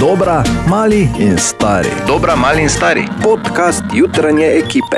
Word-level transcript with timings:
Dobra, 0.00 0.42
mali 0.68 1.08
in 1.18 1.36
stari. 1.38 1.88
Dobra, 2.06 2.36
mali 2.36 2.62
in 2.62 2.68
stari. 2.68 3.02
Podcast 3.22 3.82
jutranje 3.94 4.46
ekipe. 4.46 4.96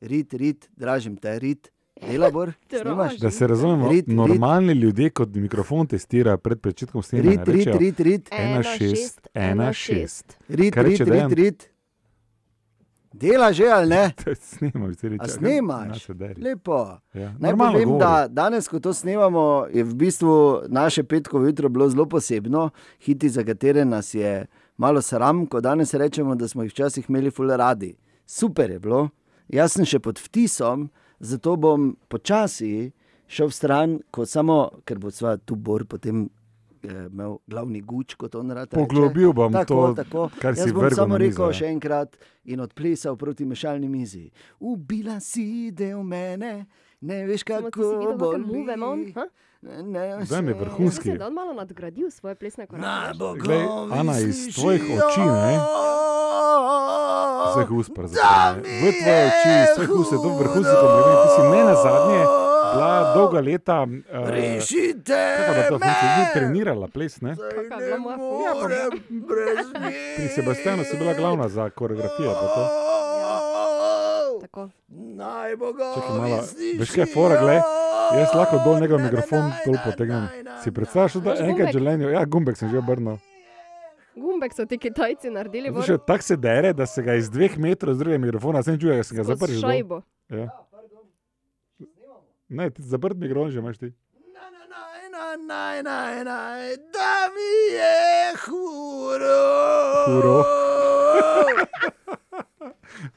Rit, 0.00 0.34
rit, 0.34 0.68
dražim 0.76 1.16
te, 1.16 1.38
rit. 1.38 1.68
Delabor, 2.02 2.52
snimaš? 2.82 3.16
Da 3.16 3.30
se 3.30 3.46
razumemo, 3.46 3.88
Rit, 3.88 4.06
rit. 4.06 4.16
normalni 4.16 4.72
ljudje, 4.72 5.10
kot 5.10 5.34
mikrofon 5.34 5.86
testirajo 5.86 6.38
pred 6.38 6.58
začetkom 6.64 7.02
snemanja, 7.02 7.30
Rit, 7.30 7.48
rit, 7.48 7.56
rečejo 7.56 7.78
rit, 7.78 8.00
rit, 8.00 8.28
ena 8.32 8.62
šest, 8.62 9.20
ena 9.34 9.72
šest. 9.72 10.36
rit, 10.48 10.74
Kaj 10.74 10.82
rit, 10.82 10.90
reče 10.90 11.04
rit, 11.04 11.12
Dejan? 11.12 11.30
rit. 11.32 11.68
Dela 13.12 13.52
že 13.52 13.64
ali 13.64 13.88
ne? 13.88 14.12
Snemaš, 14.40 15.04
A 15.04 15.08
reče. 15.08 15.28
snemaš? 15.28 16.08
Lepo. 16.36 16.98
Ja. 17.14 17.34
Naj 17.38 17.52
povem, 17.52 17.84
govori. 17.84 17.98
da 17.98 18.28
danes, 18.28 18.68
ko 18.68 18.80
to 18.80 18.92
snemamo, 18.92 19.66
je 19.72 19.84
v 19.84 19.94
bistvu 19.94 20.62
naše 20.68 21.04
petkovo 21.04 21.46
jutro 21.46 21.68
bilo 21.68 21.88
zelo 21.88 22.06
posebno, 22.06 22.70
hiti, 23.00 23.28
za 23.28 23.44
katere 23.44 23.84
nas 23.84 24.14
je 24.14 24.46
malo 24.76 25.02
sram, 25.02 25.46
ko 25.46 25.60
danes 25.60 25.94
rečemo, 25.94 26.34
da 26.34 26.48
smo 26.48 26.62
jih 26.62 26.72
včasih 26.72 27.04
imeli 27.08 27.30
fule 27.30 27.56
radi. 27.56 27.94
Super 28.26 28.70
je 28.70 28.78
bilo, 28.78 29.08
jaz 29.48 29.72
sem 29.72 29.84
še 29.84 29.98
pod 29.98 30.18
vtisom, 30.18 30.88
zato 31.20 31.56
bom 31.56 31.96
počasi 32.08 32.92
šel 33.26 33.48
v 33.48 33.52
stran, 33.52 33.98
kot 34.10 34.28
samo, 34.28 34.70
ker 34.84 34.98
bo 34.98 35.10
sva 35.10 35.36
tu 35.36 35.54
bor 35.54 35.84
potem. 35.84 36.28
Eh, 36.82 37.06
Imel 37.06 37.36
glavni 37.46 37.80
guč, 37.80 38.14
kot 38.14 38.34
on 38.34 38.50
rad. 38.50 38.68
reče. 38.68 38.78
Poglobil 38.78 39.32
bom 39.32 39.52
tako, 39.52 39.74
to, 39.86 39.94
tako. 39.94 40.30
kar 40.38 40.52
Jaz 40.52 40.64
si 40.64 40.72
vrgel 40.72 40.96
samo 40.96 41.18
rekel 41.18 41.46
ja. 41.46 41.52
še 41.52 41.66
enkrat 41.66 42.16
in 42.44 42.60
odplesal 42.60 43.16
proti 43.16 43.44
mešalni 43.44 43.88
mizi. 43.88 44.30
Ubila 44.60 45.20
si 45.20 45.70
del 45.70 46.02
mene, 46.02 46.66
ne 47.00 47.26
veš 47.26 47.42
kako 47.42 47.70
ti 47.70 47.80
si 47.80 47.94
videl, 47.96 48.16
bo. 48.16 48.30
kakšen 48.30 48.46
move 48.48 48.74
ima 48.74 48.86
on? 48.88 49.06
ha? 49.14 49.26
Ne, 49.62 50.24
Zdaj 50.24 50.42
mi 50.42 50.50
je 50.50 50.54
vse. 50.54 50.64
vrhunski. 50.64 51.10
Da 51.14 51.24
je 51.24 51.30
malo 51.30 51.52
nadgradil 51.52 52.10
svoje 52.10 52.34
plesne 52.34 52.66
korake. 52.66 52.82
Na 52.82 53.12
Glej, 53.14 53.62
Ana, 53.92 54.18
iz 54.18 54.50
tvojih 54.50 54.82
oči, 54.82 55.20
ne? 55.20 55.54
Vseh 57.44 57.70
ust, 57.70 57.90
pravzaprav. 57.94 58.56
ne. 58.56 58.62
V 58.80 58.92
tvoje 58.92 59.22
oči, 59.24 59.50
iz 59.60 59.70
tvojih 59.76 59.90
ust 59.92 60.12
je 60.12 60.18
to 60.18 60.28
vrhunski 60.30 60.74
kompliment. 60.74 61.18
Ti 61.20 61.28
si 61.28 61.42
ne 61.44 61.60
na 61.62 61.74
zadnje 61.76 62.20
bila 62.74 63.12
dolga 63.14 63.40
leta. 63.40 63.82
Uh, 63.82 64.28
Rešite 64.28 65.36
Kako 65.36 65.78
da? 65.78 65.86
Ni 65.86 66.24
trenirala 66.34 66.88
ples, 66.88 67.20
ne? 67.20 67.36
ne 67.90 67.98
morem. 67.98 68.90
Pri 70.16 70.28
Sebastianu 70.28 70.84
si 70.84 70.96
bila 70.96 71.14
glavna 71.14 71.48
za 71.48 71.70
koreografijo. 71.70 72.32
pa 72.32 72.46
to. 72.54 72.64
Tako. 74.40 74.68
Naj 74.88 75.56
malo, 75.56 76.42
slišijo. 76.42 76.80
veš 76.80 76.90
kaj 76.90 77.02
je 77.02 77.06
fora, 77.14 77.40
glej? 77.40 77.60
Jaz 78.18 78.34
lahko 78.34 78.58
dol 78.64 78.80
njegov 78.80 79.00
mikrofon 79.00 79.52
dol 79.66 79.76
potegnem. 79.84 80.26
Si 80.64 80.72
predstavljaš, 80.72 81.14
da 81.24 81.36
enkrat 81.46 81.72
življenju, 81.72 82.10
ja, 82.12 82.24
gumbek 82.24 82.58
sem 82.58 82.68
že 82.70 82.78
obrnil. 82.78 83.16
Gumbek 84.16 84.52
so 84.52 84.66
ti 84.68 84.78
Kitajci 84.78 85.30
naredili, 85.30 85.70
tako 86.06 86.22
se 86.22 86.36
dere, 86.36 86.72
da 86.72 86.86
se 86.86 87.02
ga 87.02 87.14
iz 87.14 87.30
dveh 87.30 87.56
metrov 87.58 87.94
z 87.94 87.98
drugega 88.04 88.24
mikrofona, 88.26 88.62
sem 88.62 88.76
čuje, 88.80 88.96
da 88.96 89.06
sem 89.08 89.16
ga 89.16 89.24
zaprl. 89.24 89.52
z 89.52 89.56
že 89.56 89.60
dol. 89.62 89.70
šajbo. 89.70 90.02
Ja. 90.28 90.48
Ne, 92.52 92.70
zaprt 92.78 93.16
mikrofon 93.16 93.50
že 93.50 93.58
imaš 93.58 93.78
ti. 93.78 93.92
Naj, 95.48 95.82
naj, 95.82 96.24
naj, 96.24 96.62
da 96.92 97.12
mi 97.28 97.52
je 97.72 97.96
huro. 98.36 99.42
Huro. 100.06 100.44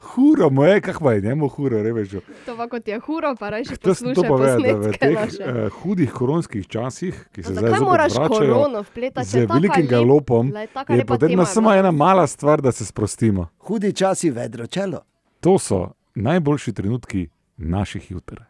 Huro 0.00 0.50
mu 0.50 0.64
je, 0.64 0.80
kako 0.80 1.10
je 1.10 1.20
njemu 1.20 1.48
huro, 1.48 1.82
reveš. 1.82 2.10
To 2.46 2.56
pa 2.56 2.68
kot 2.68 2.88
je 2.88 2.98
huro, 2.98 3.34
pa 3.38 3.50
rajši 3.50 3.76
To 3.76 3.94
sem 3.94 4.14
to 4.14 4.22
poslušaj 4.22 4.72
da 4.72 4.78
v 4.78 4.92
teh 4.92 5.18
uh, 5.18 5.72
hudih 5.74 6.12
koronskih 6.12 6.66
časih, 6.66 7.28
ki 7.32 7.42
se 7.42 7.52
No, 7.52 7.60
zdaj 7.60 7.80
moraš 7.80 8.12
zopet 8.12 8.28
vračajo 8.28 8.54
korono 8.54 8.82
vpletati? 8.82 9.28
z 9.28 9.34
je 9.34 9.46
velikim 9.46 9.84
lep- 9.84 9.90
galopom, 9.90 10.52
taka 10.74 10.94
je 10.94 11.04
potrebna 11.04 11.42
je 11.42 11.46
samo 11.46 11.72
ena 11.74 11.90
mala 11.90 12.26
stvar, 12.26 12.60
da 12.60 12.72
se 12.72 12.86
sprostimo. 12.86 13.48
Hudi 13.58 13.92
časi, 13.92 14.30
vedro 14.30 14.66
čelo. 14.66 15.00
To 15.40 15.58
so 15.58 15.88
najboljši 16.14 16.72
trenutki 16.72 17.28
naših 17.56 18.10
jutr. 18.10 18.40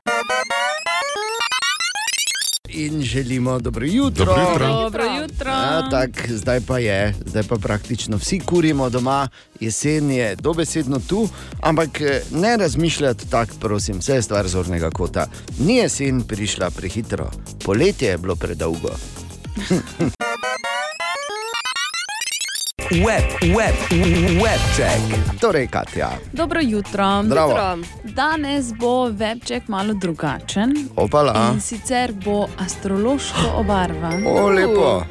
In 2.68 3.02
želimo 3.02 3.58
dobro 3.58 3.86
jutro. 3.86 4.24
Dobro 4.24 4.50
jutro. 4.50 4.66
Dobro 4.66 5.04
jutro. 5.04 5.50
Ja, 5.50 5.90
tak, 5.90 6.30
zdaj 6.30 6.60
pa 6.60 6.78
je, 6.78 7.14
zdaj 7.26 7.42
pa 7.42 7.56
praktično 7.56 8.16
vsi 8.16 8.40
kurimo 8.40 8.90
doma, 8.90 9.28
jesen 9.60 10.10
je 10.10 10.36
dobesedno 10.36 11.00
tu, 11.08 11.28
ampak 11.60 12.00
eh, 12.00 12.22
ne 12.30 12.56
razmišljati 12.56 13.30
tako, 13.30 13.52
prosim, 13.60 13.98
vse 13.98 14.14
je 14.14 14.22
stvar 14.22 14.48
zornega 14.48 14.90
kota. 14.90 15.26
Ni 15.58 15.76
jesen 15.76 16.22
prišla 16.22 16.70
prehitro, 16.70 17.30
poletje 17.64 18.08
je 18.08 18.18
bilo 18.18 18.36
predolgo. 18.36 18.90
Web, 22.86 23.26
web, 23.42 23.74
web 24.38 24.62
check. 24.76 25.02
Torej, 25.40 25.66
Katja, 25.66 26.10
Dobro 26.32 26.60
jutro. 26.62 27.22
Zdravo. 27.24 27.50
Jutro. 27.50 27.78
Danes 28.04 28.72
bo 28.72 29.08
webček 29.08 29.68
malo 29.68 29.94
drugačen 29.94 30.88
opala. 30.96 31.50
in 31.54 31.60
sicer 31.60 32.12
bo 32.14 32.46
astrološko 32.58 33.52
obarvan. 33.56 34.22
O, 34.26 34.48
lepo. 34.48 35.02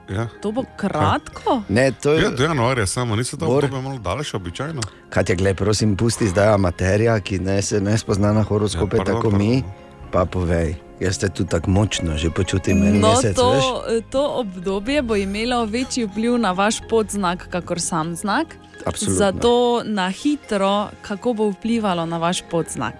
Ja. 0.09 0.29
To 0.41 0.53
bo 0.53 0.63
kratko. 0.77 1.63
Ne, 1.69 1.91
to 1.93 2.13
je. 2.13 2.23
Ja, 2.23 2.31
do 2.31 2.45
januarja 2.45 2.87
samo, 2.87 3.17
nisi 3.17 3.39
to 3.39 3.47
Bor. 3.47 3.65
obdobje 3.65 3.83
malo 3.83 3.99
daljše 3.99 4.37
običajno? 4.37 4.81
Katja, 5.11 5.35
gled, 5.35 5.57
prosim, 5.57 5.97
pusti 5.97 6.29
zdaj 6.29 6.49
amaterija, 6.49 7.21
ki 7.21 7.39
ne 7.41 7.63
se 7.63 7.81
ne 7.81 7.99
spozna 7.99 8.33
na 8.33 8.43
horoskope 8.43 8.97
Ja, 8.97 9.05
pardon, 9.05 9.15
tako 9.17 9.31
mi. 9.33 9.63
pardon. 9.63 9.87
Pa 10.13 10.25
povej, 10.25 10.75
jaz 11.01 11.19
te 11.19 11.29
tu 11.29 11.45
tako 11.45 11.71
močno 11.71 12.17
že 12.17 12.31
počutim 12.31 12.83
en 12.85 13.01
No, 13.01 13.09
mesec, 13.11 13.27
veš? 13.29 13.35
to, 13.35 13.83
to 14.11 14.23
obdobje 14.37 15.03
bo 15.03 15.17
imelo 15.17 15.65
večji 15.65 16.05
vpliv 16.05 16.39
na 16.39 16.53
vaš 16.53 16.79
podznak, 16.89 17.49
kakor 17.51 17.81
sam 17.81 18.15
znak. 18.15 18.47
Absolutno. 18.85 19.17
Zato 19.17 19.55
na 19.85 20.11
hitro, 20.11 20.89
kako 21.03 21.33
bo 21.33 21.49
vplivalo 21.49 22.07
na 22.07 22.19
vaš 22.19 22.43
podznak. 22.43 22.95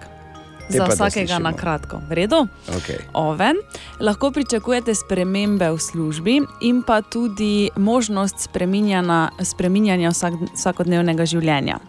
Te 0.71 0.77
Za 0.77 0.85
vsakega 0.85 1.39
na 1.39 1.53
kratko. 1.53 2.01
V 2.09 2.13
redu? 2.13 2.47
Okay. 2.67 2.99
Oven. 3.13 3.55
Lahko 3.99 4.31
pričakujete 4.31 4.95
spremembe 4.95 5.71
v 5.71 5.79
službi 5.79 6.41
in 6.61 6.83
pa 6.83 7.01
tudi 7.01 7.69
možnost 7.75 8.39
spreminjanja, 8.39 9.29
spreminjanja 9.43 10.11
vsak, 10.11 10.33
vsakodnevnega 10.55 11.25
življenja. 11.25 11.79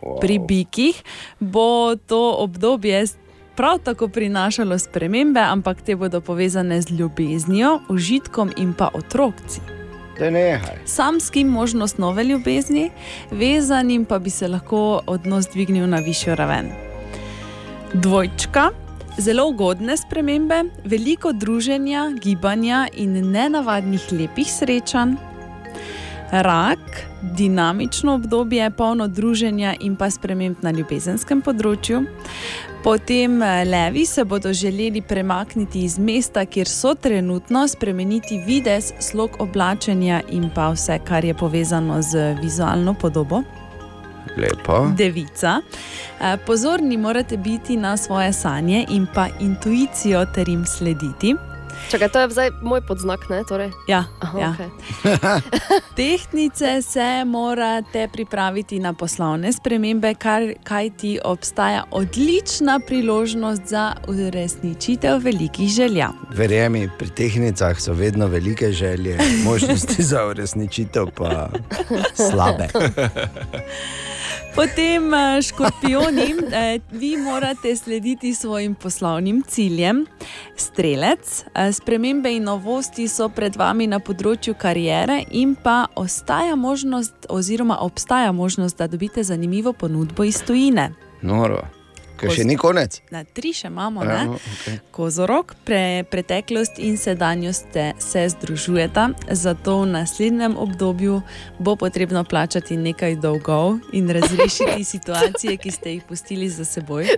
Wow. 0.00 0.20
Pri 0.20 0.38
bikih 0.38 1.02
bo 1.40 1.96
to 1.96 2.36
obdobje 2.40 3.04
prav 3.56 3.78
tako 3.84 4.08
prinašalo 4.08 4.78
spremembe, 4.78 5.40
ampak 5.40 5.82
te 5.82 5.96
bodo 5.96 6.20
povezane 6.20 6.80
z 6.82 6.90
ljubeznijo, 6.90 7.80
užitkom 7.88 8.52
in 8.56 8.74
pa 8.74 8.90
nehaj. 10.30 10.76
Samskim 10.84 11.48
možnost 11.48 11.98
nove 11.98 12.24
ljubezni, 12.24 12.90
vezanim 13.30 14.04
pa 14.04 14.18
bi 14.18 14.30
se 14.30 14.48
lahko 14.48 15.00
odnos 15.06 15.46
dvignil 15.52 15.88
na 15.88 15.96
višjo 15.96 16.34
raven. 16.34 16.95
Dvojčka. 17.94 18.70
Zelo 19.18 19.46
ugodne 19.48 19.96
spremembe, 19.96 20.64
veliko 20.84 21.32
druženja, 21.32 22.10
gibanja 22.22 22.86
in 22.92 23.30
nenavadnih 23.30 24.12
lepih 24.12 24.46
srečanj. 24.52 25.14
Rak, 26.30 27.06
dinamično 27.22 28.14
obdobje, 28.14 28.70
polno 28.70 29.06
druženja 29.08 29.74
in 29.80 29.96
pa 29.96 30.10
sprememb 30.10 30.56
na 30.62 30.72
ljubezenskem 30.74 31.42
področju. 31.42 32.02
Potem 32.84 33.42
eh, 33.42 33.64
levi 33.64 34.04
se 34.06 34.24
bodo 34.24 34.52
želeli 34.52 35.02
premakniti 35.02 35.84
iz 35.84 35.98
mesta, 35.98 36.44
kjer 36.44 36.68
so 36.68 36.94
trenutno, 36.94 37.68
spremeniti 37.68 38.42
videz, 38.46 38.92
slog 39.00 39.38
oblačenja 39.38 40.20
in 40.30 40.50
pa 40.54 40.72
vse, 40.74 40.98
kar 41.06 41.24
je 41.24 41.34
povezano 41.34 42.02
z 42.02 42.34
vizualno 42.42 42.94
podobo. 42.94 43.42
Lepo. 44.36 44.92
Devica. 44.96 45.60
Eh, 46.20 46.36
Pozorni 46.46 46.96
morate 46.96 47.36
biti 47.36 47.76
na 47.76 47.96
svoje 47.96 48.32
sanje 48.32 48.86
in 48.88 49.06
pa 49.14 49.28
intuicijo 49.40 50.26
ter 50.34 50.48
jim 50.48 50.66
slediti. 50.66 51.34
Čakaj, 51.90 52.08
to 52.08 52.20
je 52.20 52.30
zdaj 52.30 52.50
moj 52.62 52.80
podznak, 52.80 53.28
ne? 53.30 53.42
Torej. 53.48 53.70
Ja, 53.88 54.04
Aha, 54.20 54.38
ja. 54.38 54.54
okay. 54.58 54.70
Tehnice 55.96 56.82
se 56.82 57.24
morate 57.24 58.08
pripraviti 58.12 58.78
na 58.78 58.92
poslovne 58.92 59.52
spremembe, 59.52 60.14
kar, 60.14 60.42
kaj 60.64 60.90
ti 60.90 61.18
obstaja 61.24 61.84
odlična 61.90 62.80
priložnost 62.86 63.62
za 63.66 63.92
uresničitev 64.08 65.18
velikih 65.22 65.68
želja. 65.68 66.08
Verjemi, 66.34 66.90
pri 66.98 67.10
tehnicah 67.10 67.80
so 67.80 67.92
vedno 67.92 68.26
velike 68.26 68.72
želje, 68.72 69.18
možnosti 69.44 70.02
za 70.02 70.26
uresničitev 70.26 71.06
pa 71.14 71.48
slabe. 72.30 72.68
Potem 74.56 75.14
eh, 75.14 75.42
škorpioni, 75.42 76.34
eh, 76.52 76.80
vi 76.90 77.16
morate 77.16 77.76
slediti 77.76 78.34
svojim 78.34 78.74
poslovnim 78.74 79.42
ciljem. 79.42 80.06
Strelec, 80.56 81.44
eh, 81.54 81.72
spremembe 81.72 82.32
in 82.36 82.42
novosti 82.42 83.08
so 83.08 83.28
pred 83.28 83.56
vami 83.56 83.86
na 83.86 84.00
področju 84.00 84.54
karijere, 84.56 85.24
in 85.30 85.54
pa 85.54 85.86
ostaja 85.94 86.56
možnost, 86.56 87.28
oziroma 87.28 87.76
obstaja 87.84 88.32
možnost, 88.32 88.78
da 88.78 88.86
dobite 88.86 89.24
zanimivo 89.24 89.72
ponudbo 89.72 90.24
iz 90.24 90.40
tujine. 90.42 90.94
Noro. 91.22 91.75
Ker 92.16 92.30
še 92.30 92.44
ni 92.44 92.56
konec. 92.56 93.00
Na 93.10 93.24
tri 93.24 93.52
še 93.52 93.66
imamo, 93.66 94.04
Ja, 94.04 94.24
ne? 94.24 94.28
okay. 94.30 94.78
Kozorok, 94.90 95.54
pre, 95.64 96.04
preteklost 96.04 96.78
in 96.78 96.96
sedanjost 96.96 97.66
te, 97.72 97.92
se 97.98 98.28
združujeta, 98.28 99.08
zato 99.30 99.80
v 99.80 99.86
naslednjem 99.86 100.56
obdobju 100.56 101.22
bo 101.58 101.76
potrebno 101.76 102.24
plačati 102.24 102.76
nekaj 102.76 103.16
dolgov 103.16 103.78
in 103.92 104.10
razrešiti 104.10 104.84
situacije, 104.94 105.56
ki 105.56 105.70
ste 105.70 105.92
jih 105.92 106.02
pustili 106.04 106.48
za 106.48 106.64
seboj. 106.64 107.04
Je 107.04 107.16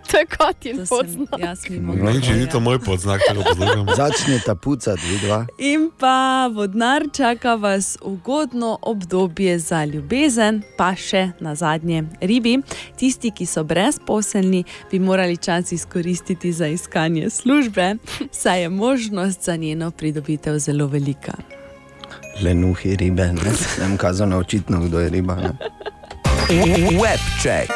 in 0.65 0.77
To 0.77 0.87
sem 0.87 0.89
podznak. 0.89 1.41
jaz 1.41 1.59
mimo. 1.71 1.95
Ne 1.95 2.03
vem, 2.03 2.23
če 2.23 2.33
ni 2.33 2.47
to 2.47 2.61
moj 2.61 2.79
podznak, 2.79 3.21
tako 3.27 3.43
poslušam. 3.45 3.87
Začnite 3.97 4.55
pucati, 4.55 5.03
vidva. 5.03 5.47
In 5.59 5.91
pa 5.91 6.49
vodnar 6.49 7.03
čaka 7.13 7.55
vas 7.55 7.99
ugodno 8.03 8.79
obdobje 8.83 9.59
za 9.59 9.85
ljubezen, 9.85 10.63
pa 10.77 10.95
še 10.95 11.31
na 11.41 11.55
zadnje 11.55 12.05
ribi. 12.21 12.59
Tisti, 12.97 13.31
ki 13.31 13.47
so 13.47 13.65
brezposelni, 13.65 14.65
bi 14.91 14.99
morali 14.99 15.37
čas 15.37 15.73
izkoristiti 15.73 16.53
za 16.53 16.67
iskanje 16.67 17.31
službe, 17.31 17.95
saj 18.33 18.63
je 18.63 18.69
možnost 18.69 19.45
za 19.45 19.57
njeno 19.57 19.91
pridobitev 19.91 20.59
zelo 20.59 20.87
velika. 20.87 21.33
Lenuhi 22.43 22.97
ribe, 22.97 23.27
ne 23.27 23.51
vem, 23.79 23.97
kazano 23.97 24.39
očitno, 24.39 24.81
kdo 24.81 25.01
je 25.01 25.11
riba. 25.11 25.35
Ne? 25.35 25.53
Webček. 26.49 27.71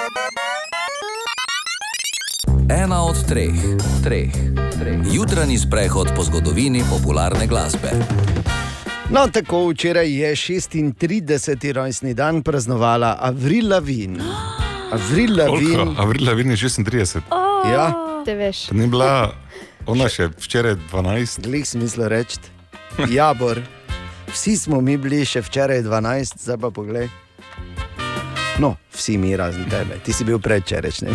Ena 2.84 3.04
od 3.04 3.26
treh, 3.28 3.52
treh, 4.04 4.32
treh. 4.80 4.98
Jutranji 5.12 5.58
sprehod 5.58 6.08
po 6.16 6.22
zgodovini 6.24 6.82
popularne 6.90 7.46
glasbe. 7.46 7.90
No, 9.10 9.28
tako 9.32 9.68
včeraj 9.68 10.12
je 10.20 10.32
36. 10.36 11.72
rojstni 11.72 12.14
dan 12.14 12.42
praznovala 12.42 13.16
Avril 13.20 13.68
Lavigne. 13.68 14.24
Avril? 14.92 15.36
Lavigne. 15.36 15.94
Avril 15.96 16.26
Lavigne 16.26 16.52
je 16.52 16.68
36. 16.68 17.20
Ja, 17.64 17.92
Te 18.24 18.34
veš. 18.34 18.70
Ni 18.70 18.86
bila 18.86 19.32
ona 19.86 20.06
še 20.08 20.28
včeraj 20.36 20.76
12. 20.92 21.40
glih 21.42 21.64
smisla 21.66 22.08
reči. 22.08 22.38
Jabor, 23.08 23.58
vsi 24.28 24.56
smo 24.56 24.80
mi 24.80 24.96
bili 24.96 25.24
še 25.24 25.42
včeraj 25.42 25.82
12, 25.82 26.38
zdaj 26.38 26.58
pa 26.58 26.70
poglej. 26.70 27.08
No, 28.60 28.76
vsi 28.92 29.16
mi 29.18 29.32
razen 29.36 29.64
tebe, 29.64 29.96
ti 30.04 30.12
si 30.12 30.24
bil 30.24 30.38
predčerajšnji. 30.38 31.08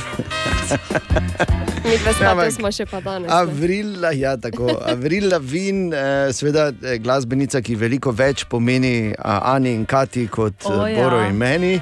Mi 1.85 1.95
dve 1.95 2.11
Ja, 2.19 2.33
ampak- 2.33 2.51
smo 2.51 2.71
še 2.71 2.85
pa 2.85 2.99
danes. 2.99 3.29
ne. 3.29 3.33
Avril, 3.33 3.93
ja, 4.11 4.35
tako. 4.35 4.67
Avril 4.83 5.29
Lavin, 5.31 5.93
eh, 5.93 6.33
seveda 6.33 6.73
eh, 6.83 6.97
glasbenica, 6.97 7.61
ki 7.61 7.75
veliko 7.75 8.11
več 8.11 8.43
pomeni 8.43 9.13
a, 9.15 9.53
Ani 9.53 9.71
in 9.73 9.85
Kati 9.85 10.27
kot 10.27 10.65
O, 10.65 10.73
oh, 10.73 10.87
ja. 10.89 10.97
Boro 10.97 11.21
in 11.23 11.37
meni. 11.37 11.77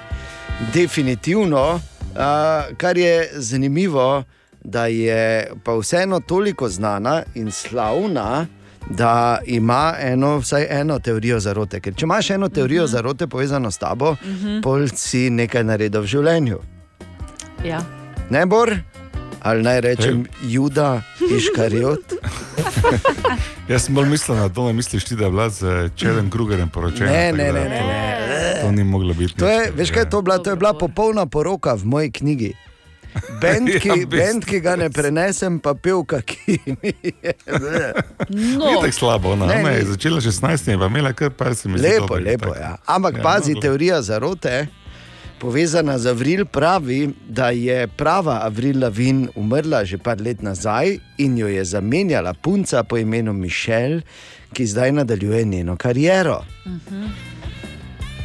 Definitivno, 0.73 1.79
a, 2.15 2.63
kar 2.77 2.97
je 2.97 3.29
zanimivo, 3.33 4.23
da 4.63 4.85
je 4.85 5.51
pa 5.63 5.75
vseeno 5.77 6.19
toliko 6.19 6.69
znana 6.69 7.23
in 7.35 7.51
slavna. 7.51 8.47
Da 8.89 9.39
ima 9.45 9.93
eno, 9.99 10.37
vsaj 10.37 10.67
eno 10.69 10.99
teorijo 10.99 11.39
zarote. 11.39 11.79
Ker 11.79 11.93
če 11.95 12.05
imaš 12.05 12.29
eno 12.29 12.49
teorijo 12.49 12.83
uh 12.83 12.89
-huh. 12.89 12.91
zarote 12.91 13.27
povezano 13.27 13.71
s 13.71 13.77
tabo, 13.77 14.11
uh 14.11 14.17
-huh. 14.19 14.63
pol 14.63 14.87
si 14.87 15.29
nekaj 15.29 15.63
naredil 15.63 16.01
v 16.01 16.05
življenju. 16.05 16.59
Ja. 17.65 17.81
Ne 18.29 18.45
bor, 18.45 18.77
ali 19.41 19.63
naj 19.63 19.81
rečem, 19.81 20.25
Juda 20.43 21.01
Iškariot. 21.31 22.13
Jaz 23.69 23.85
sem 23.85 23.95
bolj 23.95 24.09
mislil 24.09 24.37
na 24.37 24.49
to, 24.49 24.67
da 24.67 24.73
misliš 24.73 25.03
ti, 25.03 25.15
da 25.15 25.25
je 25.25 25.31
bila 25.31 25.49
z 25.49 25.89
Čelem 25.95 26.29
Krugerjem 26.29 26.69
poročena. 26.69 27.11
Ne, 27.11 27.31
ne, 27.33 27.51
ne, 27.53 27.63
ne, 27.69 27.81
ne. 27.81 28.59
To 28.61 28.71
ni 28.71 28.83
moglo 28.83 29.13
biti. 29.13 29.33
To 29.35 29.47
je, 29.49 29.59
nič, 29.59 29.73
veš 29.77 29.91
kaj 29.91 30.03
je 30.03 30.09
to 30.09 30.21
bila? 30.21 30.37
To 30.37 30.49
je 30.49 30.55
bila 30.55 30.73
popolna 30.73 31.25
poroka 31.25 31.73
v 31.73 31.85
moji 31.85 32.11
knjigi. 32.11 32.53
Bend, 33.41 33.69
ki, 33.81 33.87
Ja, 33.87 33.95
v 33.95 34.05
bend, 34.11 34.45
ki 34.45 34.59
ga 34.59 34.75
ne 34.75 34.89
prenesem, 34.89 35.59
pa 35.59 35.73
pevka, 35.73 36.19
ki 36.21 36.59
mi 36.81 36.91
je. 37.01 37.33
No, 38.29 38.65
Ni 38.67 38.75
tako 38.75 38.91
slabo, 38.91 39.31
ona, 39.31 39.45
Ne, 39.45 39.59
ona 39.59 39.69
je 39.69 39.85
začela 39.85 40.21
16, 40.21 40.71
je 40.71 40.77
pa 40.77 40.85
imela 40.85 41.13
kar 41.13 41.31
par 41.31 41.55
se 41.55 41.69
mi 41.69 41.79
zdi. 41.79 41.87
Lepo, 41.87 42.15
lepo. 42.15 42.51
Ja. 42.55 42.75
Ampak 42.85 43.17
Ja, 43.17 43.23
pazi, 43.23 43.53
no, 43.55 43.61
teorija 43.61 44.01
zarote, 44.01 44.67
povezana 45.45 45.97
z 45.97 46.05
Avril, 46.09 46.45
pravi, 46.45 47.09
da 47.29 47.49
je 47.49 47.87
prava 47.87 48.39
Avril 48.43 48.79
Lavin 48.81 49.29
umrla 49.35 49.83
že 49.85 49.97
par 49.97 50.17
let 50.21 50.41
nazaj 50.41 50.97
in 51.17 51.37
jo 51.37 51.47
je 51.47 51.65
zamenjala 51.65 52.33
punca 52.33 52.83
po 52.83 52.97
imenu 52.97 53.33
Mišel, 53.33 54.01
ki 54.53 54.65
zdaj 54.65 54.91
nadaljuje 54.91 55.43
njeno 55.45 55.77
kariero. 55.77 56.41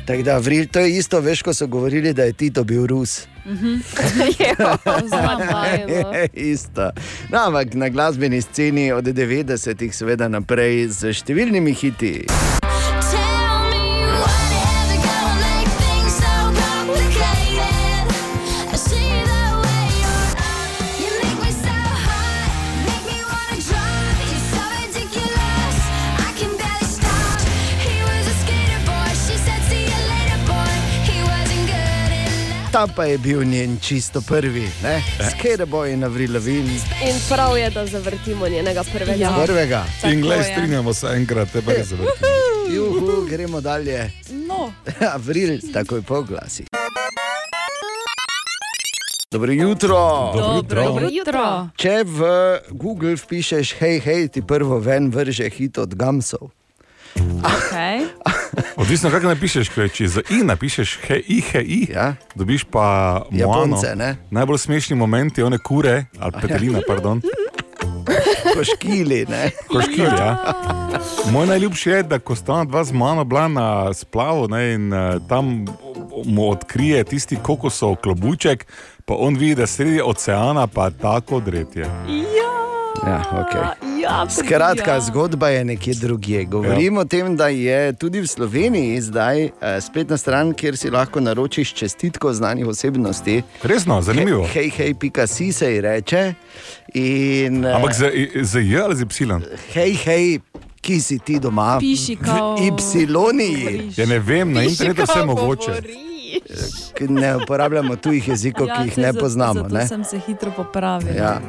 Tako 0.06 0.22
da, 0.22 0.36
Avril, 0.36 0.66
to 0.72 0.80
je 0.80 0.96
isto, 0.96 1.20
veš, 1.20 1.42
ko 1.42 1.54
so 1.54 1.66
govorili, 1.66 2.12
da 2.12 2.22
je 2.22 2.32
Tito 2.32 2.64
bil 2.64 2.86
Rus. 2.86 3.26
Znam 5.12 5.40
vajeno. 5.52 6.12
Je 6.16 6.28
isto. 6.34 6.90
No, 7.28 7.38
ampak 7.46 7.74
na 7.74 7.88
glasbeni 7.88 8.42
sceni 8.42 8.92
od 8.92 9.04
90-ih, 9.04 9.92
seveda 9.96 10.28
naprej 10.28 10.88
z 10.88 11.12
številnimi 11.12 11.76
hiti. 11.76 12.59
Ta 32.80 32.86
pa 32.86 33.04
je 33.04 33.18
bil 33.18 33.44
njen 33.44 33.78
čisto 33.78 34.20
prvi, 34.20 34.68
ne? 34.82 35.02
Skateboy 35.20 35.92
in 35.92 36.04
Avril 36.04 36.32
Lavigne, 36.32 36.80
In 37.04 37.16
prav 37.28 37.58
je, 37.58 37.70
da 37.70 37.86
zavrtimo 37.86 38.48
njenega 38.48 38.84
prvega. 38.84 39.12
Ja. 39.14 39.42
prvega. 39.46 39.84
In 40.04 40.20
glej, 40.20 40.38
Tako 40.38 40.48
je. 40.48 40.54
strinjamo 40.54 40.94
se 40.94 41.06
enkrat, 41.06 41.48
te 41.52 41.62
pa 41.62 41.72
res 41.72 41.86
zavrtimo. 41.86 42.28
Juhu, 42.72 43.26
gremo 43.28 43.60
dalje. 43.60 44.10
no. 44.48 44.72
Avril, 45.14 45.60
takoj 45.72 46.02
po 46.02 46.22
glasi. 46.22 46.64
Dobro 49.30 49.52
jutro. 49.52 50.32
Dobro 50.34 50.62
Dobro, 50.62 50.82
jutro. 50.82 51.08
jutro. 51.10 51.68
Če 51.76 52.02
v 52.04 52.20
Google 52.70 53.12
vpišeš, 53.12 53.74
hej, 53.74 54.00
hej, 54.00 54.28
ti 54.28 54.42
prvo 54.42 54.78
ven 54.78 55.10
vrže 55.10 55.50
hit 55.50 55.78
od 55.78 55.94
Gamsov. 55.94 56.48
Okay. 57.40 58.06
Odvisno, 58.76 59.10
kako 59.10 59.26
napišeš, 59.26 59.68
ker 59.68 59.90
če 59.90 60.08
za 60.08 60.22
i 60.30 60.42
napišeš 60.44 60.98
he, 61.06 61.16
i, 61.28 61.40
he, 61.40 61.60
i, 61.62 61.86
Ja. 61.92 62.14
dobiš 62.34 62.64
pa 62.64 62.80
moano. 63.30 63.76
Japonce, 63.76 63.96
ne? 63.96 64.16
Najbolj 64.30 64.58
smešni 64.58 64.96
momenti, 64.96 65.42
one 65.42 65.58
kure, 65.58 66.04
ali 66.18 66.32
petelina, 66.42 66.80
pardon, 66.88 67.22
Koškili, 68.56 69.26
ne? 69.28 69.50
koškil. 69.68 70.04
Ja. 70.04 70.54
Moj 71.32 71.46
najljubši 71.46 71.90
je, 71.90 72.02
da 72.02 72.18
ko 72.18 72.34
sta 72.34 72.52
ona 72.52 72.64
dva 72.64 72.84
z 72.84 72.92
mano 72.92 73.24
bila 73.24 73.48
na 73.48 73.94
splavu 73.94 74.48
ne, 74.48 74.72
in 74.74 74.92
uh, 74.92 75.28
tam 75.28 75.64
mu 76.24 76.50
odkrije 76.50 77.04
tisti 77.04 77.36
kokosov 77.42 77.96
klobuček, 77.96 78.66
pa 79.04 79.14
on 79.18 79.36
vidi, 79.36 79.54
da 79.54 79.66
sredi 79.66 80.00
oceana 80.04 80.66
pa 80.66 80.90
tako 80.90 81.40
dretje. 81.40 81.82
Ja, 82.08 82.49
okay. 83.02 83.62
ja, 84.02 84.26
Skratka, 84.28 84.90
ja. 84.90 85.00
zgodba 85.00 85.48
je 85.48 85.64
nekje 85.64 85.94
drugje. 85.94 86.44
Govorimo 86.44 86.96
ja. 86.96 87.00
o 87.00 87.04
tem, 87.04 87.36
da 87.36 87.48
je 87.48 87.92
tudi 87.92 88.20
v 88.20 88.26
Sloveniji 88.26 89.00
zdaj 89.00 89.42
eh, 89.42 89.50
spletna 89.80 90.16
stran, 90.16 90.52
kjer 90.52 90.76
si 90.76 90.90
lahko 90.90 91.20
naročiš 91.20 91.74
čestitko 91.74 92.32
znanih 92.32 92.66
osebnosti. 92.66 93.42
Resno, 93.62 94.02
zanimivo. 94.02 94.46
Hej, 94.46 94.70
hej, 94.70 94.94
pika 94.94 95.26
si 95.26 95.52
se 95.52 95.72
ji 95.72 95.80
reče. 95.80 96.34
In, 96.94 97.64
eh, 97.64 97.72
Ampak 97.72 97.94
za, 97.94 98.10
za 98.34 98.58
J 98.58 98.80
ali 98.80 98.96
za 98.96 99.04
Y? 99.04 99.40
hej, 99.72 99.92
hej, 99.94 100.40
ki 100.80 101.00
si 101.00 101.18
ti 101.18 101.38
doma, 101.38 101.78
Piši 101.80 102.16
kao- 102.16 102.56
v 102.56 102.68
Y. 102.94 103.92
Ja, 103.96 104.06
ne 104.06 104.18
vem, 104.18 104.52
na 104.52 104.62
internetu 104.62 105.02
vse 105.02 105.24
mogoče. 105.24 105.72
Ne 107.00 107.36
uporabljamo 107.36 107.96
tujih 107.96 108.28
jezikov, 108.28 108.66
ja, 108.66 108.76
ki 108.76 108.82
jih 108.84 108.98
ne 108.98 109.12
poznamo. 109.12 109.62
Zato 109.62 109.74
Ne? 109.74 109.86
sem 109.88 110.04
se 110.04 110.18
hitro 110.18 110.50
popravil. 110.50 111.16
Ja. 111.16 111.40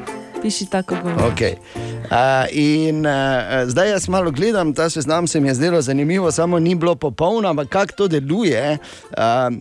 Piši 0.41 0.69
tako 0.69 0.95
govori. 1.03 1.33
Okay. 1.33 1.53
Uh, 2.12 2.48
in 2.51 3.05
uh, 3.05 3.12
zdaj 3.65 3.89
jaz 3.89 4.10
malo 4.10 4.31
gledam 4.31 4.74
ta 4.74 4.89
seznam, 4.89 5.27
se 5.27 5.39
mi 5.39 5.48
je 5.48 5.53
zdelo 5.53 5.81
zanimivo, 5.81 6.31
samo 6.31 6.60
ni 6.60 6.75
bilo 6.75 6.95
popolno, 6.95 7.50
ampak 7.50 7.69
kako 7.69 7.93
to 7.93 8.07
deluje. 8.07 8.77
Uh, 9.17 9.55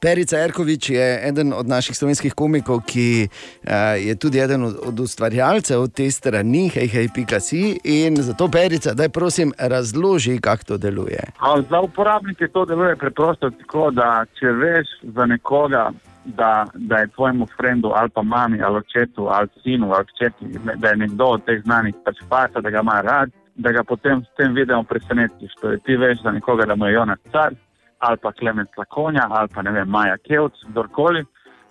Perica 0.00 0.38
Erkovič 0.38 0.90
je 0.90 1.28
eden 1.28 1.52
od 1.52 1.68
naših 1.68 1.96
slovenskih 1.96 2.34
komikov, 2.34 2.80
ki 2.86 3.28
uh, 3.28 3.72
je 4.02 4.16
tudi 4.18 4.38
eden 4.38 4.64
od, 4.64 4.76
od 4.84 5.00
ustvarjalcev 5.00 5.86
te 5.94 6.10
strani, 6.10 6.68
hej, 6.68 6.88
hej, 6.88 7.08
pika 7.14 7.40
si. 7.40 7.78
In 7.84 8.16
zato, 8.16 8.48
Perica, 8.48 8.94
daj 8.94 9.08
prosim, 9.08 9.52
razloži, 9.58 10.40
kako 10.40 10.64
to 10.64 10.78
deluje. 10.78 11.22
A 11.38 11.62
za 11.70 11.80
uporabnike 11.80 12.48
to 12.48 12.64
deluje 12.64 12.96
preprosto 12.96 13.50
tako, 13.50 13.90
da 13.90 14.24
če 14.40 14.46
veš 14.46 14.88
za 15.02 15.26
nekoga, 15.26 15.90
da, 16.24 16.66
da 16.74 16.96
je 16.96 17.08
tvojemu 17.08 17.46
frendu 17.56 17.90
ali 17.94 18.10
pa 18.10 18.22
mami 18.22 18.62
ali 18.62 18.76
očetu 18.76 19.26
ali 19.30 19.48
sinu 19.62 19.92
ali 19.92 20.30
ne- 20.64 20.76
da 20.76 20.88
je 20.88 20.96
nekdo 20.96 21.24
od 21.24 21.44
teh 21.44 21.62
znanih 21.62 21.94
pač 22.04 22.16
fasa, 22.28 22.60
da 22.60 22.70
ga 22.70 22.80
ima 22.80 23.00
rad, 23.00 23.30
da 23.54 23.72
ga 23.72 23.84
potem 23.84 24.24
s 24.24 24.36
tem 24.36 24.54
videom 24.54 24.84
presenetiš. 24.84 25.54
Torej, 25.60 25.78
ti 25.78 25.96
veš 25.96 26.22
za 26.22 26.30
nekoga, 26.30 26.64
da 26.64 26.76
mu 26.76 26.86
je 26.86 26.92
Jonas 26.92 27.18
car 27.32 27.52
ali 27.98 28.16
pa 28.22 28.32
Klemen 28.32 28.66
Slakonja 28.74 29.26
ali 29.30 29.48
pa 29.54 29.62
ne 29.62 29.70
vem, 29.70 29.88
Maja 29.88 30.16
Kevc, 30.16 30.52
kdorkoli. 30.68 31.24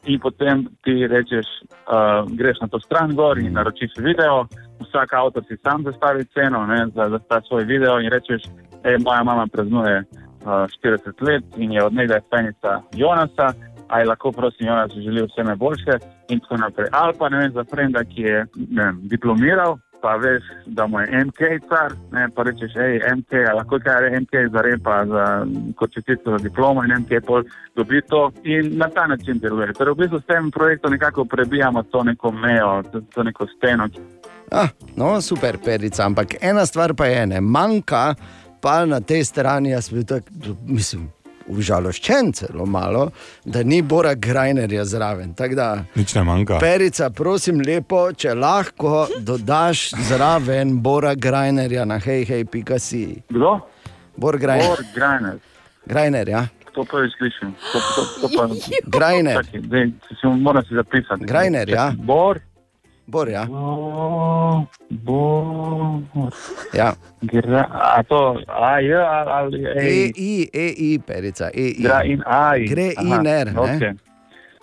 In 0.05 0.19
potem 0.19 0.65
ti 0.83 1.07
rečeš, 1.07 1.45
uh, 1.69 2.25
greš 2.37 2.59
na 2.61 2.67
to 2.67 2.79
stran 2.79 3.15
gor 3.15 3.37
in 3.37 3.53
naročiš 3.53 3.91
video, 3.97 4.47
vsak 4.79 5.13
avtor 5.13 5.43
si 5.45 5.57
sam 5.57 5.83
zastavi 5.83 6.25
ceno 6.33 6.65
ne, 6.65 6.87
za, 6.95 7.09
za 7.09 7.19
ta 7.19 7.41
svoj 7.41 7.63
video 7.63 7.99
in 7.99 8.09
rečeš, 8.09 8.47
e, 8.83 8.97
moja 9.05 9.23
mama 9.23 9.45
praznuje 9.51 9.99
uh, 9.99 10.47
40 10.83 11.21
let 11.21 11.43
in 11.57 11.71
je 11.71 11.83
od 11.83 11.93
nekdaj 11.93 12.19
fenica 12.29 12.81
Jonasa, 12.93 13.53
a 13.91 13.99
je 13.99 14.05
lahko 14.05 14.31
prosim 14.31 14.67
Jonas 14.67 14.91
želi 14.91 15.21
vse 15.21 15.43
najboljše 15.43 15.93
in 16.29 16.39
tako 16.39 16.57
naprej. 16.57 16.87
Ali 16.91 17.13
pa 17.19 17.29
ne 17.29 17.37
vem, 17.37 17.51
za 17.51 17.63
frenda, 17.63 18.03
ki 18.03 18.21
je 18.21 18.45
vem, 18.55 18.99
diplomiral, 19.03 19.77
pa 20.01 20.15
veš, 20.15 20.43
da 20.65 20.87
mu 20.87 20.99
je 20.99 21.25
MK 21.25 21.39
car, 21.69 21.93
ne, 22.11 22.27
pa 22.35 22.43
rečeš, 22.43 22.73
hej, 22.75 23.01
MK, 23.17 23.31
lahko 23.55 23.79
kaj 23.83 24.05
je 24.05 24.19
MK 24.19 24.33
za 24.53 24.61
repa, 24.61 25.05
za 25.05 25.25
kot 25.75 25.91
čestico 25.93 26.31
za 26.31 26.37
diplomo 26.37 26.83
in 26.83 26.95
MK 27.01 27.25
pol 27.25 27.43
dobi 27.75 28.01
to 28.09 28.31
in 28.43 28.77
na 28.77 28.89
ta 28.89 29.07
način 29.07 29.39
deluje. 29.39 29.73
Torej, 29.73 29.93
v 29.93 29.97
bistvu 29.97 30.19
s 30.19 30.25
tem 30.25 30.51
projektom 30.51 30.91
nekako 30.91 31.25
prebijamo 31.25 31.83
to 31.83 32.03
neko 32.03 32.31
mejo, 32.31 32.83
to, 32.91 33.01
to 33.13 33.23
neko 33.23 33.47
steno, 33.57 33.87
Ah, 34.51 34.67
no, 34.95 35.21
super, 35.21 35.57
perica, 35.65 36.03
ampak 36.05 36.35
ena 36.41 36.65
stvar 36.65 36.93
pa 36.93 37.05
je, 37.05 37.27
ne, 37.27 37.41
manjka 37.41 38.15
pa 38.61 38.85
na 38.85 38.99
tej 38.99 39.23
strani, 39.23 39.69
jaz 39.71 39.89
bi 39.89 40.03
tako, 40.05 40.27
mislim, 40.67 41.07
užaloščen 41.51 42.31
celo 42.33 42.65
malo, 42.65 43.09
da 43.45 43.63
ni 43.63 43.81
Bora 43.81 44.13
Grajnerja 44.15 44.85
zraven. 44.85 45.33
Tako 45.33 45.55
da, 45.55 45.67
Nič 45.95 46.15
ne 46.15 46.23
manjka. 46.23 46.59
perica, 46.59 47.09
prosim, 47.09 47.61
lepo, 47.67 48.07
če 48.13 48.33
lahko 48.33 49.07
dodaš 49.19 49.91
zraven 50.07 50.79
Bora 50.81 51.15
Grajnerja 51.15 51.85
na 51.85 51.99
hej, 51.99 52.25
hej, 52.25 52.45
pika 52.45 52.79
si. 52.79 53.21
Kdo? 53.29 53.59
Bor 54.17 54.37
Grajner. 54.37 54.67
Bor 54.67 54.85
Grajner. 54.95 55.37
Grajner, 55.85 56.29
ja. 56.29 56.47
To 56.71 56.85
prvič 56.87 57.11
slišim. 57.17 57.51
To, 57.71 57.79
to, 57.95 58.01
to 58.21 58.27
pa, 58.37 58.43
Grajner. 58.87 59.41
Čakaj, 59.43 59.61
dej, 59.67 59.89
si, 60.07 60.27
moram 60.39 60.63
si 60.63 60.75
zapisati. 60.75 61.25
Grajner, 61.27 61.69
ja. 61.69 61.91
Bor. 61.97 62.39
Bor, 63.11 63.29
ja. 63.29 63.45
Bo, 63.45 64.63
bo, 64.89 65.99
ja. 66.73 66.93
gra, 67.21 67.65
a 67.71 68.03
to, 68.03 68.39
a 68.47 68.79
je, 68.79 68.95
ali 69.27 69.65
E, 69.65 69.73
ej. 69.75 70.11
I, 70.15 70.49
E, 70.53 70.67
I, 70.77 70.99
perica, 71.07 71.49
E, 71.53 71.61
I. 71.61 71.83
Gra 71.83 72.03
in 72.03 72.23
aj. 72.25 72.65
Gre 72.69 72.93
Aha, 72.97 73.15
in 73.15 73.27
er, 73.27 73.51
okej. 73.57 73.93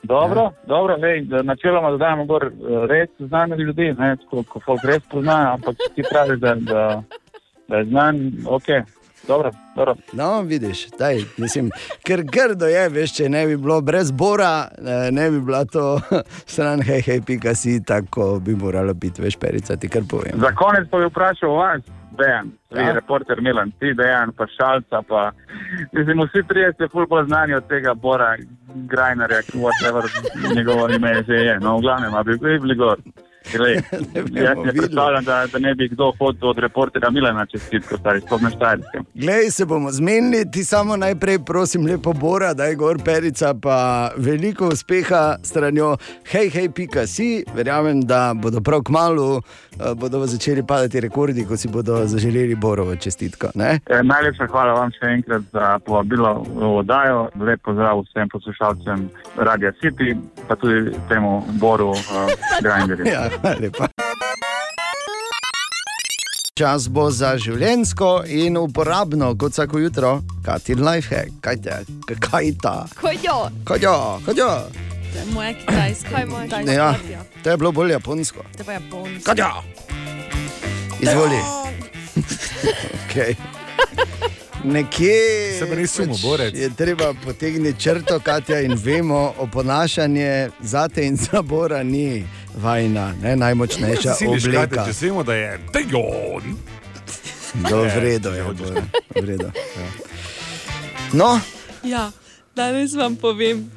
Dobro, 0.03 0.41
ja. 0.41 0.53
dobro, 0.67 0.97
lej, 0.97 1.21
da 1.29 1.43
načeloma 1.43 1.91
dodajamo 1.91 2.25
gor 2.25 2.45
eh, 2.45 2.87
res 2.87 3.11
znane 3.19 3.57
ljudi, 3.57 3.93
ne, 3.99 4.17
tako, 4.17 4.43
ko 4.43 4.61
folk 4.65 4.85
res 4.85 5.03
pozna, 5.11 5.53
ampak 5.53 5.77
ti 5.95 6.03
praviš, 6.11 6.41
da, 6.41 6.55
da, 6.55 7.03
da 7.69 7.77
je 7.77 7.85
znan, 7.85 8.33
ok, 8.47 8.69
dobro, 9.29 9.51
dobro. 9.77 9.95
No, 10.13 10.41
vidiš, 10.43 10.87
daj, 10.99 11.21
mislim, 11.37 11.71
ker 12.07 12.23
grdo 12.23 12.67
je, 12.67 12.89
veš, 12.89 13.15
če 13.17 13.29
ne 13.29 13.47
bi 13.47 13.57
bilo 13.57 13.81
brez 13.81 14.11
Bora, 14.11 14.69
eh, 14.79 15.11
ne 15.13 15.31
bi 15.31 15.41
bila 15.41 15.65
to 15.65 16.01
stran, 16.53 16.83
hej, 16.83 17.01
hej, 17.07 17.21
pika 17.27 17.55
si, 17.55 17.85
tako 17.85 18.39
bi 18.41 18.57
morala 18.57 18.93
biti, 18.93 19.23
veš, 19.23 19.37
perica, 19.37 19.77
ti 19.77 19.89
kar 19.89 20.03
povem. 20.11 20.41
Za 20.41 20.53
konec 20.57 20.89
pa 20.91 20.99
bi 20.99 21.07
vprašal 21.13 21.51
vas, 21.51 21.83
Dejan, 22.19 22.51
vi, 22.71 22.81
Ja. 22.83 22.93
reporter 22.93 23.41
Milan, 23.41 23.71
ti 23.79 23.95
Dejan, 23.95 24.33
pa 24.37 24.47
Šalca, 24.47 25.03
pa 25.09 25.31
mislim, 25.93 26.25
vsi 26.27 26.43
trije 26.49 26.73
ste 26.73 26.89
ful 26.93 27.07
bolj 27.07 27.29
znani 27.29 27.55
od 27.55 27.69
tega 27.69 27.95
Bora 27.95 28.33
Grajnerja, 28.75 29.43
ki 29.43 29.59
whatever 29.59 30.03
njegovo 30.57 30.89
ime 30.89 31.23
že 31.27 31.35
je. 31.35 31.61
No, 31.61 31.77
v 31.79 31.81
glavnem, 31.81 32.15
a 32.15 32.23
bi 32.23 32.39
bili 32.41 32.75
gor. 32.75 32.99
Glej, 33.53 33.75
jaz 34.47 34.59
ne 34.65 34.73
predstavljam, 34.73 35.25
da, 35.25 35.47
da 35.53 35.59
ne 35.59 35.75
bi 35.75 35.89
kdo 35.89 36.13
hodil 36.19 36.49
od 36.49 36.59
reportera 36.59 37.11
Milana 37.11 37.47
čestitko, 37.47 37.99
stari, 37.99 38.21
sploh 38.21 38.43
na 38.43 38.51
Štajerskem. 38.51 39.05
Glej, 39.15 39.51
se 39.51 39.67
bomo 39.67 39.93
zmenili, 39.93 40.51
ti 40.51 40.65
samo 40.65 40.97
najprej, 40.97 41.39
prosim, 41.47 41.87
lepo 41.87 42.13
Bora, 42.13 42.55
da 42.55 42.65
je 42.65 42.75
gor 42.75 42.99
perica, 43.05 43.55
pa 43.63 44.11
veliko 44.17 44.69
uspeha 44.69 45.37
stranjo, 45.43 45.97
hej, 46.33 46.51
hej, 46.51 46.71
pika 46.71 47.07
si. 47.07 47.45
Verjamem, 47.55 48.01
da 48.01 48.35
bodo 48.35 48.61
prav 48.61 48.83
k 48.83 48.89
malu 48.89 49.41
bodo 49.95 50.27
začeli 50.27 50.63
padati 50.63 51.01
rekordi, 51.01 51.45
ko 51.45 51.57
si 51.57 51.69
bodo 51.69 52.07
zaželeli 52.07 52.55
Borovo 52.55 52.97
čestitko. 52.97 53.51
Ne? 53.55 53.81
E, 53.87 54.03
najlepša 54.03 54.47
hvala 54.47 54.73
vam 54.73 54.91
še 54.93 55.13
enkrat 55.19 55.43
za 55.53 55.79
povabilo 55.87 56.43
v 56.43 56.73
oddajo. 56.83 57.29
Lep 57.41 57.63
pozdrav 57.65 58.03
vsem 58.09 58.29
poslušalcem 58.29 59.09
Radia 59.37 59.73
City, 59.81 60.17
pa 60.49 60.57
tudi 60.57 60.91
temu 61.09 61.45
Boru 61.61 61.91
uh, 61.91 62.33
Grinderju. 62.65 63.07
Ja. 63.07 63.29
Čas 66.55 66.89
bo 66.91 67.11
za 67.11 67.37
življensko 67.39 68.25
in 68.27 68.57
uporabno, 68.59 69.31
kot 69.39 69.53
vsako 69.55 69.79
jutro, 69.79 70.23
Katin 70.43 70.83
Lifehack. 70.83 71.31
Kaj 71.41 71.57
te, 71.63 71.77
kaj 72.19 72.51
ta? 72.63 72.87
Hojo, 72.99 73.37
Kaj 73.65 73.79
jo, 73.83 73.95
kaj 74.27 74.43
jo? 74.43 74.51
To 75.13 75.19
je 75.19 75.25
moja 75.33 75.53
kitajska. 75.55 76.11
Kaj 76.11 76.23
imaš? 76.27 76.49
kitajska 76.49 76.73
Ja, 76.75 77.23
to 77.45 77.51
je 77.51 77.57
bilo 77.57 77.73
bolj 77.73 77.95
japonsko. 77.95 78.43
To 78.59 78.65
pa 78.65 78.73
je 78.73 78.81
japonska. 78.81 79.35
Kaj 79.35 79.45
jo? 79.45 79.53
Izvoli. 81.01 81.41
Okay. 83.09 83.35
Nekje 84.65 85.59
Se 85.59 85.67
pa 85.69 85.75
ni 85.75 85.87
sumo, 85.87 86.15
je 86.53 86.71
treba 86.77 87.15
potegniti 87.25 87.81
črto, 87.81 88.21
Katja, 88.21 88.61
in 88.61 88.75
vemo, 88.75 89.33
oponašanje 89.39 90.51
zate 90.61 91.07
in 91.07 91.17
zabora 91.17 91.83
ni 91.83 92.27
vajna, 92.59 93.15
ne, 93.15 93.37
najmočnejša 93.37 94.15
Si 94.15 94.27
obleka. 94.27 94.85
če 94.85 94.93
si 94.93 95.07
vemo, 95.07 95.23
da 95.23 95.35
je 95.35 95.59
Dejon. 95.73 96.57
Do 97.63 97.83
vredo 97.85 98.31
je, 98.31 98.45
Bora, 98.45 98.83
vredo. 99.17 99.51
No, 101.13 101.41
Ja, 101.85 102.11
danes 102.55 102.95
vam 102.95 103.17
povem, 103.17 103.71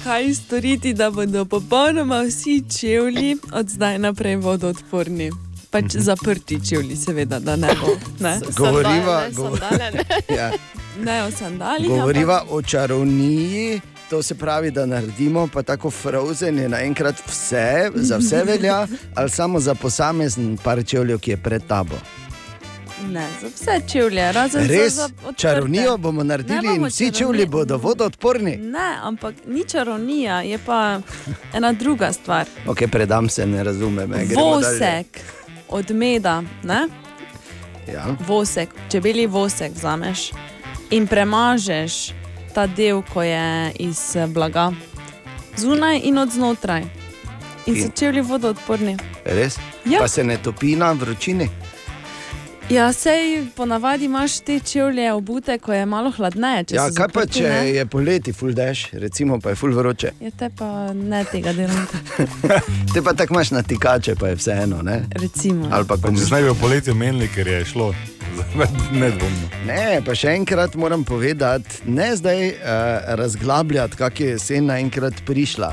kaj 0.00 0.34
storiti, 0.36 0.94
da 0.94 1.10
bodo 1.10 1.44
popolnoma 1.46 2.22
vsi 2.22 2.62
čevlji 2.70 3.36
od 3.52 3.68
zdaj 3.68 3.98
naprej 3.98 4.36
vodoodporni. 4.38 5.30
Pač 5.70 5.84
Mhm. 5.84 6.00
zaprti 6.00 6.58
čevlji, 6.64 6.96
seveda, 6.96 7.38
da 7.40 7.56
ne 7.56 7.68
bo. 7.76 7.92
Ne, 8.20 8.40
Govoriva- 8.48 9.22
Sandale, 9.22 9.30
go- 9.30 9.56
sandale, 9.58 9.90
ne. 9.92 10.04
ja. 10.38 10.50
ne 10.98 11.22
o 11.22 11.30
sandalih. 11.30 11.88
govoriva 11.88 12.44
o 12.48 12.62
čarovniji. 12.62 13.80
To 14.10 14.22
se 14.22 14.34
pravi, 14.34 14.70
da 14.70 14.86
naredimo 14.86 15.48
pa 15.52 15.62
tako 15.62 15.90
frozen 15.90 16.58
je 16.58 16.68
naenkrat 16.68 17.14
vse, 17.26 17.90
za 17.94 18.16
vse 18.16 18.42
velja, 18.44 18.86
ali 19.14 19.30
samo 19.30 19.60
za 19.60 19.74
posamezen 19.74 20.56
par 20.64 20.84
čevljev, 20.86 21.18
ki 21.18 21.30
je 21.30 21.36
pred 21.36 21.62
tabo. 21.68 21.94
Ne, 23.10 23.26
za 23.42 23.48
vse 23.48 23.80
čevlje, 23.92 24.32
razen 24.32 24.66
Res, 24.68 24.92
za, 24.94 25.04
odprte. 25.04 25.34
čarovnijo 25.36 25.96
bomo 25.96 26.24
naredili 26.24 26.68
Ne 26.68 26.74
in 26.76 26.84
vsi 26.84 26.98
čarovnijo. 27.04 27.18
čevlji 27.18 27.46
bodo 27.46 27.76
vodoodporni. 27.76 28.56
Ne, 28.56 28.96
ampak 29.02 29.34
ni 29.46 29.64
čarovnija, 29.64 30.40
je 30.42 30.58
pa 30.66 31.00
ena 31.52 31.72
druga 31.72 32.12
stvar. 32.12 32.46
Ok, 32.66 32.78
predam 32.92 33.28
se, 33.28 33.46
ne 33.46 33.64
razumem. 33.64 34.12
Vosek 34.36 35.20
od 35.68 35.90
meda, 35.90 36.42
ne? 36.62 36.88
Ja. 37.92 38.16
vosek, 38.26 38.68
čebeli 38.90 39.26
vosek 39.26 39.72
vzameš 39.74 40.30
in 40.90 41.06
premažeš 41.06 42.12
ta 42.58 42.66
del, 42.66 43.02
ko 43.14 43.22
je 43.22 43.72
iz 43.78 44.16
eh, 44.16 44.26
blaga, 44.26 44.72
zunaj 45.56 46.00
in 46.02 46.18
od 46.18 46.30
znotraj. 46.30 46.82
In 47.66 47.74
so 47.76 47.84
In- 47.86 47.92
čevlji 47.94 48.20
vodoodporni. 48.20 48.96
Res? 49.24 49.58
Ja. 49.84 50.00
Pa 50.00 50.08
se 50.08 50.24
ne 50.24 50.36
topi 50.42 50.74
na 50.76 50.92
vročini. 50.92 51.46
Ja, 52.70 52.92
sej 52.92 53.46
ponavadi 53.56 54.04
imaš 54.04 54.40
te 54.40 54.60
čevlje 54.60 55.12
obute, 55.12 55.58
ko 55.58 55.72
je 55.72 55.86
malo 55.86 56.10
hladneje. 56.10 56.64
če 56.64 56.74
Ja, 56.74 56.82
kaj 56.92 57.08
pa 57.08 57.22
zaprti, 57.22 57.38
če 57.38 57.48
ne? 57.48 57.60
je 57.72 57.84
poleti 57.86 58.32
full 58.32 58.52
dež, 58.52 58.82
recimo 58.92 59.38
pa 59.40 59.54
je 59.54 59.56
full 59.56 59.72
vroče. 59.72 60.10
Ja, 60.20 60.30
te 60.36 60.50
pa 60.58 60.92
ne 60.92 61.22
tega 61.24 61.52
delate. 61.56 62.00
Te 62.92 63.00
pa 63.02 63.14
tako 63.16 63.34
imaš 63.34 63.50
natikače, 63.56 64.14
pa 64.20 64.28
je 64.28 64.36
vseeno. 64.36 64.82
Ne? 64.82 65.00
Recimo. 65.16 65.68
Ali 65.72 65.88
pa 65.88 65.96
Če 65.96 66.02
komu. 66.02 66.18
se 66.20 66.34
naj 66.34 66.42
bi 66.44 66.50
v 66.50 66.58
poletju 66.60 66.94
menili, 66.94 67.28
ker 67.32 67.48
je 67.48 67.62
šlo. 67.72 67.88
Nedvomno. 69.00 69.48
Ne, 69.66 70.02
pa 70.04 70.14
še 70.14 70.36
enkrat 70.36 70.76
moram 70.76 71.04
povedati, 71.08 71.88
ne 71.88 72.10
zdaj 72.16 72.48
uh, 72.48 72.58
razglabljati, 73.18 73.96
kako 73.96 74.22
je 74.22 74.36
jesen 74.36 74.68
naenkrat 74.68 75.24
prišla 75.26 75.72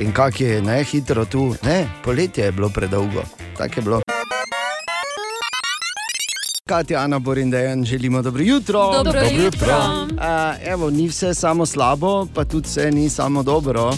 in 0.00 0.12
kako 0.16 0.44
je 0.44 0.62
ne 0.64 0.80
hitro 0.84 1.24
tu. 1.28 1.50
Ne, 1.62 1.84
poletje 2.04 2.48
je 2.48 2.52
bilo 2.52 2.72
predolgo. 2.72 3.28
Tako 3.58 3.80
je 3.80 3.82
bilo. 3.82 4.02
Katja, 6.68 7.00
Ana, 7.00 7.18
Borin, 7.18 7.50
Dejan, 7.50 7.84
želimo 7.84 8.22
dobro 8.22 8.42
jutro. 8.42 8.92
Dobro 9.04 9.20
jutro. 9.20 9.76
Uh, 10.10 10.18
evo, 10.66 10.90
ni 10.90 11.08
vse 11.08 11.34
samo 11.34 11.66
slabo, 11.66 12.26
pa 12.34 12.44
tudi 12.44 12.68
vse 12.68 12.90
ni 12.90 13.08
samo 13.10 13.42
dobro. 13.42 13.92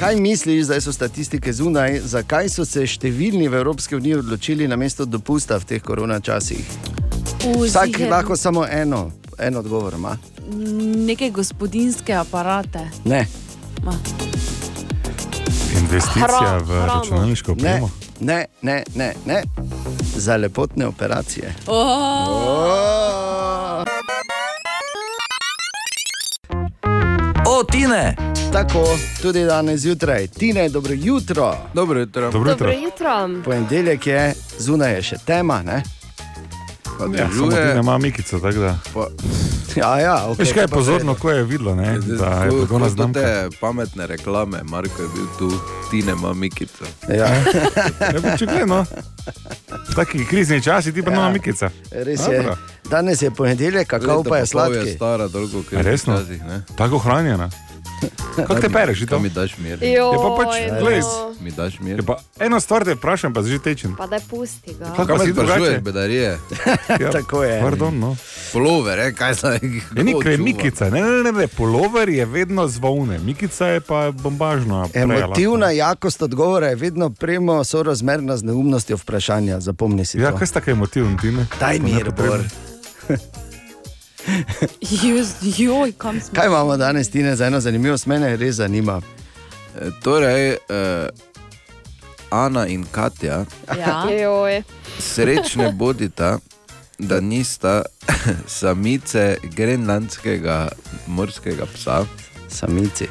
Kaj 0.00 0.16
misliš, 0.16 0.64
zdaj 0.64 0.80
so 0.80 0.92
statistike 0.92 1.52
zunaj, 1.52 2.00
zakaj 2.00 2.48
so 2.48 2.64
se 2.64 2.82
številni 2.86 3.46
v 3.48 3.54
Evropski 3.54 3.96
uniji 3.96 4.14
odločili 4.14 4.68
na 4.68 4.76
mesto 4.76 5.04
dopusta 5.04 5.58
v 5.58 5.64
teh 5.64 5.82
korona 5.82 6.18
časih? 6.20 6.66
Vsak 7.38 7.88
Vsak 7.88 8.10
lahko 8.10 8.36
samo 8.36 8.66
eno, 8.66 9.10
en 9.38 9.56
odgovor 9.56 9.94
ima. 9.94 10.16
Neke 11.06 11.30
gospodinske 11.30 12.14
aparate. 12.14 12.90
Ne, 13.04 13.26
Ma. 13.84 13.94
Investicija 15.80 16.26
Hra- 16.26 16.62
v 16.66 16.86
računalniško 16.86 17.52
opremo. 17.52 17.86
ne, 17.86 18.07
ne, 18.62 18.84
ne, 18.94 19.14
ne. 19.26 19.42
Za 20.16 20.36
lepotne 20.36 20.86
operacije. 20.86 21.54
Oh, 21.66 21.86
Oh. 22.38 23.84
O, 27.48 27.64
Tine! 27.64 28.16
Tako, 28.52 28.84
tudi 29.22 29.44
danes 29.44 29.80
zjutraj. 29.80 30.26
Tine, 30.28 30.68
dobro 30.68 30.92
jutro. 30.94 31.56
Dobro 31.74 32.00
jutro. 32.00 32.30
Dobro 32.30 32.50
Dobro 32.50 32.72
jutro. 32.72 32.84
jutro. 32.84 33.42
Ponedeljek 33.44 34.06
je, 34.06 34.34
zunaj 34.58 34.94
je 34.94 35.02
še 35.02 35.16
tema. 35.18 35.62
Ne? 35.62 35.82
Pa 36.98 37.04
Ja, 37.04 37.28
samo 37.28 37.48
ti 37.48 37.54
dežuje. 37.54 37.74
nema 37.74 37.98
mikico, 37.98 38.38
tako 38.38 38.58
da. 38.58 38.78
Pa, 38.94 39.06
Ja, 39.80 39.98
ja, 39.98 40.16
okay, 40.24 40.38
Veš 40.38 40.52
kaj 40.52 40.62
je 40.62 40.68
pozorno, 40.68 41.14
ko 41.14 41.30
je 41.30 41.44
videlo, 41.44 41.74
ne? 41.74 41.98
da 41.98 42.26
je 42.36 42.50
ko- 42.50 42.56
blagovna 42.56 42.86
ko 42.86 42.90
znamka. 42.90 43.20
te 43.20 43.28
pametne 43.60 44.06
reklame, 44.06 44.60
Marko 44.64 45.02
je 45.02 45.08
bil 45.08 45.26
tu, 45.38 45.50
ti 45.90 46.02
ne 46.02 46.12
ima 46.12 46.32
mikico. 46.34 46.84
Ja, 47.08 47.28
Ne 48.08 48.20
bi 48.20 48.38
čekaj, 48.38 48.66
no. 48.66 48.84
Taki 49.94 50.24
krizni 50.24 50.62
časi, 50.62 50.92
ti 50.92 51.02
pa 51.02 51.10
nema 51.10 51.30
mikica. 51.30 51.70
res 51.92 52.20
je. 52.22 52.38
Dobro. 52.38 52.56
Danes 52.84 53.22
je 53.22 53.30
ponedeljek, 53.30 53.86
kakav 53.86 54.24
pa 54.24 54.36
je 54.36 54.42
je 54.42 54.46
sladki. 54.46 54.90
stara, 54.90 55.28
toliko 55.28 55.56
kot 55.60 55.72
Resno? 55.74 56.14
včasih, 56.16 56.44
ne? 56.44 56.62
Tako 56.76 56.98
hranjena. 56.98 57.50
Kako 58.36 58.54
te 58.54 58.68
pereš, 58.68 59.06
to? 59.06 59.18
mi 59.18 59.28
daš 59.28 59.58
mir? 59.58 59.82
Jo, 59.82 60.06
Je 60.06 60.18
pa 60.18 60.30
pač, 60.36 60.52
glej, 60.80 61.00
Mi 61.40 61.50
daš 61.50 61.80
mir? 61.80 61.96
Je 61.96 62.02
pa 62.02 62.16
eno 62.38 62.60
stvar 62.60 62.84
te 62.84 62.94
vprašam, 62.94 63.34
pa 63.34 63.42
že 63.42 63.58
tečem. 63.58 63.96
Pa 63.96 64.06
daj 64.06 64.20
pusti 64.20 64.74
ga. 64.74 64.94
Kako 64.96 65.16
pa 65.16 65.24
si 65.24 65.32
drugače? 65.32 65.80
bedarije? 65.80 66.38
Ja, 67.00 67.10
Tako 67.10 67.42
je. 67.42 67.60
Pardon, 67.60 67.98
no. 67.98 68.16
Polover, 68.52 68.98
eh, 68.98 69.12
kaj 69.12 69.34
zdaj? 69.34 69.58
Je 69.96 70.04
ni 70.04 70.12
kdo 70.12 70.20
kaj 70.20 70.36
mikica, 70.36 70.90
ne, 70.90 71.00
ne, 71.00 71.22
ne, 71.22 71.32
ne, 71.32 71.46
polover 71.48 72.08
je 72.08 72.24
vedno 72.24 72.68
z 72.68 72.78
volne, 72.78 73.18
mikica 73.18 73.66
je 73.68 73.80
pa 73.80 74.10
bombažna. 74.12 74.88
Emotivna 74.94 75.70
jakost 75.70 76.22
odgovora 76.22 76.66
je 76.66 76.74
vedno 76.76 77.10
premo 77.10 77.64
sorazmerna 77.64 78.36
z 78.36 78.42
neumnostjo 78.42 78.96
vprašanja. 78.96 79.60
Zapomni 79.60 80.04
si 80.04 80.18
Ja, 80.18 80.30
to. 80.30 80.38
kaj 80.38 80.46
sta 80.46 80.60
kaj 80.60 80.72
emotivni, 80.72 81.18
ti 81.18 81.30
ne? 81.30 81.46
Daj 81.60 81.78
mir, 81.78 82.10
Bor. 82.10 82.40
joj, 85.56 85.92
kam 85.92 86.20
smo? 86.20 86.34
Kaj 86.34 86.46
imamo 86.46 86.76
danes, 86.76 87.10
Tine, 87.10 87.36
za 87.36 87.46
eno 87.46 87.60
zanimivost? 87.60 88.06
Mene 88.06 88.36
res 88.36 88.54
zanima. 88.54 89.00
E, 89.76 89.90
Torej, 90.02 90.48
eh, 90.50 91.08
Ana 92.30 92.66
in 92.66 92.84
Katja, 92.84 93.44
Ja. 93.78 94.04
Joj. 94.12 94.62
srečne 94.98 95.72
bodita, 95.72 96.38
da 96.98 97.20
nista 97.20 97.82
samice 98.60 99.36
grenlandskega 99.44 100.68
morskega 101.06 101.66
psa. 101.66 102.04
Samici. 102.48 103.06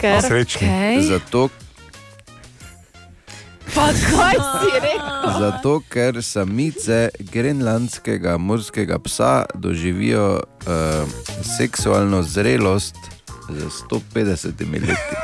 Ker. 0.00 0.22
Srečni. 0.22 0.68
Okay. 0.68 1.02
Zato, 1.02 1.48
Pa 3.74 3.86
kaj 3.92 4.34
si 4.34 4.70
rekel? 4.80 5.10
zato, 5.40 5.80
ker 5.88 6.22
samice 6.22 7.08
grenlandskega 7.32 8.36
morskega 8.38 8.98
psa 8.98 9.44
doživijo 9.54 10.40
uh, 10.40 11.08
seksualno 11.58 12.22
zrelost 12.22 12.96
z 13.50 13.64
150 13.90 14.60
leti. 14.72 15.16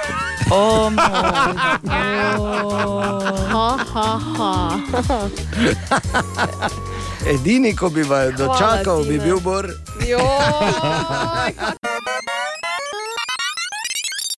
Oh, 0.51 0.91
bog. 0.91 1.07
Ha, 3.93 4.21
ha. 4.37 4.79
Edini, 7.27 7.77
ko 7.77 7.91
bi 7.91 8.03
vas 8.03 8.35
dočakal, 8.39 9.05
bi 9.05 9.19
bil 9.19 9.41
Bor. 9.41 9.67
Joj. 10.07 10.23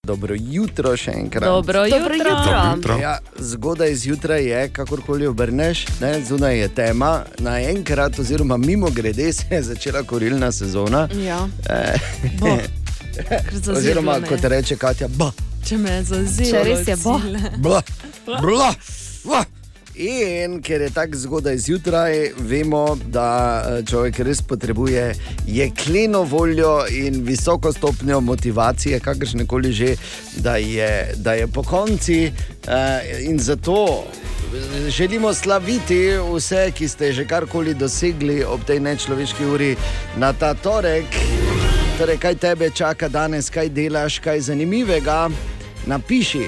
Dobro 0.08 0.34
jutro 0.34 0.96
še 0.96 1.12
enkrat. 1.12 1.44
Dobro 1.44 1.84
Dobro 1.84 2.14
jutro. 2.14 2.30
jutro. 2.30 2.60
Jutro. 2.76 2.96
Ja, 2.96 3.18
zgodaj 3.36 3.94
zjutraj 3.94 4.44
je, 4.44 4.68
kakorkoli 4.68 5.26
obrneš, 5.26 5.86
ne, 6.00 6.24
zunaj 6.24 6.58
je 6.58 6.68
tema. 6.68 7.10
Naenkrat, 7.38 8.18
oziroma 8.18 8.56
mimo 8.56 8.88
grede, 8.90 9.32
se 9.32 9.44
je 9.50 9.62
začela 9.62 10.02
korilna 10.02 10.52
sezona. 10.52 11.08
Ja. 11.20 11.48
Eh, 11.68 11.94
Bo. 12.40 12.56
Oziroma, 13.76 14.20
kot 14.20 14.44
reče 14.44 14.76
Katja, 14.76 15.08
ba, 15.08 15.32
Če 15.66 15.76
me. 15.76 16.00
Če 16.40 16.64
res 16.64 16.88
je, 16.88 16.96
bo. 16.96 17.18
cile. 17.20 17.52
bla, 17.58 17.82
bla, 18.26 18.72
bla. 19.24 19.44
In 19.98 20.60
ker 20.62 20.80
je 20.80 20.90
tako 20.94 21.16
zgodaj 21.16 21.56
zjutraj, 21.58 22.30
vemo, 22.38 22.96
da 23.06 23.28
eh, 23.58 23.82
človek 23.82 24.20
res 24.22 24.42
potrebuje 24.42 25.14
jekleno 25.46 26.22
voljo 26.22 26.84
in 26.90 27.24
visoko 27.26 27.72
stopnjo 27.72 28.20
motivacije, 28.20 29.00
kakršne 29.00 29.46
koli 29.46 29.72
že, 29.72 29.96
da 30.36 30.56
je, 30.56 31.14
da 31.16 31.32
je 31.32 31.46
po 31.46 31.62
konci. 31.62 32.32
eh, 32.68 33.24
In 33.26 33.38
zato 33.38 34.04
želimo 34.88 35.34
slaviti 35.34 36.14
vse, 36.34 36.70
ki 36.70 36.88
ste 36.88 37.12
že 37.12 37.26
karkoli 37.26 37.74
dosegli 37.74 38.44
ob 38.44 38.64
tej 38.64 38.80
nečloveški 38.80 39.44
uri 39.44 39.76
na 40.16 40.32
ta 40.32 40.54
torek. 40.54 41.04
Torej, 41.98 42.18
kaj 42.18 42.34
tebe 42.34 42.70
čaka 42.70 43.08
danes, 43.08 43.50
kaj 43.50 43.68
delaš, 43.68 44.18
kaj 44.18 44.40
zanimivega, 44.40 45.28
napiši, 45.86 46.46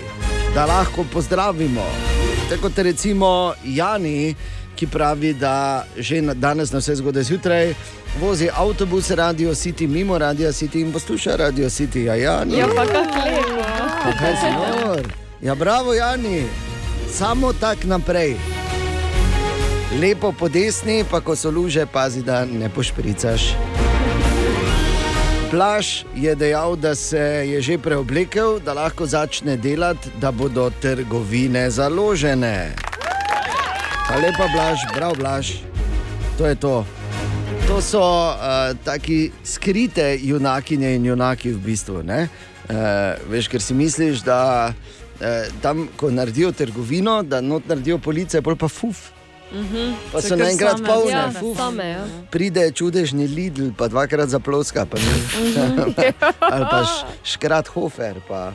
da 0.55 0.67
lahko 0.67 1.05
pozdravimo. 1.13 2.10
Tako 2.51 2.63
kot 2.63 2.79
recimo 2.79 3.55
Jani, 3.65 4.35
ki 4.77 4.87
pravi, 4.87 5.35
da 5.35 5.85
že 5.97 6.23
na, 6.23 6.35
danes 6.35 6.73
na 6.73 6.79
vse 6.79 6.95
zgodaj 6.95 7.23
zjutraj 7.23 7.75
vozi 8.21 8.49
avtobus 8.55 9.11
Radio 9.11 9.55
City, 9.55 9.87
mimo 9.87 10.19
Radio 10.19 10.53
City 10.53 10.81
in 10.81 10.93
posluša 10.93 11.37
Radio 11.37 11.71
City. 11.71 12.05
Ja, 12.05 12.15
Jani, 12.15 12.59
Ja, 12.59 12.67
pa 12.67 12.87
kako 12.87 13.19
lepo. 13.25 13.63
Pa 14.03 14.13
kaj 14.19 14.35
si 14.41 14.51
nor? 14.51 15.07
Ja, 15.43 15.55
bravo, 15.55 15.95
Jani, 15.95 16.43
samo 17.13 17.53
tako 17.53 17.87
naprej. 17.87 18.35
Lepo 20.01 20.33
po 20.33 20.49
desni, 20.49 21.05
pa 21.11 21.21
ko 21.21 21.37
so 21.37 21.51
luže, 21.51 21.87
pazi, 21.87 22.23
da 22.23 22.45
ne 22.45 22.69
pošpricaš. 22.69 23.70
Plaž 25.51 26.07
je 26.15 26.35
dejal, 26.35 26.77
da 26.77 26.95
se 26.95 27.19
je 27.19 27.59
že 27.63 27.79
preoblekel, 27.79 28.61
da 28.63 28.73
lahko 28.73 29.07
začne 29.07 29.57
delati, 29.57 30.07
da 30.21 30.31
bodo 30.31 30.71
trgovine 30.71 31.71
založene. 31.71 32.71
Pa 34.07 34.15
lepa 34.15 34.47
blaž, 34.55 34.79
prav 34.95 35.19
blaž, 35.19 35.67
to 36.39 36.47
je 36.47 36.55
to. 36.55 36.87
To 37.67 37.83
so 37.83 37.99
uh, 37.99 38.79
taki 38.85 39.33
skrite 39.43 40.19
junakinje 40.23 40.95
in 40.95 41.05
junaki 41.05 41.51
v 41.51 41.59
bistvu. 41.59 42.07
Uh, 42.07 42.31
veš, 43.27 43.51
ker 43.51 43.59
si 43.59 43.75
misliš, 43.75 44.23
da 44.23 44.71
uh, 44.71 45.51
tam, 45.63 45.89
ko 45.99 46.15
naredijo 46.15 46.53
trgovino, 46.53 47.23
da 47.23 47.41
not 47.43 47.67
naredijo 47.67 47.99
police, 47.99 48.39
pol 48.39 48.55
pa 48.55 48.71
fuf. 48.71 49.11
Pa 50.13 50.21
Se 50.21 50.29
so 50.29 50.37
naenkrat 50.37 50.79
polne, 50.79 51.11
Ja, 51.11 51.31
fuf. 51.31 51.57
same, 51.57 51.85
ja. 51.85 52.05
Pride 52.31 52.71
čudežni 52.71 53.27
Lidl, 53.27 53.73
pa 53.73 53.89
dvakrat 53.89 54.29
zaploska, 54.29 54.87
pa 54.87 54.97
ni. 54.97 55.11
ali 56.55 56.65
pa 56.65 56.81
škrat 57.25 57.69
hofer, 57.69 58.21
pa, 58.29 58.53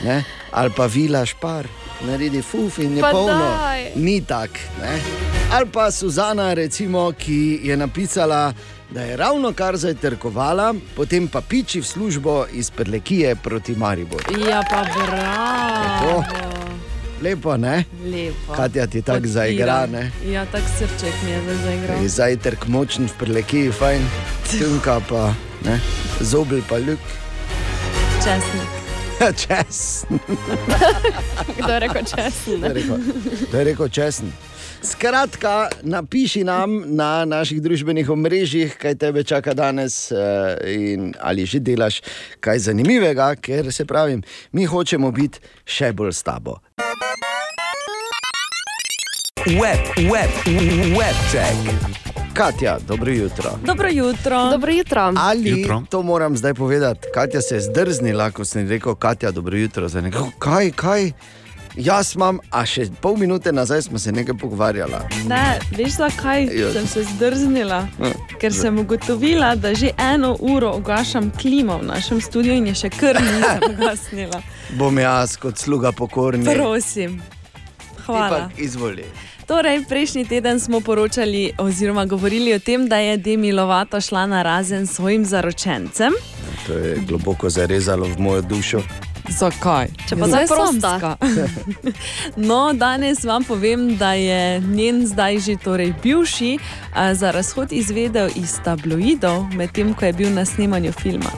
ne? 0.00 0.22
ali 0.52 0.70
pa 0.70 0.86
vila 0.86 1.26
špar, 1.26 1.66
naredi 2.00 2.42
fuf 2.42 2.78
in 2.78 2.96
je 2.96 3.02
Pa 3.02 3.10
polno. 3.10 3.34
daj. 3.34 3.90
Ni 3.96 4.20
tak. 4.20 4.50
Ne? 4.80 5.00
Ali 5.50 5.66
pa 5.66 5.90
Suzana, 5.90 6.54
recimo, 6.54 7.12
ki 7.12 7.60
je 7.62 7.76
napisala, 7.76 8.52
da 8.88 9.02
je 9.02 9.16
ravno 9.16 9.52
kar 9.52 9.76
zajtrkovala, 9.76 10.74
potem 10.94 11.26
pa 11.26 11.40
piči 11.40 11.80
v 11.80 11.86
službo 11.86 12.46
iz 12.52 12.70
Prlekije 12.70 13.34
proti 13.36 13.74
Mariboru. 13.74 14.30
Ja, 14.40 14.62
pa 14.62 14.86
bravo. 14.86 16.18
Lepo, 16.18 16.65
ne? 17.58 17.84
Lepo. 18.04 18.52
Katja 18.52 18.86
ti 18.86 19.02
tako 19.02 19.26
zaigra, 19.26 19.86
ne? 19.86 20.10
Ja, 20.26 20.46
tak 20.46 20.62
srček 20.78 21.14
mi 21.24 21.30
je 21.30 21.42
zdaj 21.42 21.56
zaigral. 21.64 22.02
Je 22.02 22.08
Zajtrk 22.08 22.66
močen 22.68 23.08
v 23.08 23.12
Prlekiji, 23.18 23.72
fajn, 23.72 24.02
tunka 24.50 25.00
pa, 25.08 25.34
ne? 25.64 25.80
zobel 26.20 26.62
pa 26.68 26.76
luk. 26.76 27.00
Česnik. 28.24 28.86
Čes. 29.42 30.04
Kdo 31.58 31.72
je 31.72 31.80
rekel 31.80 32.02
česen? 32.04 32.60
To 33.50 33.56
je 33.56 33.64
rekel, 33.64 33.88
česen. 33.88 34.32
Skratka, 34.86 35.68
napiši 35.82 36.44
nam 36.44 36.82
na 36.86 37.24
naših 37.24 37.62
družbenih 37.62 38.10
omrežjih, 38.10 38.76
kaj 38.78 38.94
tebe 38.94 39.24
čaka 39.24 39.54
danes, 39.54 40.12
eh, 40.12 40.16
in 40.70 41.14
ali 41.20 41.46
že 41.46 41.58
delaš 41.58 42.00
kaj 42.40 42.58
zanimivega, 42.58 43.34
ker 43.34 43.72
se 43.72 43.84
pravim, 43.84 44.22
mi 44.52 44.64
hočemo 44.64 45.10
biti 45.10 45.40
še 45.66 45.92
bolj 45.92 46.12
s 46.12 46.22
tabo. 46.22 46.60
Web, 49.46 49.82
web, 50.10 50.32
web 50.94 51.18
check. 51.30 51.58
Katja, 52.34 52.78
dobro 52.88 53.10
jutro. 53.12 53.58
Dobro 53.64 53.88
jutro. 53.88 54.50
Dobro 54.50 54.72
jutro. 54.72 55.12
Ali 55.16 55.50
Jutro. 55.50 55.82
to 55.90 56.02
moram 56.02 56.36
zdaj 56.36 56.54
povedati? 56.54 57.08
Katja 57.14 57.40
se 57.40 57.54
je 57.54 57.60
zdrznila, 57.60 58.30
ko 58.30 58.44
sem 58.44 58.68
rekel, 58.68 58.94
Katja, 58.94 59.30
dobro 59.30 59.56
jutro. 59.56 59.88
Zdaj, 59.88 60.02
nekako, 60.02 60.30
kaj, 60.38 60.70
kaj? 60.70 61.12
Jaz 61.76 62.14
imam, 62.14 62.38
a 62.50 62.62
še 62.64 62.86
pol 63.00 63.16
minute 63.16 63.52
nazaj 63.52 63.82
smo 63.82 63.98
se 63.98 64.12
nekaj 64.12 64.34
pogovarjali. 64.34 64.96
Ne, 65.26 65.58
veš 65.70 65.92
zakaj 65.92 66.48
Ja. 66.50 66.72
sem 66.72 66.86
se 66.86 67.04
zdrznila? 67.04 67.86
Ja. 68.00 68.12
Ker 68.40 68.52
sem 68.52 68.78
ugotovila, 68.78 69.54
da 69.54 69.74
že 69.74 69.90
eno 69.98 70.36
uro 70.40 70.76
ugašam 70.76 71.30
klimo 71.32 71.78
v 71.78 71.84
našem 71.84 72.20
studiu 72.20 72.54
in 72.54 72.66
je 72.66 72.74
še 72.76 72.90
kar 72.90 73.20
nisem 73.22 73.60
ugasnila. 73.72 74.40
Bom 74.70 74.98
jaz 74.98 75.36
kot 75.36 75.58
sluga 75.58 75.92
pokorni. 75.92 76.44
Prosim. 76.46 77.20
Hvala. 78.06 78.48
Izvoli. 78.56 79.04
Torej, 79.46 79.84
prejšnji 79.84 80.24
teden 80.24 80.60
smo 80.60 80.80
poročali 80.80 81.52
oziroma 81.58 82.04
govorili 82.04 82.54
o 82.54 82.58
tem, 82.58 82.88
da 82.88 82.96
je 82.96 83.16
Demi 83.16 83.52
Lovato 83.52 84.00
šla 84.00 84.26
na 84.26 84.42
razen 84.42 84.86
svojim 84.86 85.24
zaročencem. 85.24 86.12
To 86.66 86.72
je 86.72 86.96
globoko 87.06 87.50
zarezalo 87.50 88.06
v 88.06 88.18
mojo 88.18 88.42
dušo. 88.42 88.80
Zakaj? 89.28 89.88
Če 90.02 90.16
pa 90.16 90.26
Zdaj 90.26 90.46
zaprosta. 90.46 90.80
samska. 90.92 91.16
No, 92.48 92.72
danes 92.72 93.22
vam 93.22 93.44
povem, 93.44 93.96
da 93.96 94.12
je 94.12 94.38
njen 94.60 95.06
zdaj 95.06 95.38
že 95.40 95.56
torej 95.56 95.94
bivši 95.98 96.58
za 97.12 97.30
razhod 97.30 97.72
izvedel 97.72 98.28
iz 98.34 98.58
tabloidov, 98.60 99.46
medtem 99.50 99.92
ko 99.92 100.04
je 100.04 100.12
bil 100.14 100.30
na 100.30 100.44
snemanju 100.44 100.92
filma. 100.92 101.30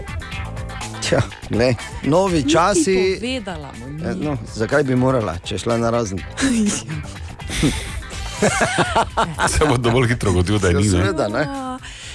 Tja, 1.00 1.20
ne. 1.50 1.74
Novi 2.02 2.42
Ni 2.42 2.50
časi. 2.50 3.16
povedala 3.16 3.70
ni. 3.78 4.02
Eh, 4.02 4.14
No, 4.16 4.36
zakaj 4.48 4.82
bi 4.82 4.94
morala, 4.94 5.38
če 5.38 5.58
šla 5.58 5.76
na 5.76 5.90
razen? 5.90 6.18
Se 9.48 9.64
bo 9.64 9.76
dovolj 9.76 10.08
hitro 10.08 10.32
godil, 10.32 10.58
da 10.58 10.68
je 10.68 10.74
Ja, 10.74 10.80
ni. 10.80 10.88
seveda, 10.88 11.28
ne. 11.28 11.46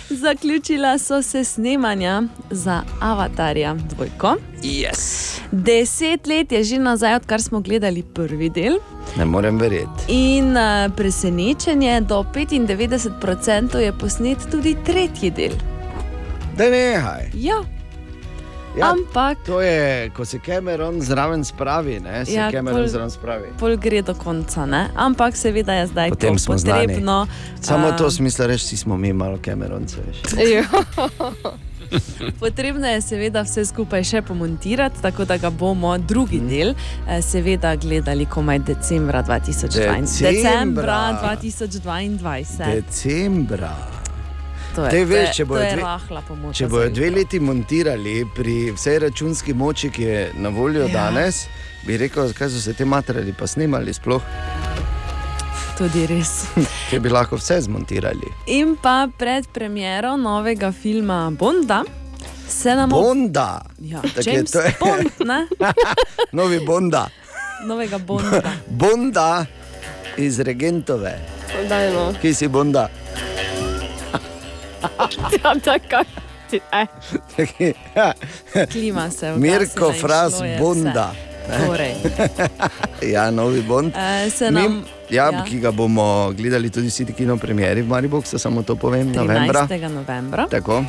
Zaključila 0.09 0.97
so 0.97 1.21
se 1.21 1.43
snemanja 1.43 2.23
za 2.51 2.81
Avatarja 3.01 3.73
dvojko. 3.73 4.35
Yes. 4.63 5.39
Deset 5.51 6.27
let 6.27 6.51
je 6.51 6.63
že 6.63 6.77
nazaj, 6.79 7.15
odkar 7.15 7.41
smo 7.41 7.59
gledali 7.59 8.03
prvi 8.13 8.49
del. 8.49 8.73
Ne 9.17 9.25
morem 9.25 9.59
verjeti. 9.59 10.03
In 10.07 10.57
uh, 10.57 10.95
presenečenje, 10.95 12.01
do 12.01 12.25
95% 12.35 13.77
je 13.77 13.93
posnet 13.99 14.37
tudi 14.51 14.75
tretji 14.85 15.31
del. 15.31 15.53
Da 16.57 16.69
nehaj. 16.69 17.31
Ja, 17.33 17.63
Ja, 18.73 18.89
ampak 18.89 19.39
to 19.39 19.61
je, 19.61 20.09
ko 20.09 20.25
se 20.25 20.39
Cameron 20.39 20.99
zraven 20.99 21.43
spravi, 21.43 21.99
ne? 21.99 22.25
se 22.25 22.33
Ja, 22.33 22.51
Cameron 22.51 22.79
pol- 22.79 22.87
zraven 22.87 23.11
spravi. 23.11 23.53
pol 23.55 23.77
gre 23.77 24.01
do 24.01 24.15
konca. 24.15 24.65
Ne? 24.65 24.89
Ampak 24.95 25.35
seveda 25.35 25.75
je 25.75 25.87
zdaj 25.87 26.09
Potem 26.09 26.31
to 26.31 26.41
smo 26.41 26.57
znani. 26.57 26.87
potrebno. 26.87 27.27
Samo 27.61 27.87
a, 27.87 27.93
to 27.93 28.11
smisla 28.11 28.47
reči, 28.47 28.65
si 28.65 28.77
smo 28.77 28.97
mi 28.97 29.13
malo 29.13 29.39
Cameronce. 29.39 30.01
Potrebno 32.39 32.87
je 32.87 33.01
seveda 33.01 33.41
vse 33.41 33.65
skupaj 33.65 34.03
še 34.03 34.21
pomontirati, 34.23 35.01
tako 35.01 35.25
da 35.25 35.37
ga 35.37 35.51
bomo 35.51 35.97
drugi 35.99 36.37
Mhm. 36.37 36.49
del 36.49 36.69
eh, 36.69 36.75
seveda 37.21 37.75
gledali 37.75 38.25
komaj 38.25 38.59
decembra 38.61 39.21
2022. 39.21 40.01
Decembra. 40.01 40.31
Decembra 40.31 41.19
2022. 41.37 42.81
Decembra. 42.81 44.02
To 44.75 44.83
je, 44.83 44.89
Te 44.89 44.99
to 44.99 45.05
veš, 45.05 45.27
je- 45.27 45.33
če 45.35 45.45
bojo 45.45 45.59
to 45.59 45.65
je 45.65 45.71
dve- 45.71 45.83
rahla 45.83 46.21
pomoč. 46.23 46.55
Če 46.55 46.67
bojo 46.67 46.89
dve 46.89 47.09
leti 47.11 47.39
montirali 47.39 48.25
pri 48.27 48.71
vsej 48.71 48.99
računski 48.99 49.53
moči, 49.53 49.89
ki 49.89 50.03
je 50.03 50.31
na 50.35 50.49
voljo 50.49 50.81
Ja. 50.81 50.87
danes, 50.89 51.45
bi 51.83 51.97
rekel, 51.97 52.27
zakaj 52.27 52.49
so 52.49 52.59
se 52.59 52.73
te 52.73 52.85
materiali 52.85 53.33
pa 53.33 53.47
snimali 53.47 53.93
sploh, 53.93 54.21
Tudi 55.73 56.05
res. 56.05 56.45
če 56.89 56.99
bi 56.99 57.09
lahko 57.09 57.35
vse 57.35 57.61
zmontirali. 57.61 58.29
In 58.47 58.75
pa 58.75 59.07
pred 59.09 59.47
premiero 59.47 60.15
novega 60.15 60.71
filma 60.71 61.31
Bonda 61.31 61.83
se 62.47 62.69
nam 62.71 62.89
Bonda, 62.89 63.61
Ja, 63.79 64.01
je, 64.15 64.43
to 64.45 64.59
je- 64.59 64.75
Bond, 64.79 65.11
ne? 65.25 65.47
novi 66.31 66.59
Bonda. 66.61 67.07
novega 67.63 67.97
Bonda. 67.99 68.41
Bonda 68.67 69.45
iz 70.17 70.39
Regentove. 70.39 71.13
Daj 71.69 71.93
no. 71.93 72.13
Kje 72.21 72.33
si 72.33 72.47
Bonda? 72.47 72.89
Ja, 75.43 75.55
tako. 75.55 76.03
Eh, 76.71 78.13
Klima 78.71 79.11
se 79.11 79.25
je. 79.25 79.35
Mirko 79.35 79.93
Fras 79.93 80.33
vse. 80.33 80.57
Torej, 81.67 81.95
Ja, 83.13 83.31
novi 83.31 83.61
Bond. 83.61 83.93
Mi, 84.41 84.51
nam 84.51 84.83
ja, 85.09 85.25
ja. 85.25 85.31
ja. 85.31 85.43
Ki 85.43 85.59
ga 85.59 85.71
bomo 85.71 86.31
gledali 86.31 86.69
tudi 86.69 86.87
vsi 86.87 87.05
ti 87.05 87.13
kino 87.13 87.37
premjeri 87.37 87.81
v 87.81 87.87
Mariboku, 87.87 88.39
samo 88.39 88.63
to 88.63 88.75
povem, 88.75 89.11
novembra. 89.11 89.67
13. 89.67 89.89
novembra. 89.89 90.47
Tako. 90.47 90.77
Uh, 90.77 90.85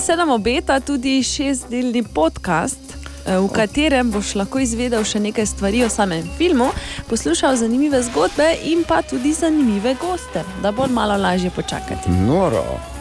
se 0.00 0.16
nam 0.16 0.30
obeta 0.30 0.80
tudi 0.80 1.22
šestdelni 1.22 2.02
podcast. 2.04 2.78
eh, 3.26 3.38
V 3.38 3.48
katerem 3.48 4.10
boš 4.10 4.34
lahko 4.34 4.58
izvedel 4.58 5.04
še 5.04 5.20
nekaj 5.20 5.46
stvari 5.46 5.84
o 5.84 5.88
samem 5.88 6.30
filmu, 6.38 6.70
poslušal 7.08 7.56
zanimive 7.56 8.02
zgodbe 8.02 8.56
in 8.64 8.84
pa 8.84 9.02
tudi 9.02 9.32
zanimive 9.32 9.94
goste, 9.94 10.42
da 10.62 10.72
bo 10.72 10.86
malo 10.86 11.16
lažje 11.16 11.50
počakati. 11.50 12.10
Noro. 12.10 12.91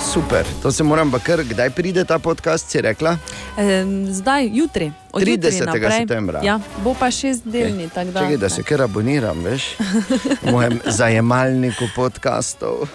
Super, 0.00 0.46
to 0.62 0.72
se 0.72 0.84
moram 0.84 1.10
pa 1.10 1.18
kar, 1.18 1.42
kdaj 1.44 1.70
pride 1.70 2.04
ta 2.04 2.18
podcast, 2.18 2.70
si 2.70 2.80
rekla? 2.80 3.16
E, 3.58 3.84
zdaj, 4.10 4.50
jutri, 4.52 4.92
od 5.12 5.28
jutri 5.28 5.50
30. 5.50 5.66
naprej. 5.66 5.98
septembra. 5.98 6.40
Ja, 6.44 6.60
bo 6.84 6.94
pa 6.94 7.10
šestdelni. 7.10 7.88
Okay. 7.88 8.12
Da, 8.12 8.20
Čakaj, 8.20 8.36
da 8.36 8.48
se 8.48 8.62
kar 8.62 8.82
aboniram, 8.82 9.42
veš, 9.44 9.76
v 10.42 10.52
mojem 10.52 10.80
zajemalniku 10.98 11.84
podkastov. 11.96 12.86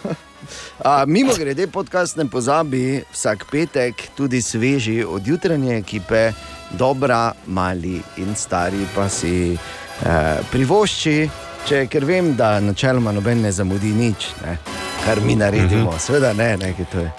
A, 0.80 1.06
mimo 1.08 1.34
grede, 1.38 1.68
podcast 1.68 2.18
ne 2.18 2.26
pozabi 2.26 3.04
vsak 3.12 3.46
petek, 3.52 3.96
tudi 4.16 4.42
sveži 4.42 5.04
od 5.04 5.28
jutranje 5.28 5.78
ekipe, 5.78 6.32
dobra, 6.72 7.32
mali 7.48 8.02
in 8.18 8.36
stari 8.36 8.88
pa 8.96 9.10
si 9.10 9.54
eh, 9.54 10.38
privošči, 10.52 11.30
če, 11.68 11.86
ker 11.88 12.06
vem, 12.06 12.36
da 12.36 12.60
načeloma 12.60 13.12
noben 13.12 13.42
ne 13.42 13.52
zamudi 13.52 13.94
nič, 13.94 14.32
ne, 14.46 14.58
kar 15.06 15.22
mi 15.22 15.36
naredimo, 15.36 15.90
uh 15.90 15.96
-huh. 15.96 16.00
seveda 16.00 16.34
ne, 16.34 16.58
nekaj 16.58 16.86
to 16.92 17.00
je. 17.00 17.12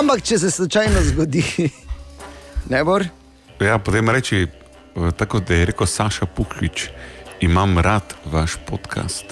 Ampak 0.00 0.22
če 0.22 0.38
se 0.38 0.50
slučajno 0.50 1.02
zgodi, 1.02 1.44
ne 2.72 2.84
bor. 2.84 3.04
Ja, 3.60 3.78
potem 3.78 4.10
reči, 4.10 4.42
eh, 4.42 5.12
tako 5.16 5.40
da 5.40 5.54
je 5.54 5.66
rekel 5.66 5.86
Saša 5.86 6.26
Puklič, 6.26 6.88
imam 7.40 7.78
rad 7.78 8.14
vaš 8.24 8.56
podcast. 8.66 9.24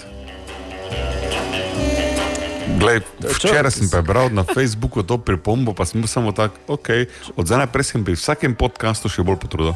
Glej, 2.78 3.00
včeraj 3.36 3.70
sem 3.70 3.90
prebral 3.90 4.28
na 4.32 4.44
Facebooku 4.44 5.02
to 5.02 5.18
pripombo, 5.18 5.74
pa 5.74 5.84
sem 5.84 6.06
samo 6.06 6.32
tako, 6.32 6.56
ok, 6.66 6.88
od 7.36 7.46
zdaj 7.46 7.58
naprej 7.58 7.84
sem 7.84 8.04
pri 8.04 8.14
vsakem 8.14 8.54
podkastu 8.54 9.08
še 9.08 9.22
bolj 9.22 9.36
potrudil. 9.36 9.74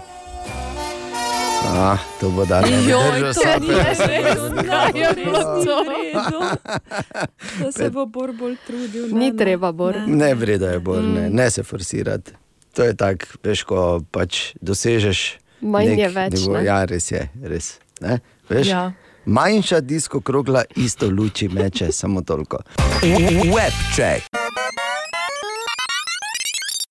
Ah, 1.60 1.98
to 2.20 2.30
bo 2.30 2.44
dan. 2.44 2.64
Joj, 2.64 3.32
to 3.34 3.60
ni 3.60 3.68
res, 3.68 3.98
da 3.98 4.82
je 4.88 5.14
bilo 5.14 5.38
to. 5.64 5.84
Da 7.60 7.72
se 7.72 7.90
bo 7.90 8.06
Bor 8.06 8.32
bolj 8.32 8.56
trudil. 8.66 9.06
Ni 9.06 9.12
ne, 9.14 9.30
ne. 9.30 9.36
treba, 9.36 9.72
Bor. 9.72 9.96
Ne. 9.96 10.06
Ne, 10.06 10.34
vredo 10.34 10.66
je 10.66 10.78
bolj, 10.78 11.02
ne, 11.04 11.30
ne 11.30 11.50
se 11.50 11.62
forsirati. 11.62 12.32
To 12.74 12.82
je 12.82 12.94
tako, 12.94 13.26
veš, 13.42 13.62
ko 13.62 14.00
pač 14.10 14.54
dosežeš. 14.60 15.38
Manj 15.60 15.88
nek 15.88 15.98
je 15.98 16.08
več, 16.08 16.32
nivo. 16.36 16.56
ne? 16.56 16.64
Ja, 16.64 16.84
res 16.84 17.10
je, 17.10 17.28
res. 17.42 17.78
Ne? 18.00 18.20
Veš, 18.48 18.66
Ja. 18.66 18.92
Manjša 19.26 19.80
disko 19.80 20.20
krogla 20.20 20.62
isto 20.76 21.10
luči 21.10 21.48
meče, 21.48 21.92
samo 21.92 22.22
toliko. 22.22 22.62
Webcheck. 23.44 24.24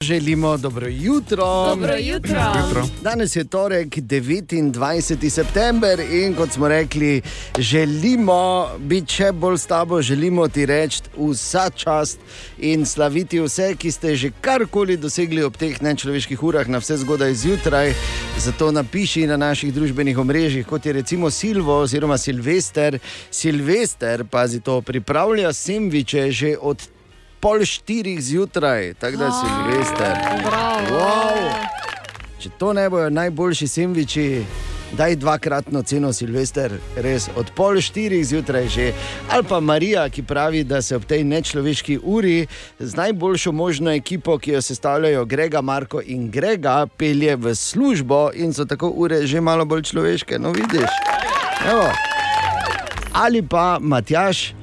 Želimo 0.04 0.58
dobro 0.58 0.88
jutro. 0.88 1.46
Dobro 1.70 1.96
jutro. 2.00 2.40
Jutro. 2.66 2.88
Danes 3.04 3.36
je 3.36 3.44
torek, 3.44 3.88
29. 3.88 5.30
september 5.30 6.00
in 6.00 6.36
kot 6.36 6.52
smo 6.52 6.68
rekli, 6.68 7.22
želimo 7.58 8.68
biti 8.80 9.14
še 9.14 9.32
bolj 9.32 9.58
s 9.58 9.66
tabo, 9.66 10.02
želimo 10.02 10.48
ti 10.48 10.66
reči 10.66 11.02
vsa 11.18 11.70
čast 11.70 12.20
in 12.58 12.86
slaviti 12.86 13.40
vse, 13.40 13.76
ki 13.76 13.92
ste 13.92 14.16
že 14.16 14.32
karkoli 14.42 14.98
dosegli 14.98 15.44
ob 15.44 15.58
teh 15.58 15.82
nečloveških 15.82 16.44
urah, 16.44 16.68
na 16.68 16.78
vse 16.78 16.98
zgodaj 16.98 17.34
zjutraj. 17.34 17.94
Zato 18.40 18.72
napiši 18.72 19.26
na 19.28 19.38
naših 19.38 19.74
družbenih 19.74 20.18
omrežjih, 20.18 20.68
kot 20.68 20.86
je 20.86 20.94
recimo 20.94 21.30
Silvo 21.30 21.80
oziroma 21.82 22.18
Silvester. 22.18 23.00
Silvester, 23.32 24.26
pazi 24.30 24.60
to, 24.60 24.82
pripravlja 24.82 25.54
sendviče 25.54 26.32
že 26.32 26.56
od 26.62 26.97
pol 27.40 27.66
štirih 27.66 28.22
zjutraj, 28.22 28.94
tako 28.94 29.18
da 29.18 29.26
je 29.26 29.32
Silvester. 29.42 30.16
Bravo. 30.46 30.98
Wow. 30.98 31.52
Če 32.40 32.50
to 32.58 32.74
ne 32.74 32.90
bojo 32.90 33.10
najboljši 33.10 33.68
sendviči, 33.68 34.26
daj 34.98 35.16
dvakratno 35.16 35.82
ceno 35.84 36.14
Silvester, 36.14 36.72
res 36.96 37.28
od 37.36 37.50
pol 37.56 37.82
štirih 37.82 38.26
zjutraj 38.26 38.68
že. 38.68 38.92
Ali 39.30 39.44
pa 39.50 39.60
Marija, 39.60 40.10
ki 40.10 40.24
pravi, 40.24 40.64
da 40.64 40.82
se 40.82 40.96
ob 40.96 41.06
tej 41.06 41.24
nečloveški 41.24 42.00
uri 42.04 42.48
z 42.80 42.96
najboljšo 42.96 43.52
možno 43.52 43.92
ekipo, 43.92 44.38
ki 44.38 44.52
jo 44.52 44.62
sestavljajo 44.62 45.26
Grega, 45.26 45.62
Marko 45.62 46.02
in 46.06 46.32
Grega, 46.32 46.88
pelje 46.98 47.36
v 47.36 47.56
službo 47.56 48.30
in 48.34 48.54
so 48.54 48.66
tako 48.66 48.90
ure 48.90 49.26
že 49.28 49.42
malo 49.42 49.66
bolj 49.66 49.84
človeške. 49.92 50.40
No, 50.40 50.52
vidiš. 50.52 50.90
Evo. 51.72 51.90
Ali 53.14 53.42
pa 53.42 53.78
Matjaš, 53.82 54.54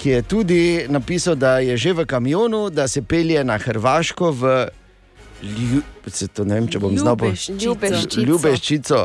ki 0.00 0.10
je 0.10 0.22
tudi 0.22 0.86
napisal, 0.88 1.34
da 1.36 1.58
je 1.58 1.76
že 1.76 1.92
v 1.92 2.06
kamionu, 2.08 2.70
da 2.70 2.88
se 2.88 3.02
pelje 3.02 3.44
na 3.44 3.58
Hrvaško 3.58 4.30
v 4.32 4.68
Lju... 5.42 5.82
se 6.06 6.28
to 6.28 6.44
ne 6.44 6.54
vem, 6.54 6.68
če 6.68 6.78
bom 6.78 6.96
znal 6.98 7.16
povedati. 7.16 7.52
Ljubeščico. 7.64 8.20
Ljubeščico. 8.20 9.00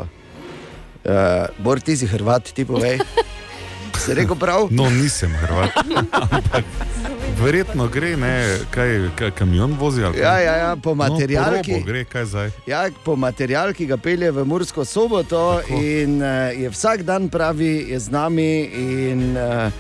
Uh, 1.06 1.12
Bor, 1.60 1.80
ti 1.80 1.98
si 1.98 2.08
Hrvat, 2.08 2.52
ti 2.56 2.66
povej. 2.66 3.00
Si 3.96 4.14
rekel 4.14 4.36
prav? 4.36 4.68
No, 4.76 4.90
nisem 4.92 5.32
Hrvat. 5.40 5.72
Ampak 6.36 6.68
verjetno 7.40 7.88
gre, 7.88 8.12
ne, 8.20 8.34
kaj, 8.72 8.92
kaj 9.16 9.32
kamion 9.32 9.78
vozi 9.80 10.04
ali 10.04 10.20
Ja, 10.20 10.36
ja, 10.40 10.56
ja, 10.56 10.76
po 10.76 10.92
No, 10.92 11.00
po 11.00 11.16
materialki. 11.16 11.74
robu 11.74 11.86
gre, 11.88 12.04
kaj 12.04 12.26
zdaj. 12.26 12.52
Ja, 12.68 12.84
po 13.06 13.16
material, 13.16 13.72
ki 13.74 13.88
ga 13.88 13.98
pelje 13.98 14.32
v 14.36 14.46
Mursko 14.46 14.86
soboto, 14.86 15.62
Tako. 15.64 15.80
in 15.80 16.20
uh, 16.22 16.52
je 16.52 16.70
vsak 16.70 17.08
dan 17.08 17.30
pravi, 17.32 17.88
je 17.96 18.00
z 18.00 18.12
nami. 18.12 18.52
In, 18.76 19.24
uh, 19.40 19.72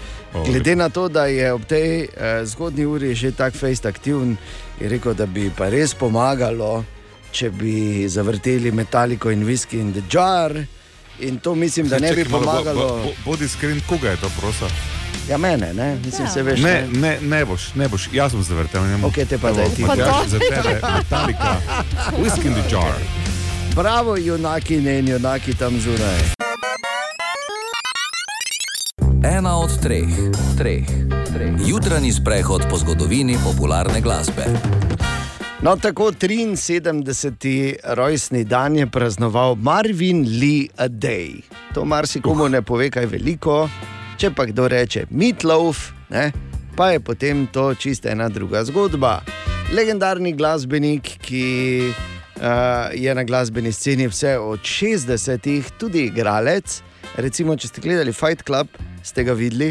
glede 0.43 0.75
na 0.75 0.89
to, 0.89 1.07
da 1.07 1.25
je 1.25 1.53
ob 1.53 1.63
tej 1.63 2.01
uh, 2.01 2.07
zgodnji 2.43 2.85
uri 2.85 3.15
že 3.15 3.31
tako 3.31 3.57
fejst 3.57 3.85
aktiven, 3.85 4.37
je 4.75 4.89
rekel, 4.89 5.13
da 5.13 5.25
bi 5.25 5.49
pa 5.49 5.69
res 5.69 5.93
pomagalo, 5.93 6.83
če 7.31 7.49
bi 7.51 7.75
zavrteli 8.07 8.71
Metallico 8.71 9.29
in 9.29 9.43
Whisky 9.43 9.75
in 9.75 9.93
the 9.93 10.01
Jar. 10.09 10.51
In 11.19 11.39
to 11.39 11.55
mislim, 11.55 11.87
da 11.87 11.99
ne 11.99 12.13
bi 12.13 12.25
pomagalo. 12.25 12.81
bo- 12.81 12.97
bo- 12.97 13.13
Bodi 13.25 13.45
iskren, 13.45 13.81
koga 13.81 14.09
je 14.09 14.17
to 14.17 14.29
prosa. 14.31 14.67
Ja, 15.29 15.37
mene, 15.37 15.73
ne, 15.73 15.97
mislim, 16.05 16.27
se 16.27 16.43
veš. 16.43 16.59
Ne, 16.59 16.87
ne, 16.91 17.17
ne 17.21 17.45
boš, 17.45 17.73
ne 17.75 17.87
boš, 17.87 18.09
jaz 18.13 18.31
sem 18.31 18.43
zavrtel. 18.43 18.83
Ne, 18.83 18.99
Ok, 19.03 19.15
te 19.25 19.37
pa 19.37 19.51
daj 19.51 19.69
ti. 19.69 19.81
Matjaž, 19.81 20.27
za 20.27 20.39
tebe, 20.39 20.79
Metallica, 20.93 21.55
Whisky 22.13 22.45
in 22.45 22.53
the 22.53 22.69
Jar. 22.69 22.93
Bravo, 23.73 24.15
junaki 24.17 24.75
in 24.75 25.07
junaki 25.07 25.53
tam 25.53 25.79
zunaj. 25.79 26.44
Ena 29.25 29.57
od 29.57 29.81
treh, 29.81 30.05
treh, 30.57 30.85
treh. 31.33 31.53
Jutranji 31.65 32.11
sprehod 32.13 32.61
po 32.69 32.77
zgodovini 32.77 33.37
popularne 33.43 34.01
glasbe. 34.01 34.45
No, 35.61 35.75
tako 35.81 36.11
73. 36.11 37.75
rojstni 37.83 38.43
dan 38.43 38.75
je 38.75 38.87
praznoval 38.87 39.55
Marvin 39.55 40.21
Lee 40.21 40.67
a 40.77 40.87
Day. 40.87 41.41
To 41.73 41.85
marsikomu 41.85 42.49
ne 42.49 42.61
pove 42.61 42.91
kaj 42.93 43.05
veliko, 43.05 43.65
če 44.17 44.29
pa 44.29 44.45
kdo 44.45 44.67
reče 44.67 45.07
Meatloaf, 45.09 45.89
ne, 46.09 46.29
pa 46.77 46.91
je 46.93 46.99
potem 46.99 47.47
to 47.47 47.73
čisto 47.73 48.09
ena 48.09 48.29
druga 48.29 48.61
zgodba. 48.63 49.23
Legendarni 49.73 50.35
glasbenik, 50.37 51.17
ki 51.25 51.45
uh, 51.89 52.93
je 52.93 53.15
na 53.15 53.23
glasbeni 53.23 53.73
sceni 53.73 54.05
vse 54.05 54.37
od 54.37 54.61
60-ih, 54.61 55.71
tudi 55.81 56.11
igralec. 56.13 56.83
Recimo, 57.15 57.53
če 57.55 57.69
ste 57.69 57.79
gledali 57.79 58.11
Fight 58.11 58.43
Club, 58.43 58.67
ste 58.99 59.23
ga 59.23 59.31
videli 59.37 59.69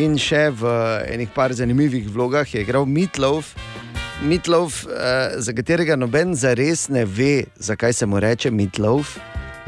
in 0.00 0.14
še 0.16 0.46
v 0.56 0.70
enih 1.12 1.28
par 1.34 1.52
zanimivih 1.52 2.06
vlogah 2.08 2.48
je 2.48 2.62
igral 2.64 2.88
Meatloaf. 2.88 3.50
Meatloaf, 4.24 4.86
uh, 4.88 5.36
za 5.36 5.52
katerega 5.52 5.98
noben 6.00 6.32
zares 6.32 6.86
ne 6.88 7.04
ve, 7.04 7.44
zakaj 7.60 7.92
se 7.92 8.08
mu 8.08 8.22
reče 8.24 8.50
Meatloaf. 8.50 9.18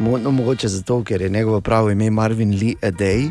Mo, 0.00 0.16
no, 0.16 0.32
mogoče 0.32 0.70
zato, 0.72 1.02
ker 1.04 1.20
je 1.20 1.28
njegovo 1.28 1.60
pravo 1.60 1.92
ime 1.92 2.08
Marvin 2.10 2.56
Lee 2.56 2.80
Adey. 2.80 3.28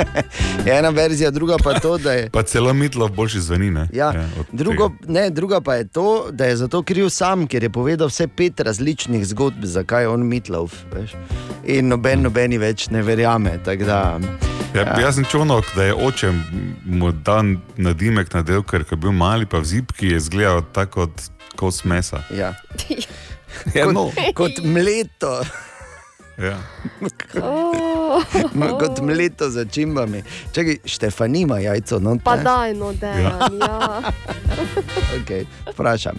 ena 0.78 0.88
verzija, 0.88 1.30
druga 1.30 1.56
pa 1.64 1.78
to, 1.80 1.98
da 1.98 2.12
je. 2.12 2.30
Pa 2.30 2.42
celo 2.42 2.74
Mitlov 2.74 3.10
boljši 3.10 3.40
zveni. 3.40 3.70
Ne? 3.70 3.88
Ja, 3.92 4.08
od 4.40 4.46
drugo, 4.52 4.88
tega. 4.88 5.12
ne, 5.12 5.30
druga 5.30 5.60
pa 5.60 5.74
je 5.74 5.88
to, 5.88 6.28
da 6.30 6.44
je 6.44 6.56
zato 6.56 6.82
kriv 6.82 7.08
sam, 7.08 7.46
ker 7.46 7.62
je 7.62 7.70
povedal 7.70 8.08
vse 8.08 8.28
pet 8.28 8.60
različnih 8.60 9.26
zgodb, 9.26 9.64
zakaj 9.64 10.02
je 10.02 10.08
on. 10.08 10.30
Veš? 10.92 11.12
In 11.64 11.88
noben, 11.88 12.22
nobeni 12.22 12.58
več 12.58 12.88
ne 12.90 13.02
verjame. 13.02 13.58
Da, 13.64 14.18
Ja, 14.74 14.80
ja. 14.80 15.00
Jaz 15.00 15.14
sem 15.14 15.24
čovnok, 15.24 15.64
da 15.76 15.84
je 15.84 15.94
oče 15.94 16.30
mu 16.84 17.12
dan 17.12 17.58
nadimek 17.76 18.32
nadel, 18.32 18.62
ker 18.64 18.86
ko 18.88 18.96
je 18.96 19.00
bil 19.04 19.12
mali, 19.12 19.44
pa 19.46 19.60
v 19.60 19.68
zipki 19.68 20.14
je 20.14 20.16
izgledal 20.16 20.62
tako 20.72 21.06
kot 21.06 21.28
kos 21.56 21.84
mesa. 21.84 22.22
ja. 22.32 22.54
Ja, 23.74 23.84
kot, 23.84 23.94
no. 23.94 24.06
kot 24.34 24.64
mleto. 24.64 25.42
Ja. 26.42 26.58
Oh, 27.42 28.22
Kot 28.78 29.00
mleto 29.00 29.50
za 29.50 29.64
čimbami. 29.64 30.22
Čakaj, 30.52 30.76
Štefan 30.84 31.36
ima 31.36 31.58
jajco, 31.58 31.98
no 31.98 32.18
pa 32.24 32.36
daj, 32.36 32.74
no, 32.74 32.92
dejan. 32.92 33.58
Ja. 33.60 34.02
Okay, 35.22 35.46
vprašam. 35.72 36.16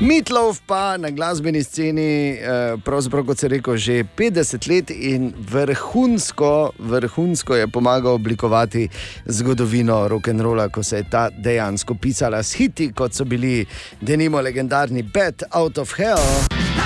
Mitlov 0.00 0.60
pa 0.66 0.96
na 0.96 1.10
glasbeni 1.10 1.62
sceni, 1.64 2.30
eh, 2.30 2.76
pravzaprav 2.84 3.26
kot 3.26 3.38
se 3.38 3.48
rekel, 3.48 3.76
že 3.76 4.04
50 4.04 4.68
let 4.68 4.90
in 4.90 5.32
vrhunsko, 5.50 6.70
vrhunsko 6.78 7.56
je 7.56 7.68
pomagal 7.68 8.14
oblikovati 8.14 8.88
zgodovino 9.26 10.08
rock'n'rolla, 10.08 10.68
ko 10.68 10.82
se 10.82 10.96
je 10.96 11.10
ta 11.10 11.28
dejansko 11.30 11.94
pisala 11.94 12.42
s 12.42 12.54
hiti, 12.54 12.92
kot 12.92 13.14
so 13.14 13.24
bili 13.24 13.66
denimo 14.00 14.40
legendarni 14.40 15.02
Bad 15.02 15.42
Out 15.50 15.78
of 15.78 15.94
Hell. 15.96 16.81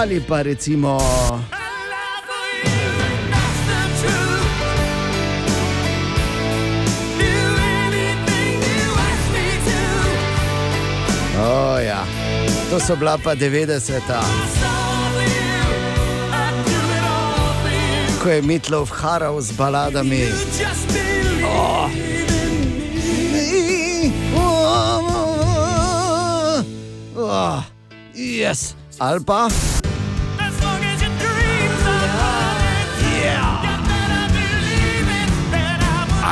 Ali 0.00 0.16
pa 0.16 0.40
recimo. 0.40 0.96
Oh, 11.36 11.76
ja. 11.76 12.00
To 12.72 12.80
so 12.80 12.96
bila 12.96 13.20
pa 13.20 13.36
90-ta. 13.36 14.24
Ko 18.24 18.26
je 18.32 18.40
Mitlov 18.40 18.88
haral 18.88 19.36
z 19.44 19.52
baladami. 19.52 20.24
Oh. 21.44 21.92
Oh. 27.20 27.60
Yes. 28.16 28.72
Ali 28.96 29.20
pa. 29.20 29.52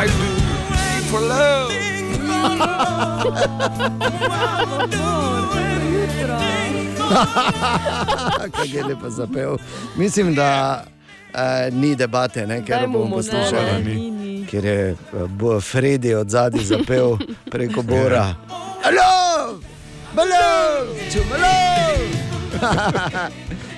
I 0.01 0.07
do 0.07 0.13
for 1.11 1.21
love. 1.21 1.73
Kaj 8.57 8.67
je 8.67 8.85
lepo 8.85 9.11
zapel. 9.11 9.57
Mislim, 9.97 10.35
da 10.35 10.85
uh, 11.35 11.75
ni 11.75 11.97
debate, 11.97 12.47
ne, 12.47 12.65
ker 12.65 12.87
bomo 12.87 13.05
možgane. 13.05 13.45
poslušali. 13.45 13.85
Ni. 13.85 14.11
Ni. 14.11 14.47
Ker 14.47 14.65
je 14.65 14.97
uh, 15.13 15.63
Freddy 15.63 16.15
od 16.15 16.31
zadaj 16.31 16.63
zapel 16.65 17.17
preko 17.51 17.83
Bora. 17.83 18.35
Alo, 18.85 19.59
malo, 20.15 20.87
čumalo. 21.13 21.49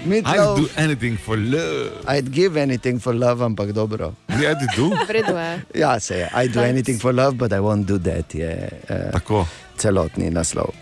I 0.00 0.08
Meatloaf, 0.08 0.56
do 0.56 0.68
anything 0.76 1.18
for 1.18 1.36
love. 1.36 1.92
I'd 2.08 2.32
give 2.32 2.56
anything 2.56 2.98
for 2.98 3.14
love, 3.14 3.44
ampak 3.44 3.72
dobro. 3.72 4.14
Ja, 4.40 4.54
ti 4.54 4.66
do. 4.76 4.90
Je. 5.12 5.62
Ja, 5.74 6.00
se 6.00 6.14
je. 6.14 6.30
I 6.44 6.48
do 6.48 6.60
anything 6.60 7.00
for 7.00 7.14
love, 7.14 7.36
but 7.36 7.52
I 7.52 7.58
won't 7.58 7.84
do 7.84 7.98
that. 7.98 8.34
Je 8.34 8.70
uh, 8.90 9.12
Tako. 9.12 9.46
celotni 9.76 10.30
naslov. 10.30 10.72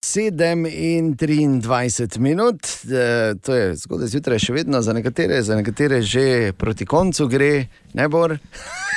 7 0.00 0.66
in 0.66 1.14
23 1.16 2.18
minut, 2.18 2.66
eh, 2.90 3.34
to 3.42 3.54
je 3.54 3.76
zgodaj 3.76 4.08
zjutraj, 4.08 4.38
še 4.38 4.52
vedno 4.52 4.80
za 4.82 4.92
nekatere, 4.92 5.42
za 5.42 5.56
nekatere 5.56 6.02
že 6.02 6.52
proti 6.58 6.86
koncu 6.86 7.28
gre, 7.28 7.66
ne 7.94 8.08
bor. 8.08 8.34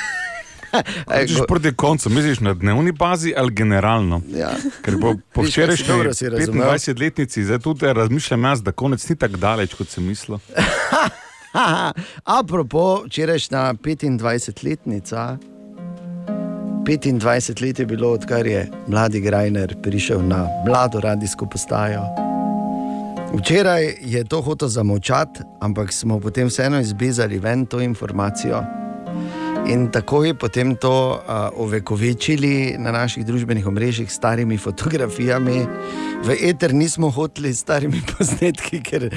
Rečeš 1.06 1.38
proti 1.48 1.74
koncu, 1.74 2.10
misliš 2.10 2.40
na 2.40 2.54
dnevni 2.54 2.92
bazi 2.92 3.34
ali 3.36 3.54
generalno? 3.54 4.22
Ja. 4.36 4.50
Ker 4.82 4.98
po, 5.02 5.14
po 5.32 5.42
včerajšnji 5.42 5.88
dobro 5.88 6.14
si 6.14 6.28
razumel. 6.28 6.68
25-letnici, 6.68 7.44
zdaj 7.44 7.58
tudi 7.58 7.92
razmišljam 7.92 8.44
jaz, 8.44 8.62
da 8.62 8.72
konec 8.72 9.08
ni 9.08 9.16
tako 9.16 9.36
daleč, 9.36 9.74
kot 9.74 9.88
sem 9.88 10.06
mislil. 10.06 10.38
Apropo, 12.40 13.02
včerajšnja 13.06 13.74
25-letnica. 13.74 15.36
25 16.84 17.62
let 17.66 17.78
je 17.78 17.86
bilo, 17.86 18.12
odkar 18.12 18.46
je 18.46 18.70
mladi 18.86 19.20
Grajner 19.20 19.76
prišel 19.82 20.26
na 20.28 20.48
mlado 20.66 21.00
radijsko 21.00 21.46
postajo. 21.46 22.02
Včeraj 23.34 23.94
je 24.00 24.24
to 24.24 24.42
hotel 24.42 24.68
zamolčati, 24.68 25.40
ampak 25.60 25.92
smo 25.92 26.20
potem 26.20 26.46
vseeno 26.46 26.80
izbezali 26.80 27.38
ven 27.38 27.66
to 27.66 27.80
informacijo. 27.80 28.83
In 29.66 29.90
tako 29.90 30.24
je 30.24 30.34
potem 30.34 30.76
to 30.76 31.16
uh, 31.16 31.48
ovekovečili 31.56 32.76
na 32.78 32.92
naših 32.92 33.24
družbenih 33.26 33.66
omrežjih 33.66 34.10
s 34.12 34.14
starimi 34.14 34.58
fotografijami. 34.58 35.66
V 36.24 36.36
eter 36.40 36.74
nismo 36.74 37.10
hoteli 37.10 37.54
s 37.54 37.60
starimi 37.60 38.02
posnetki, 38.12 38.82
ker 38.82 39.08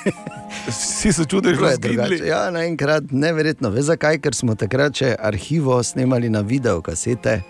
Vsi 0.68 1.12
se 1.12 1.24
čudiš, 1.24 1.56
Bilo 1.56 1.66
da 1.66 1.70
je 1.70 1.76
si 1.76 1.80
drugače. 1.80 2.26
Ja, 2.26 2.50
naenkrat 2.50 3.04
neverjetno. 3.10 3.70
Veš 3.70 3.84
zakaj? 3.84 4.18
Ker 4.18 4.34
smo 4.34 4.54
takrat 4.54 4.98
še 4.98 5.14
arhivo 5.18 5.82
snemali 5.82 6.30
na 6.30 6.40
video 6.40 6.82
kasete. 6.82 7.40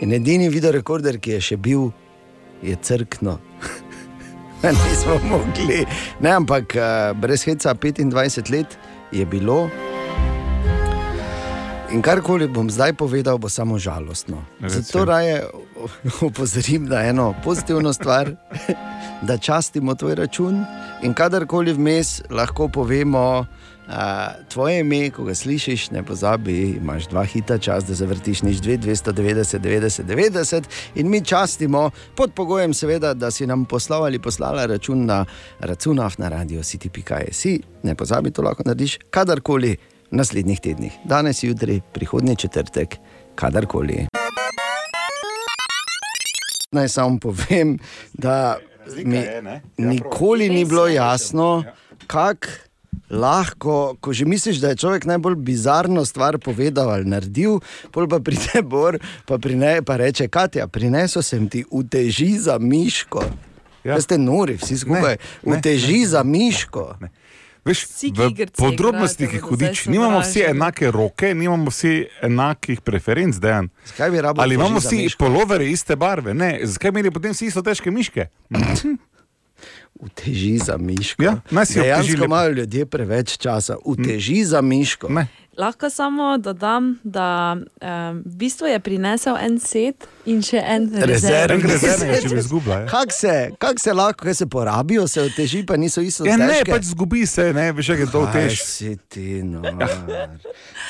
In 0.00 0.12
edini 0.16 0.48
videorekorder, 0.48 1.18
ki 1.20 1.36
je 1.36 1.40
še 1.40 1.58
bil, 1.60 1.90
je 2.62 2.76
crkno. 2.82 3.36
nismo 4.64 5.18
mogli. 5.28 5.84
Ne, 6.20 6.32
ampak 6.32 6.72
uh, 6.76 7.12
brez 7.20 7.44
heca 7.44 7.74
25 7.74 8.50
let 8.52 8.78
je 9.12 9.26
bilo. 9.26 9.66
In 11.92 12.02
karkoli 12.02 12.48
bom 12.50 12.66
zdaj 12.70 12.92
povedal, 12.98 13.38
bo 13.38 13.48
samo 13.48 13.78
žalostno. 13.78 14.42
Reci. 14.60 14.74
Zato 14.74 15.04
raje 15.04 15.44
opozorim 16.28 16.88
na 16.88 17.04
eno 17.06 17.34
pozitivno 17.44 17.92
stvar, 17.92 18.30
da 19.26 19.38
častimo 19.38 19.94
tvoj 19.94 20.14
račun 20.14 20.64
in 21.02 21.14
kadarkoli 21.14 21.72
vmes 21.72 22.22
lahko 22.30 22.68
povemo. 22.68 23.46
Uh, 23.86 23.92
tvoje 24.50 24.80
ime, 24.80 25.10
ko 25.14 25.24
ga 25.24 25.34
slišiš, 25.34 25.90
ne 25.94 26.02
pozabi, 26.02 26.74
imaš 26.82 27.06
dva 27.06 27.22
hita 27.24 27.58
čas, 27.58 27.84
da 27.86 27.94
zavrtiš 27.94 28.42
nič 28.42 28.58
2, 28.58 28.78
290, 28.82 29.60
90, 29.62 30.02
90 30.02 30.64
in 30.94 31.10
mi 31.10 31.20
častimo 31.24 31.90
pod 32.16 32.34
pogojem, 32.34 32.74
seveda, 32.74 33.14
da 33.14 33.30
si 33.30 33.46
nam 33.46 33.64
poslal 33.64 34.04
ali 34.04 34.18
poslala 34.18 34.66
račun 34.66 35.06
na 35.06 35.24
računaf 35.60 36.18
na 36.18 36.28
radio 36.28 36.62
city.js. 36.62 37.44
Ne 37.82 37.94
pozabi, 37.94 38.30
to 38.30 38.42
lahko 38.42 38.66
narediš 38.66 38.98
kadarkoli 39.10 39.76
naslednjih 40.10 40.60
tednih, 40.60 40.92
danes, 41.04 41.42
jutri, 41.42 41.80
prihodnji 41.92 42.36
četrtek, 42.36 42.96
kadarkoli. 43.34 44.06
Naj 46.72 46.88
samo 46.88 47.18
povem, 47.18 47.78
da 48.12 48.58
mi 49.04 49.18
ne? 49.42 49.62
Ja, 49.78 49.86
nikoli 49.88 50.48
ni 50.48 50.64
bilo 50.64 50.86
jasno, 50.88 51.64
kako 52.06 52.48
lahko, 53.10 53.96
ko 54.00 54.12
že 54.12 54.24
misliš, 54.24 54.56
da 54.56 54.68
je 54.68 54.76
človek 54.76 55.04
najbolj 55.04 55.34
bizarno 55.36 56.04
stvar 56.04 56.38
povedal 56.38 56.90
ali 56.90 57.04
naredil, 57.04 57.60
pol 57.90 58.08
pa 58.08 58.18
pride 58.18 58.62
Bor, 58.62 58.98
pa, 59.26 59.38
prine, 59.38 59.82
pa 59.82 59.96
reče: 59.96 60.28
Katja, 60.28 60.66
prinesel 60.66 61.22
sem 61.22 61.48
ti 61.48 61.64
uteži 61.70 62.38
za 62.38 62.58
miško. 62.58 63.22
Ja. 63.84 63.94
Ja. 63.94 64.00
Ste 64.00 64.18
nori, 64.18 64.56
vsi 64.58 64.78
skupaj. 64.78 65.16
ne, 65.42 65.58
Uteži 65.58 66.06
za 66.06 66.22
miško. 66.22 66.96
Veš, 67.66 67.86
v 68.14 68.46
podrobnostih 68.54 69.32
je 69.34 69.40
hudič. 69.42 69.86
Nimamo 69.90 70.20
vsi 70.22 70.44
enake 70.46 70.90
roke, 70.90 71.34
nimamo 71.34 71.70
vsi 71.70 72.06
enakih 72.22 72.80
preferenc, 72.80 73.40
dejan. 73.42 73.68
Zakaj 73.90 74.10
bi 74.10 74.22
rabo 74.22 74.42
Ali 74.42 74.54
imamo 74.54 74.78
vsi 74.78 75.08
polovere 75.18 75.66
iste 75.70 75.96
barve? 75.96 76.34
Ne, 76.34 76.60
zakaj 76.62 76.94
imeli 76.94 77.10
potem 77.10 77.34
vsi 77.34 77.50
isto 77.50 77.62
težke 77.66 77.90
miške? 77.90 78.28
Uteži 80.00 80.58
za 80.58 80.76
miško. 80.76 81.22
Ja, 81.22 81.36
Dejansko 81.74 82.24
imajo 82.24 82.50
ljudje 82.50 82.86
preveč 82.86 83.36
časa. 83.36 83.76
Uteži 83.84 84.44
za 84.44 84.60
miško. 84.60 85.08
Ne. 85.08 85.26
Lahko 85.58 85.90
samo 85.90 86.38
dodam, 86.38 86.98
da 87.04 87.56
um, 87.56 87.68
v 88.26 88.36
bistvu 88.36 88.66
je 88.66 88.80
prinesel 88.80 89.36
en 89.40 89.54
set 89.58 90.04
in 90.26 90.42
še 90.44 90.60
en 90.60 90.84
Rezervni 90.92 91.62
rezervni. 91.62 92.18
Če 92.20 92.28
bi 92.28 92.38
izgubila. 92.38 92.76
Ja. 92.76 92.86
Kako 92.86 93.12
se, 93.12 93.32
kak 93.58 93.80
se 93.80 93.92
lahko, 93.92 94.20
kaj 94.20 94.34
se 94.34 94.46
porabijo, 94.46 95.06
se 95.08 95.22
oteži, 95.22 95.62
pa 95.66 95.76
niso 95.76 96.04
isto 96.04 96.26
Ja, 96.28 96.36
ne, 96.36 96.50
težke? 96.52 96.74
pač 96.74 96.90
zgubi 96.90 97.24
se, 97.26 97.52
ne, 97.56 97.70
veš, 97.72 97.88
kaj 97.96 98.10
to 98.12 98.26
tež. 98.34 98.60
si 98.62 98.98
ti, 99.08 99.40
no. 99.42 99.62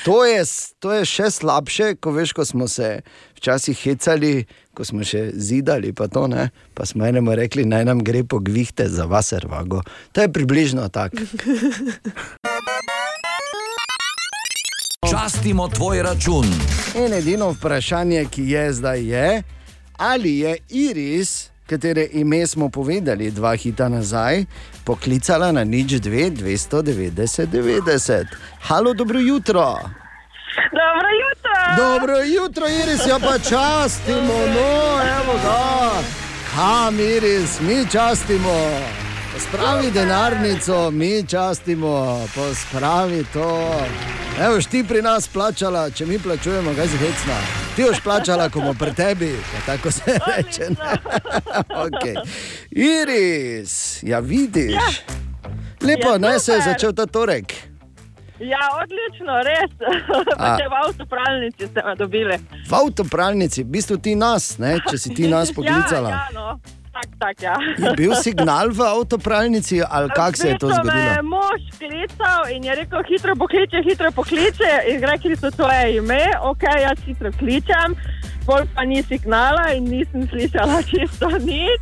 to, 0.05 0.25
je, 0.25 0.43
to 0.79 0.91
je 0.93 1.05
še 1.05 1.31
slabše, 1.31 1.95
ko 1.95 2.11
veš, 2.11 2.33
ko 2.33 2.45
smo 2.45 2.67
se 2.67 2.99
včasih 3.37 3.77
hecali, 3.77 4.45
ko 4.73 4.85
smo 4.85 5.03
še 5.05 5.31
zidali, 5.33 5.93
pa, 5.93 6.07
to, 6.11 6.27
ne, 6.27 6.49
pa 6.73 6.85
smo 6.85 7.05
enemu 7.05 7.35
rekli, 7.37 7.65
naj 7.65 7.85
nam 7.85 8.03
gre 8.03 8.23
po 8.23 8.39
gvihte 8.39 8.89
za 8.89 9.05
vaservago. 9.05 9.81
To 10.11 10.21
je 10.21 10.33
približno 10.33 10.89
tako. 10.89 11.17
Častimo 15.11 15.67
tvoj 15.67 16.03
račun. 16.03 16.45
In 17.05 17.13
edino 17.13 17.51
vprašanje, 17.51 18.25
ki 18.31 18.49
je 18.51 18.73
zdaj, 18.73 19.03
je, 19.03 19.43
ali 19.97 20.39
je 20.39 20.57
Iris, 20.69 21.49
katere 21.69 22.07
ime 22.11 22.47
smo 22.47 22.69
povedali 22.69 23.31
dva 23.31 23.55
hita 23.55 23.89
nazaj, 23.89 24.45
poklicala 24.85 25.51
na 25.51 25.63
nič 25.63 26.01
2, 26.03 26.31
290, 26.43 27.47
90. 27.47 28.25
Halo, 28.61 28.93
dobro 28.93 29.19
jutro. 29.19 29.79
Dobro 30.71 31.09
jutro. 31.21 31.36
Dobro 31.75 32.17
jutro, 32.17 32.67
Iris, 32.67 33.07
ja 33.07 33.19
pa 33.19 33.39
častimo, 33.39 34.33
no, 34.33 35.01
evo 35.19 35.33
ga. 35.43 36.01
Kam, 36.55 36.99
Iris, 36.99 37.59
mi 37.59 37.85
častimo. 37.91 38.53
Spravi 39.39 39.91
denarnico, 39.91 40.91
mi 40.91 41.27
častimo, 41.27 42.21
pospravi 42.35 43.25
to. 43.33 43.71
Evo, 44.41 44.61
ti 44.71 44.83
pri 44.83 45.01
nas 45.01 45.27
plačala, 45.27 45.89
če 45.89 46.05
mi 46.05 46.19
plačujemo, 46.19 46.73
kaj 46.75 46.87
si 46.87 46.97
hecna. 46.97 47.37
Ti 47.75 47.83
boš 47.83 48.01
plačala, 48.03 48.49
ko 48.49 48.59
bomo 48.59 48.73
pri 48.73 48.93
tebi, 48.93 49.35
tako 49.65 49.91
se 49.91 50.19
reče. 50.27 50.67
okay. 51.85 52.15
Iris, 52.71 54.03
ja 54.03 54.19
vidiš. 54.19 55.01
Lepo, 55.81 56.09
Ja, 56.09 56.17
ne 56.17 56.39
se 56.39 56.51
je 56.51 56.61
začel 56.61 56.93
ta 56.93 57.05
torek. 57.05 57.53
Ja, 58.39 58.59
odlično, 58.83 59.39
res. 59.43 59.71
A. 60.37 60.55
Če 60.59 60.67
v 60.69 60.79
avtopralnici 60.83 61.67
ste 61.67 61.83
me 61.85 61.95
dobili. 61.97 62.37
V 62.69 62.73
avtopralnici, 62.73 63.63
v 63.63 63.71
bistvu 63.77 63.97
ti 63.97 64.13
nas, 64.15 64.57
ne, 64.61 64.77
če 64.85 64.97
si 64.97 65.15
ti 65.17 65.29
nas 65.31 65.53
poklicala. 65.57 66.09
Ja, 66.09 66.21
ja, 66.29 66.35
no. 66.35 66.59
Tak, 66.97 67.09
tak, 67.21 67.35
ja. 67.41 67.53
Je 67.77 67.93
bil 67.93 68.15
signal 68.17 68.73
v 68.73 68.81
avtopralnici 68.81 69.85
ali 69.85 70.09
kako 70.09 70.37
se 70.37 70.47
je 70.47 70.57
to 70.57 70.67
bistvu 70.67 70.85
Me 70.85 70.97
je 70.97 71.13
zgodilo? 71.13 71.29
mož 71.29 71.61
klical 71.77 72.41
in 72.49 72.63
je 72.63 72.75
rekel, 72.75 73.01
hitro 73.05 73.35
pokliče, 73.35 73.77
hitro 73.85 74.09
pokliče. 74.11 74.71
In 74.89 75.03
rekli 75.05 75.35
so 75.37 75.51
tvoje 75.51 75.97
ime, 75.97 76.25
ok, 76.41 76.63
jaz 76.81 76.97
hitro 77.05 77.29
kličem. 77.31 77.93
Bolj 78.45 78.65
pa 78.75 78.81
ni 78.83 79.03
signala 79.03 79.73
in 79.77 79.83
nisem 79.83 80.25
slišala 80.25 80.81
čisto 80.89 81.29
nič. 81.37 81.81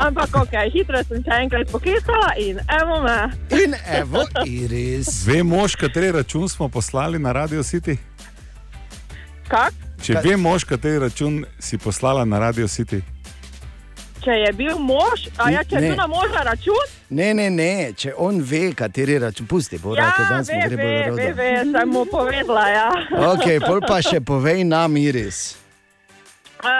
Ampak 0.00 0.32
ok, 0.32 0.54
hitro 0.72 0.96
sem 1.04 1.20
še 1.20 1.34
enkrat 1.44 1.68
poklicala 1.68 2.32
in 2.40 2.56
evo 2.80 3.02
me. 3.04 3.18
In 3.52 3.76
evo, 3.92 4.24
Iris. 4.48 5.26
Ve 5.26 5.42
mož, 5.42 5.76
kateri 5.76 6.08
račun 6.16 6.48
smo 6.48 6.68
poslali 6.68 7.18
na 7.18 7.32
Radio 7.32 7.60
City? 7.62 7.98
Kak? 9.48 9.74
Če 10.00 10.20
ve 10.24 10.36
mož, 10.36 10.64
kateri 10.64 10.98
račun 11.04 11.44
si 11.60 11.76
poslala 11.78 12.24
na 12.24 12.38
Radio 12.38 12.64
City? 12.68 13.02
Če 14.24 14.30
je 14.40 14.52
bil 14.52 14.78
mož, 14.78 15.26
a 15.36 15.50
ja, 15.50 15.64
če 15.64 15.74
je 15.74 15.80
Ne. 15.80 15.88
bil 15.88 15.96
na 15.96 16.06
moža 16.06 16.42
račun, 16.44 16.86
Ne, 17.10 17.34
ne, 17.34 17.50
ne, 17.50 17.92
če 17.92 18.14
on 18.16 18.40
ve, 18.40 18.72
kateri 18.72 19.18
račun, 19.18 19.46
pusti, 19.46 19.78
bo 19.78 19.92
ja, 19.94 20.06
rekel, 20.06 20.24
da 20.30 20.44
smo 20.44 20.54
ve, 20.54 20.68
gre 20.68 20.76
bolj 20.78 21.16
ve, 21.16 21.32
ve, 21.32 21.50
sem 21.72 21.88
mu 21.88 22.04
povedala. 22.06 22.68
Ja. 22.68 22.88
Ok, 23.32 23.44
pol 23.60 23.80
pa 23.80 24.00
še 24.02 24.20
povej 24.20 24.64
nam, 24.64 24.96
Iris. 24.96 25.56
No, 26.64 26.70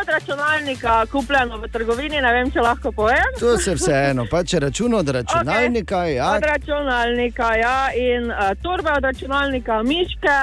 od 0.00 0.08
računalnika 0.08 1.06
kupljeno 1.06 1.56
v 1.56 1.68
trgovini, 1.68 2.20
ne 2.20 2.32
vem, 2.32 2.50
če 2.50 2.60
lahko 2.60 2.92
povem. 2.92 3.30
To 3.38 3.56
se 3.58 3.72
vseeno, 3.74 4.26
pa 4.30 4.44
če 4.44 4.60
račun 4.60 4.94
od 4.94 5.08
računalnika, 5.08 6.04
ja, 6.06 6.34
Od 6.36 6.44
računalnika, 6.44 7.54
ja, 7.56 7.76
in 7.94 8.28
uh, 8.28 8.36
torbe 8.62 8.92
od 8.92 9.04
računalnika, 9.04 9.82
miške, 9.82 10.36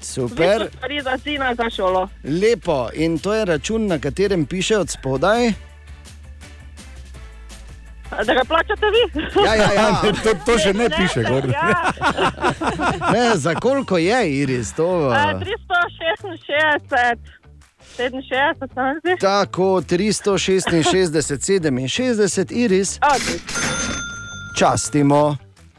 super, 0.00 0.68
stvari 0.68 1.00
za 1.00 1.18
sina 1.18 1.54
za 1.54 1.70
šolo. 1.70 2.08
lepo. 2.24 2.88
In 2.94 3.18
to 3.18 3.32
je 3.34 3.44
račun, 3.46 3.86
na 3.86 3.98
katerem 3.98 4.46
piše 4.46 4.76
od 4.76 4.90
spodaj. 4.90 5.65
Da 8.10 8.34
ga 8.34 8.44
plačate 8.44 8.86
vi? 8.86 9.22
Ja, 9.44 9.54
ja, 9.54 9.72
ja. 9.72 10.02
To, 10.24 10.30
to 10.46 10.58
še 10.58 10.72
ne 10.72 10.88
piše, 10.90 11.22
gor. 11.22 11.44
Ja, 11.46 11.92
Ne, 13.12 13.36
za 13.36 13.54
koliko 13.54 13.96
je 13.98 14.32
Iris 14.32 14.72
to? 14.72 15.12
eh, 15.12 15.34
366, 15.34 17.18
67, 17.96 18.14
se 18.74 18.82
mi 18.84 19.00
zdi. 19.00 19.20
Tako 19.20 19.80
366, 19.80 20.70
67, 21.88 22.52
Iris, 22.52 22.98
častimo. 24.58 25.36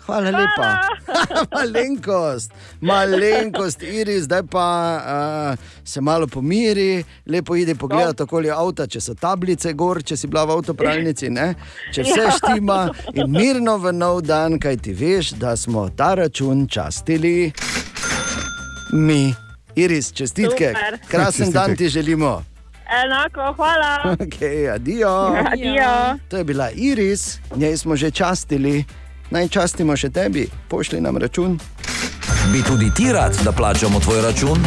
Hvala 0.08 0.32
lepa. 0.32 0.68
malenkost, 1.54 2.52
malenkost, 2.82 3.84
Iris, 3.84 4.24
zdaj 4.24 4.44
pa 4.44 4.68
uh, 4.98 5.60
se 5.84 6.02
malo 6.02 6.28
pomiri, 6.28 7.04
lepo 7.26 7.56
idi 7.56 7.76
pogledati 7.76 8.24
okoli 8.24 8.52
avta, 8.52 8.88
če 8.88 9.02
so 9.02 9.14
tablice 9.14 9.74
gor, 9.74 10.00
če 10.02 10.18
si 10.18 10.28
bila 10.28 10.46
v 10.46 10.52
avtopralnici, 10.52 11.30
ne? 11.30 11.54
če 11.92 12.04
vse 12.04 12.22
Ja. 12.22 12.32
štima 12.32 12.80
in 13.14 13.32
mirno 13.32 13.78
v 13.78 13.92
nov 13.94 14.22
dan, 14.22 14.56
kaj 14.58 14.78
ti 14.78 14.94
veš, 14.94 15.32
da 15.34 15.56
smo 15.56 15.90
ta 15.90 16.14
račun 16.16 16.68
častili 16.68 17.52
mi. 18.94 19.34
Iris, 19.76 20.12
čestitke, 20.12 20.72
Super. 20.72 20.98
krasen 21.08 21.52
dan 21.52 21.66
Čestitke. 21.66 21.84
ti 21.84 21.90
želimo. 21.90 22.44
Enako, 22.96 23.54
hvala. 23.54 23.92
Okay, 24.18 24.74
adijo. 24.74 25.12
Adijo. 25.46 26.18
To 26.30 26.38
je 26.38 26.44
bila 26.44 26.70
Iris, 26.72 27.40
njej 27.56 27.78
smo 27.78 27.96
že 27.96 28.12
častili, 28.12 28.84
naj 29.30 29.48
častimo 29.48 29.96
še 29.98 30.10
tebi, 30.10 30.48
pošli 30.68 31.02
nam 31.02 31.18
račun. 31.18 31.60
Bi 32.52 32.64
tudi 32.64 32.92
ti 32.96 33.12
rad, 33.14 33.36
da 33.44 33.52
plačamo 33.52 34.00
tvoj 34.00 34.22
račun? 34.22 34.66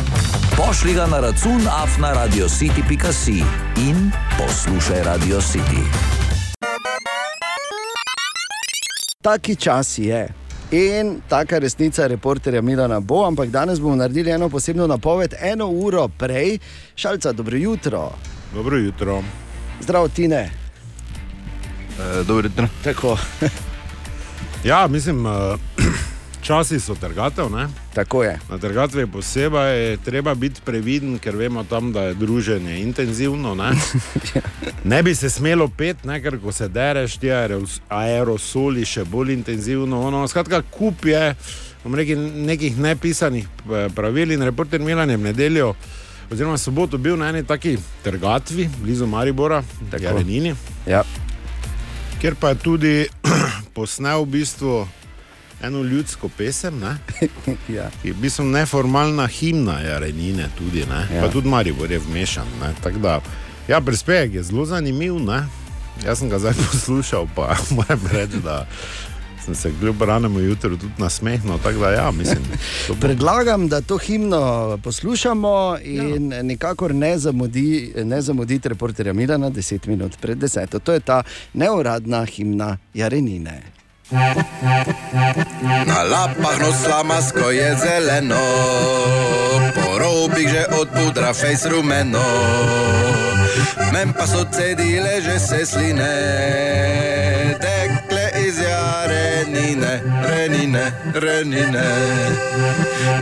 Pošli 0.56 0.94
ga 0.94 1.06
na 1.06 1.20
račun 1.20 1.64
afnaradiocity.si 1.82 3.38
in 3.80 4.11
poslušaj 4.38 5.02
Radio 5.04 5.40
City. 5.40 5.84
Taki 9.22 9.56
čas 9.56 9.98
je. 9.98 10.28
In 10.70 11.20
taka 11.28 11.58
resnica 11.58 12.06
reporterja 12.06 12.62
Milana 12.62 13.00
bo, 13.00 13.24
ampak 13.26 13.50
danes 13.50 13.80
bomo 13.80 13.96
naredili 13.96 14.30
eno 14.30 14.48
posebno 14.48 14.86
napoved, 14.86 15.34
eno 15.40 15.66
uro 15.66 16.08
prej. 16.08 16.58
Šalca, 16.94 17.32
dobro 17.32 17.56
jutro. 17.56 18.11
Dobro 18.54 18.76
jutro. 18.76 19.22
Zdravo, 19.80 20.08
Tine. 20.08 20.50
E, 22.00 22.24
dobro 22.24 22.46
jutro. 22.46 22.68
Tako. 22.84 23.16
Ja, 24.64 24.86
mislim, 24.86 25.26
eh, 25.26 25.30
časi 26.42 26.80
so 26.80 26.94
trgatev. 26.94 27.50
Ne? 27.50 27.68
Tako 27.94 28.22
je. 28.24 28.38
Na 28.50 28.58
trgatvi 28.58 29.06
posebej 29.06 29.90
je 29.90 29.96
treba 29.96 30.34
biti 30.34 30.61
previden, 30.64 31.18
ker 31.18 31.36
vemo 31.36 31.64
tam, 31.64 31.92
da 31.92 32.02
je 32.02 32.14
druženje 32.14 32.80
intenzivno. 32.80 33.54
Ne, 33.54 33.70
ne 34.84 35.02
bi 35.02 35.14
se 35.14 35.30
smelo 35.30 35.68
pet, 35.68 36.04
ne? 36.04 36.22
ker 36.22 36.38
ko 36.40 36.52
se 36.52 36.68
dereš, 36.68 37.16
ti 37.16 37.26
aeros- 37.26 37.80
aerosoli 37.88 38.84
še 38.84 39.04
bolj 39.04 39.32
intenzivno. 39.32 40.02
Ono, 40.02 40.28
skratka, 40.28 40.62
kup 40.62 41.04
je 41.04 41.34
rekel, 41.94 42.20
nekih 42.44 42.78
nepisanih 42.78 43.44
eh, 43.44 43.88
pravil 43.94 44.30
in 44.32 44.42
reporter 44.42 44.80
Milan 44.80 45.11
je 45.11 45.16
v 45.16 45.22
nedeljo. 45.22 45.74
Oziroma, 46.30 46.58
soboto 46.58 46.98
bil 46.98 47.16
na 47.16 47.32
eni 47.32 47.42
taki 47.42 47.78
trgatvi, 48.04 48.68
blizu 48.82 49.06
Maribora, 49.06 49.62
tako 49.90 50.04
Jarenini. 50.04 50.54
Ja. 50.86 51.02
Kjer 52.20 52.34
pa 52.40 52.48
je 52.48 52.54
tudi 52.54 53.06
posnel 53.74 54.22
v 54.22 54.26
bistvu 54.26 54.88
eno 55.62 55.82
ljudsko 55.82 56.28
pesem, 56.28 56.82
ja. 57.76 57.88
ki 58.02 58.08
je 58.08 58.12
v 58.12 58.16
bistvu 58.20 58.44
neformalna 58.44 59.26
himna 59.26 59.78
Jarenine, 59.80 60.50
tudi, 60.58 60.84
ne? 60.84 61.06
Ja. 61.14 61.22
pa 61.22 61.30
tudi 61.32 61.48
Maribor 61.48 61.92
je 61.92 61.98
vmešan. 61.98 62.46
Da, 63.00 63.20
ja, 63.68 63.80
prispevek 63.80 64.34
je 64.34 64.42
zelo 64.42 64.66
zanimiv. 64.68 65.16
Ne? 65.16 65.46
Jaz 66.04 66.18
sem 66.20 66.28
ga 66.28 66.38
zdaj 66.38 66.60
poslušal, 66.72 67.28
pa 67.34 67.56
moram 67.76 68.04
reči, 68.12 68.44
da 68.44 68.66
sem 69.45 69.55
se 69.55 69.72
kljub 69.80 70.03
ranemu 70.03 70.41
jutru 70.41 70.76
tudi 70.76 70.93
nasmehnil. 70.99 71.59
Tako 71.59 71.78
da, 71.78 71.91
ja, 71.91 72.11
mislim, 72.11 72.43
bo 72.88 72.95
Predlagam, 73.01 73.68
da 73.68 73.80
to 73.80 73.99
himno 73.99 74.78
poslušamo 74.84 75.76
in 75.84 76.32
ja. 76.32 76.43
nikakor 76.43 76.95
ne, 76.95 77.18
zamudi, 77.18 77.93
ne 78.05 78.22
zamudite 78.22 78.68
reporterja 78.68 79.12
Milana 79.12 79.51
10 79.51 79.88
minut 79.88 80.16
pred 80.20 80.38
10. 80.38 80.78
To 80.78 80.93
je 80.93 81.01
ta 81.01 81.22
neuradna 81.55 82.24
himna 82.24 82.76
Jarenine. 82.95 83.62
Na 85.86 86.03
lapah 86.03 86.59
nosla 86.59 87.03
masko 87.03 87.51
je 87.51 87.76
zeleno, 87.76 88.43
po 89.74 89.99
robih 89.99 90.49
že 90.49 90.66
od 90.80 90.88
pudra 90.91 91.34
fejs 91.34 91.66
rumeno. 91.66 92.26
Men 93.93 94.12
pa 94.12 94.26
so 94.26 94.45
cedile 94.51 95.22
že 95.22 95.38
se 95.38 95.66
sline, 95.66 96.14
jarenine, 99.61 100.02
renine, 100.24 100.92
renine. 101.14 101.88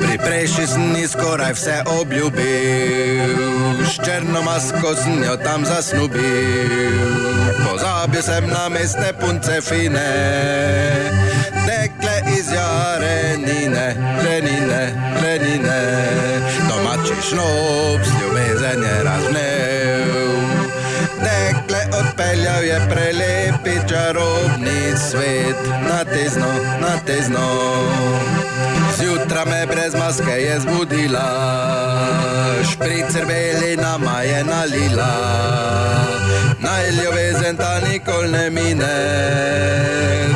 Pri 0.01 0.19
prejši 0.19 0.67
sem 0.67 0.97
ji 0.97 1.09
skoraj 1.09 1.53
vse 1.53 1.83
obljubil, 2.01 3.37
s 3.85 3.99
črno 4.05 4.43
masko 4.43 4.95
sem 4.95 5.23
jo 5.25 5.37
tam 5.37 5.65
zasnubil. 5.65 6.99
Pozabil 7.67 8.23
sem 8.23 8.47
na 8.47 8.69
mestne 8.69 9.13
punce 9.21 9.61
fine, 9.61 10.11
tekle 11.67 12.17
iz 12.39 12.53
jarenine, 12.53 13.97
renine, 14.23 14.83
renine. 15.23 15.81
Domači 16.69 17.17
šnob, 17.29 18.01
ljubezen 18.21 18.83
je 18.83 19.03
raznev. 19.05 19.58
Odpeljal 22.19 22.65
je 22.65 22.81
prelepi 22.91 23.89
čarobni 23.89 24.97
svet, 25.11 25.57
na 25.89 26.05
tezno, 26.05 26.47
na 26.81 26.99
tezno. 27.07 27.49
Zjutraj 28.99 29.45
me 29.45 29.67
brez 29.67 29.95
maske 29.95 30.33
je 30.43 30.61
zbudila, 30.61 31.29
špricer 32.73 33.27
beli 33.27 33.77
nama 33.77 34.23
je 34.23 34.45
nalila. 34.45 35.15
Naj 36.59 36.91
ljubezen 36.91 37.57
ta 37.57 37.81
nikoli 37.89 38.29
ne 38.29 38.51
mine, 38.51 38.97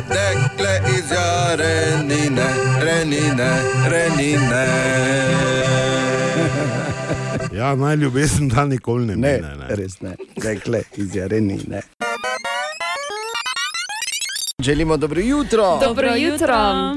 dekle 0.08 0.80
iz 0.98 1.10
jarenine, 1.10 2.46
renine, 2.80 3.50
renine. 3.90 4.66
Ja, 7.54 7.74
naj 7.74 7.96
ljubezen 7.96 8.50
ta 8.50 8.64
nikoli 8.64 9.06
ne 9.06 9.16
Ne, 9.16 9.36
mine. 9.36 9.56
Ne. 9.56 9.76
res 9.76 10.00
ne, 10.00 10.16
rekle 10.44 10.82
iz 10.96 11.16
Jarenine. 11.16 11.82
Želimo 14.62 14.96
dobro 14.96 15.20
jutro. 15.20 15.78
Dobro 15.84 16.14
jutro. 16.14 16.56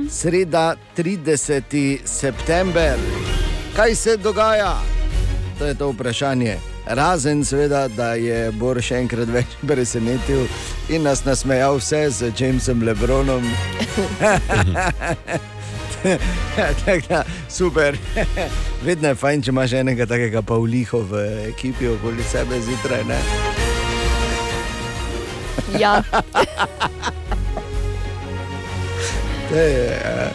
Sreda 0.09 0.75
30. 0.97 1.97
september. 2.05 2.93
Kaj 3.75 3.95
se 3.95 4.17
dogaja? 4.17 4.77
To 5.59 5.65
je 5.65 5.75
to 5.75 5.89
vprašanje. 5.89 6.57
Razen, 6.87 7.45
seveda, 7.45 7.87
da 7.87 8.13
je 8.13 8.51
Bor 8.51 8.81
še 8.81 8.95
enkrat 8.95 9.27
več 9.27 9.45
presenetil 9.67 10.45
in 10.89 11.03
nas 11.03 11.25
nasmejal 11.25 11.77
vse 11.77 12.09
z 12.09 12.31
Jamesom 12.39 12.83
Lebronom. 12.83 13.43
Tako 16.85 17.07
da, 17.09 17.23
super. 17.49 17.97
Vedno 18.85 19.07
je 19.07 19.15
fajn, 19.15 19.41
če 19.41 19.51
imaš 19.51 19.73
enega 19.73 20.05
takega 20.05 20.41
Pavliho 20.41 20.99
v 21.09 21.23
ekipi 21.49 21.87
okoli 21.87 22.23
sebe 22.23 22.61
zjutraj. 22.61 23.03
Ne? 23.09 23.19
Ja. 25.79 26.03
To 29.49 29.55
je, 29.55 29.89
eh, 29.91 30.31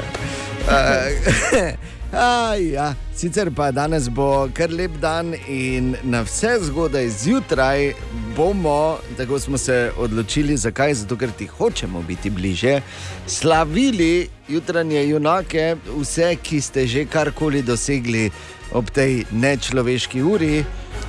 eh, 1.53 1.90
a, 2.13 2.55
ja. 2.55 2.95
Sicer 3.15 3.51
pa 3.55 3.71
danes 3.71 4.09
bo 4.09 4.49
kar 4.55 4.71
lep 4.73 4.97
dan 5.01 5.35
in 5.49 5.97
na 6.03 6.23
vse 6.25 6.57
zgodaj 6.67 7.09
zjutraj 7.09 7.93
bomo, 8.37 8.99
tako 9.17 9.39
smo 9.39 9.59
se 9.59 9.93
odločili, 9.99 10.57
zakaj? 10.57 10.95
Zato, 10.95 11.17
ker 11.17 11.31
ti 11.31 11.47
hočemo 11.47 12.03
biti 12.03 12.31
bliže, 12.31 12.81
slavili 13.27 14.29
jutranje 14.49 15.05
junake, 15.09 15.77
vse, 15.99 16.37
ki 16.43 16.61
ste 16.61 16.87
že 16.87 17.05
karkoli 17.07 17.63
dosegli 17.63 18.31
ob 18.73 18.91
tej 18.91 19.25
nečloveški 19.31 20.23
uri. 20.23 20.65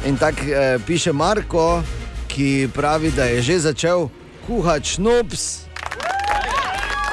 In 0.05 0.17
tako 0.17 0.41
eh, 0.45 0.77
piše 0.87 1.13
Marko, 1.13 1.83
ki 2.27 2.69
pravi, 2.73 3.11
da 3.11 3.25
je 3.25 3.41
že 3.41 3.59
začel 3.59 4.09
kuhati 4.47 4.89
šnops. 4.89 5.59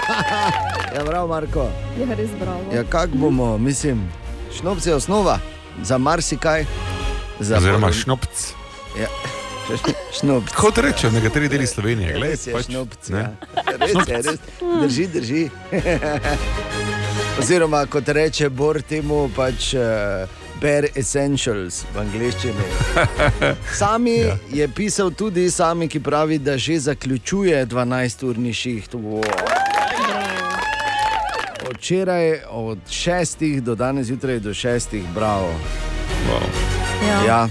ja, 0.08 0.74
prav, 0.94 1.28
Marko. 1.28 1.68
Je 1.98 2.14
res 2.14 2.30
bravo. 2.40 2.60
Ja, 2.74 2.84
kako 2.84 3.16
bomo, 3.16 3.58
mislim, 3.58 4.12
šnops 4.58 4.86
je 4.86 4.94
osnova 4.94 5.38
za 5.82 5.98
marsikaj. 5.98 6.64
Za 7.40 7.56
Oziroma 7.56 7.92
šnopc. 7.92 8.52
Ja, 9.00 9.06
šnops. 10.20 10.52
Kot 10.52 10.78
rečejo 10.78 11.12
nekateri 11.12 11.48
deli 11.48 11.66
Slovenije. 11.66 12.12
Glej, 12.12 12.30
Res 12.30 12.46
je 12.46 12.52
pač, 12.52 12.64
šnopc. 12.64 13.08
ne. 13.08 13.18
Ja. 13.18 13.32
Res 13.78 14.08
je, 14.08 14.22
res. 14.22 14.40
Drži, 14.82 15.06
drži. 15.06 15.48
Oziroma, 17.38 17.86
kot 17.86 18.08
reče 18.08 18.48
Bor 18.48 18.82
temu, 18.82 19.30
pač 19.36 19.74
uh, 19.74 20.26
bare 20.60 20.88
essentials 20.94 21.84
v 21.94 22.00
angleščini. 22.00 22.64
Sami 23.78 24.18
ja. 24.18 24.38
je 24.50 24.68
pisal 24.68 25.10
tudi 25.10 25.50
sami, 25.50 25.88
ki 25.88 26.00
pravi, 26.00 26.38
da 26.38 26.58
že 26.58 26.80
zaključuje 26.80 27.66
12-urni 27.66 28.52
šiht. 28.52 28.94
Wow. 28.94 29.77
Včeraj 31.74 32.40
od 32.50 32.78
6 32.90 33.60
do 33.60 33.74
danes 33.74 34.06
zjutraj 34.06 34.38
do 34.40 34.50
6, 34.50 35.02
bravo. 35.14 35.52
Wow. 36.28 36.48
Ja. 37.08 37.24
Ja, 37.26 37.48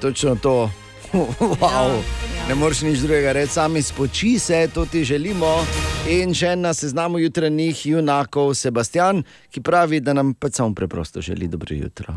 točno 0.00 0.36
to. 0.36 0.70
wow. 1.60 2.00
Ne 2.48 2.54
moreš 2.54 2.82
nič 2.82 2.98
drugega 2.98 3.32
reči, 3.32 3.52
sami 3.52 3.82
spoči 3.82 4.38
se, 4.38 4.68
to 4.74 4.86
ti 4.86 5.04
želimo. 5.04 5.64
In 6.08 6.34
še 6.34 6.56
na 6.56 6.74
seznamu 6.74 7.18
jutranjih 7.18 7.86
junakov 7.86 8.54
Sebastian, 8.54 9.22
ki 9.50 9.60
pravi, 9.60 10.00
da 10.00 10.12
nam 10.12 10.34
pač 10.34 10.60
samo 10.60 10.74
preprosto 10.74 11.20
želi 11.20 11.48
dobro 11.48 11.76
jutro. 11.76 12.14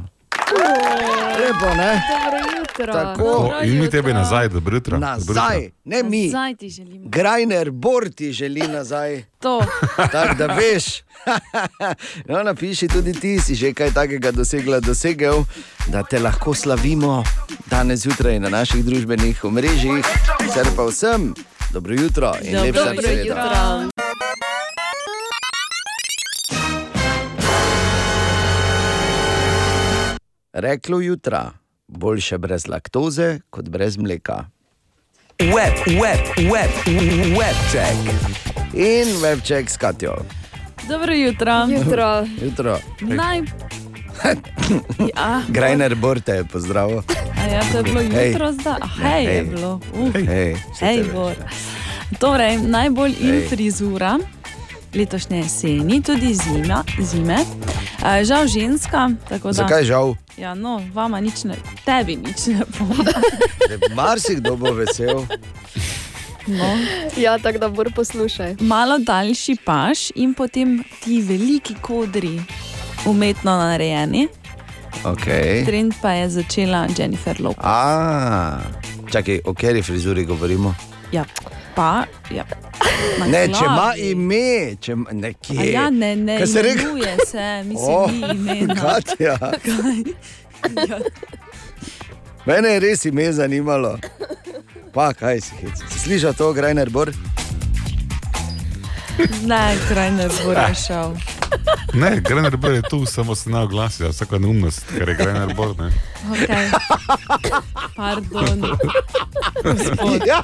Lepo, 1.39 1.75
ne? 1.75 1.91
Dobro 2.11 2.40
jutro. 2.81 2.93
Tako. 2.93 3.23
O, 3.23 3.63
in 3.63 3.79
mi 3.79 3.89
tebe 3.89 4.13
nazaj, 4.13 4.49
dobro 4.49 4.75
jutro. 4.75 4.97
Dobro 4.97 5.15
jutro. 5.17 5.33
Nazaj, 5.33 5.69
ne 5.83 6.03
mi. 6.03 6.29
Zdaj 6.29 6.55
ti 6.55 6.69
želim. 6.69 7.01
Grajner, 7.05 7.71
Bor 7.71 8.09
ti 8.09 8.31
želi 8.31 8.61
nazaj. 8.61 9.23
To. 9.39 9.65
Tako 10.11 10.35
da 10.35 10.45
veš. 10.45 10.85
no, 12.27 12.43
napiši 12.43 12.87
tudi 12.87 13.13
ti, 13.13 13.39
si 13.39 13.55
že 13.55 13.73
kaj 13.73 13.91
takega 13.91 14.31
dosegla, 14.31 14.79
dosegel, 14.79 15.43
da 15.87 16.03
te 16.03 16.19
lahko 16.19 16.53
slavimo 16.53 17.23
danes 17.65 17.99
zjutraj 17.99 18.39
na 18.39 18.49
naših 18.49 18.85
družbenih 18.85 19.43
omrežjih. 19.43 20.05
Ser 20.53 20.67
pa 20.75 20.83
vsem, 20.83 21.33
dobro 21.71 21.93
jutro 21.93 22.33
in 22.41 22.53
Dobro 22.53 22.83
lepša 22.83 23.11
jutro. 23.11 23.35
sreda. 23.35 23.87
Reklo 30.53 30.99
jutra, 30.99 31.51
boljše 31.91 32.37
brez 32.37 32.67
laktoze 32.67 33.39
kot 33.49 33.69
brez 33.69 33.97
mleka. 33.97 34.45
Web, 35.39 35.75
web, 35.87 36.51
web, 36.51 36.71
webček. 37.37 37.97
In 38.73 39.07
webček 39.21 39.69
s 39.69 39.77
Katjo. 39.77 40.15
Dobro 40.89 41.13
jutro. 41.13 41.67
Jutro. 41.69 42.27
Jutro. 42.41 42.79
Naj... 43.01 43.41
Ja, 45.15 45.41
Grajner 45.47 45.95
Borte 45.95 46.31
je 46.31 46.43
pozdravil. 46.45 47.01
a 47.41 47.47
ja, 47.53 47.61
to 47.71 47.77
je 47.77 47.83
bilo 47.83 48.01
Hej. 48.01 48.31
jutro 48.31 48.51
zdaj. 48.51 48.79
Ne, 49.03 49.09
Hej, 49.09 49.35
je 49.35 49.43
bilo. 49.43 49.79
Uh. 49.93 50.13
Hej, 50.13 50.55
Hej, 50.79 50.97
sicer 50.97 51.13
Bor. 51.13 51.33
Torej, 52.19 52.57
najbolj 52.57 53.15
in 53.19 53.33
Ej. 53.33 53.47
frizura 53.49 54.19
letošnje 54.93 55.37
jeseni, 55.37 56.01
tudi 56.01 56.33
zima, 56.33 56.83
zime. 56.99 57.37
Uh, 58.01 58.25
žal 58.25 58.47
ženska, 58.47 59.09
tako 59.29 59.47
da. 59.47 59.53
Zakaj 59.53 59.83
žal? 59.83 60.15
Ja, 60.37 60.55
no, 60.57 60.81
vama 60.93 61.19
nič 61.21 61.43
ne, 61.43 61.55
tebi 61.85 62.15
nič 62.17 62.49
ne 62.49 62.65
bo. 62.65 62.89
Marsikdo 63.97 64.55
bo 64.57 64.73
vesel. 64.73 65.21
No. 66.47 66.77
Ja, 67.17 67.37
tako 67.37 67.57
da 67.61 67.69
bor 67.69 67.91
poslušaj. 67.93 68.55
Malo 68.59 68.97
daljši 68.97 69.55
paš 69.65 70.09
in 70.15 70.33
potem 70.33 70.83
ti 71.03 71.21
veliki 71.21 71.75
kodri, 71.81 72.41
umetno 73.05 73.57
narejeni. 73.57 74.27
Okay. 75.03 75.65
Trend 75.65 75.93
pa 76.01 76.11
je 76.11 76.29
začela 76.29 76.87
Jennifer 76.97 77.37
Lopez. 77.41 77.63
A, 77.63 78.59
čakaj, 79.11 79.39
o 79.45 79.53
kateri 79.53 79.81
frizuri 79.81 80.25
govorimo? 80.25 80.73
Ja, 81.11 81.25
pa, 81.75 82.05
ja. 82.31 82.45
Ne, 83.27 83.47
če 83.47 83.65
ima 83.65 83.93
ime, 83.97 84.75
če 84.81 84.91
ima 84.91 85.09
A 85.09 85.13
nekje. 85.13 85.71
Ja, 85.71 85.89
ne, 85.89 86.15
ne, 86.15 86.37
Kaj 86.37 86.47
se 86.47 86.61
reče? 86.61 86.81
imenuje 86.81 87.17
se, 87.27 87.63
mislim, 87.63 87.89
O, 87.89 88.03
oh, 88.03 88.11
ni 88.11 88.29
imena. 88.31 88.75
Katja. 88.75 89.37
Kaj? 89.37 90.03
Ja. 90.89 90.99
Mene 92.45 92.69
je 92.69 92.79
res 92.79 93.05
ime 93.05 93.31
zanimalo. 93.33 93.97
Pa 94.93 95.13
kaj 95.13 95.41
si 95.41 95.55
hec? 95.61 95.83
Si 95.89 95.99
slišal 95.99 96.33
to, 96.33 96.53
Grajner 96.53 96.89
Bor? 96.89 97.11
Ne, 99.45 99.77
kraj 99.87 100.11
ne 100.11 100.27
bo 100.27 100.53
rešil. 100.53 101.15
Ne, 101.93 102.19
Grener 102.19 102.57
Bor 102.57 102.71
je 102.71 102.81
tu, 102.89 103.05
samo 103.05 103.35
se 103.35 103.49
ne 103.49 103.59
oglasi, 103.59 104.03
vsaka 104.03 104.39
neumnost, 104.39 104.85
ker 104.97 105.09
je 105.09 105.15
Grener 105.15 105.53
Bor. 105.55 105.75
Ne. 105.79 105.91
Okay. 106.31 106.69
Pardon. 107.95 108.77
Gospod. 109.63 110.21
Ja, 110.27 110.41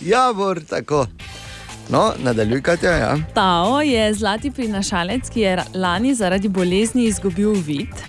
ja 0.00 0.32
Bor, 0.36 0.60
tako. 0.68 1.06
No, 1.88 2.12
nadaljuj, 2.22 2.62
Katja. 2.62 2.90
Ja. 2.90 3.16
Tao 3.34 3.80
je 3.80 4.14
zlati 4.14 4.50
prinašalec, 4.50 5.30
ki 5.30 5.40
je 5.40 5.64
lani 5.74 6.14
zaradi 6.14 6.48
bolezni 6.48 7.04
izgubil 7.04 7.52
vid 7.52 8.04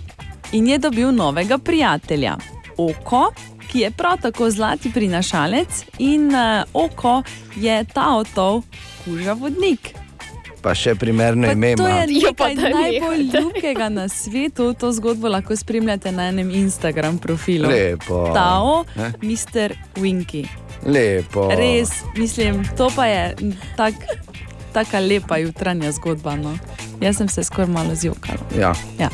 in 0.52 0.66
je 0.66 0.78
dobil 0.78 1.12
novega 1.12 1.58
prijatelja. 1.58 2.36
Oko, 2.78 3.32
ki 3.68 3.80
je 3.80 3.90
prav 3.90 4.20
tako 4.22 4.50
zlati 4.50 4.92
prinašalec, 4.92 5.84
in 5.98 6.28
uh, 6.34 6.64
oko 6.72 7.22
je 7.56 7.84
Taotov 7.84 8.62
kuža 9.04 9.32
vodnik. 9.32 9.94
Pa 10.66 10.74
še 10.74 10.94
primerno 10.94 11.46
Pa 11.46 11.52
ime 11.52 11.76
to 11.76 11.86
ima. 11.86 12.02
je 12.02 12.18
Ja, 12.18 12.32
pa 12.34 12.48
nekaj 12.48 12.72
najbolj 12.72 13.20
ljubkega 13.30 13.88
na 13.88 14.08
svetu. 14.08 14.74
To 14.74 14.90
zgodbo 14.92 15.28
lahko 15.28 15.56
spremljate 15.56 16.12
na 16.12 16.28
enem 16.28 16.50
Instagram 16.50 17.18
profilu. 17.18 17.68
Lepo. 17.68 18.32
Tao, 18.34 18.84
Ne? 18.96 19.12
Mr. 19.22 19.76
Winky. 19.94 20.42
Lepo. 20.82 21.48
Res, 21.50 21.88
mislim, 22.16 22.64
to 22.76 22.90
pa 22.90 23.06
je 23.06 23.36
tak, 23.76 23.94
taka 24.72 24.98
lepa 24.98 25.38
jutranja 25.38 25.92
zgodba. 25.92 26.34
No. 26.36 26.58
Jaz 27.00 27.16
sem 27.16 27.28
se 27.28 27.44
skoraj 27.44 27.68
malo 27.68 27.94
zjokala. 27.94 28.42
Ja. 28.58 28.74
Ja. 28.98 29.08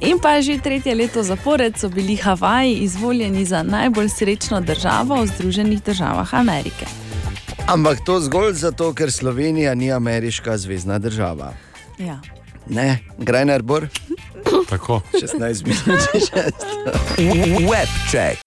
In 0.00 0.18
pa 0.18 0.40
že 0.40 0.58
tretje 0.58 0.94
leto 0.94 1.22
zapored 1.22 1.78
so 1.78 1.88
bili 1.88 2.16
Havaji 2.16 2.74
izvoljeni 2.74 3.44
za 3.44 3.62
najbolj 3.62 4.08
srečno 4.08 4.60
državo 4.60 5.14
v 5.14 5.26
Združenih 5.28 5.82
državah 5.82 6.34
Amerike. 6.34 6.86
Ampak 7.68 8.00
to 8.00 8.16
zgolj 8.20 8.52
zato, 8.52 8.94
ker 8.96 9.12
Slovenija 9.12 9.74
ni 9.74 9.92
ameriška 9.92 10.56
zvezdna 10.56 10.98
država. 10.98 11.52
Ja. 11.98 12.20
Ne, 12.66 12.98
Grajner 13.18 13.62
Bor? 13.62 13.86
Tako. 14.68 15.02
16 15.12 15.66
minut, 15.66 16.00
če 16.12 16.20
šest. 16.20 16.64
Webcheck. 17.68 18.40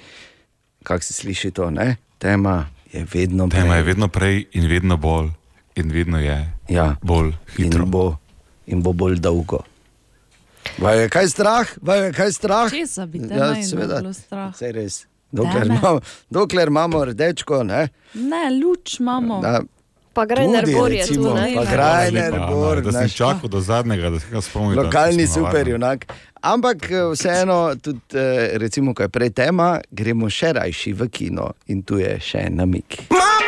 Kako 0.86 1.02
se 1.02 1.12
sliši 1.12 1.50
to? 1.50 1.70
Ne? 1.70 1.96
Tema 2.18 2.68
je 2.92 3.02
vedno 3.14 3.48
prej. 3.48 3.62
Tema 3.62 3.82
je 3.82 3.82
vedno 3.82 4.08
prej 4.08 4.44
in 4.52 4.70
vedno 4.70 4.96
bolj, 4.96 5.34
in 5.74 5.90
vedno 5.90 6.22
je 6.22 6.38
ja. 6.68 6.94
bolj 7.02 7.34
hitro. 7.56 7.82
In 7.82 7.90
bo, 7.90 8.06
in 8.66 8.82
bo 8.82 8.92
bolj 8.92 9.18
dolgo. 9.18 9.64
Vaj 10.78 10.98
je 10.98 11.08
kaj 11.08 11.28
strah? 11.28 11.66
Vaj 11.82 12.00
je 12.00 12.12
kaj 12.12 12.32
strah? 12.32 12.70
Česa 12.70 13.06
bi 13.06 13.18
te 13.20 13.34
Ja, 13.34 13.46
naj 13.48 13.62
seveda. 13.62 14.00
bilo 14.00 14.12
strah? 14.12 14.56
Saj 14.56 14.72
res. 14.72 15.06
Dokler 15.32 15.62
Teme. 15.62 15.74
imamo, 15.74 16.00
dokler 16.30 16.68
imamo 16.68 17.04
rdečko, 17.04 17.62
ne? 17.62 17.88
Ne, 18.14 18.50
luč 18.58 19.00
imamo. 19.00 19.40
Da, 19.40 19.60
Pa 20.12 20.26
Grajner 20.26 20.66
Bor 20.68 20.92
je 20.92 21.06
tu, 21.06 21.34
ne? 21.34 21.54
pa 21.56 21.64
Grajner 21.64 22.32
Lepa, 22.32 22.46
Bor, 22.46 22.80
da 22.82 22.92
sem 22.92 23.08
čakal 23.08 23.48
do 23.48 23.60
zadnjega, 23.60 24.10
da 24.10 24.20
se 24.20 24.26
ga 24.30 24.40
spomnim. 24.40 24.78
Lokalni 24.78 25.26
super 25.26 25.68
junak. 25.68 26.04
Ampak 26.42 26.84
eh, 26.84 27.00
vseeno, 27.12 27.74
tudi 27.76 28.00
eh, 28.12 28.50
recimo, 28.54 28.92
ko 28.94 29.02
je 29.02 29.08
prej 29.08 29.30
tema, 29.30 29.80
gremo 29.90 30.28
še 30.28 30.52
rajši 30.52 30.92
v 30.92 31.08
kino 31.08 31.52
in 31.66 31.82
tu 31.82 31.96
je 31.96 32.20
še 32.20 32.38
en 32.42 32.56
namik. 32.56 32.98
Evrokrema 33.08 33.41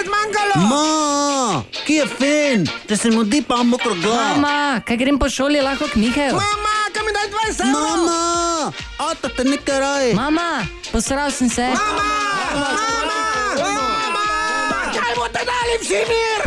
je 0.00 0.04
zmanjkalo! 0.06 0.56
Ma, 0.70 1.62
ki 1.86 1.94
je 1.94 2.06
fin, 2.06 2.68
da 2.88 2.96
se 2.96 3.10
mu 3.10 3.24
di 3.24 3.42
pa 3.42 3.62
mokro 3.62 3.94
glav. 4.02 4.16
Mama, 4.16 4.80
kaj 4.86 4.96
grem 4.96 5.18
po 5.18 5.28
šoli, 5.28 5.60
lahko 5.60 5.84
k 5.92 5.96
Mihaelu? 5.96 6.36
Mama, 6.36 6.76
kaj 6.94 7.02
mi 7.02 7.12
daj 7.12 7.28
20 7.28 7.68
evrov? 7.68 7.82
Mama, 7.82 8.72
oto 9.10 9.28
te 9.28 9.44
nekaj 9.44 9.80
raj. 9.80 10.12
Mama, 10.14 10.66
posral 10.92 11.30
sem 11.30 11.50
se. 11.50 11.68
Kaj 14.96 15.12
boste 15.16 15.42
dali 15.50 15.74
vsi 15.82 16.00
mir? 16.10 16.40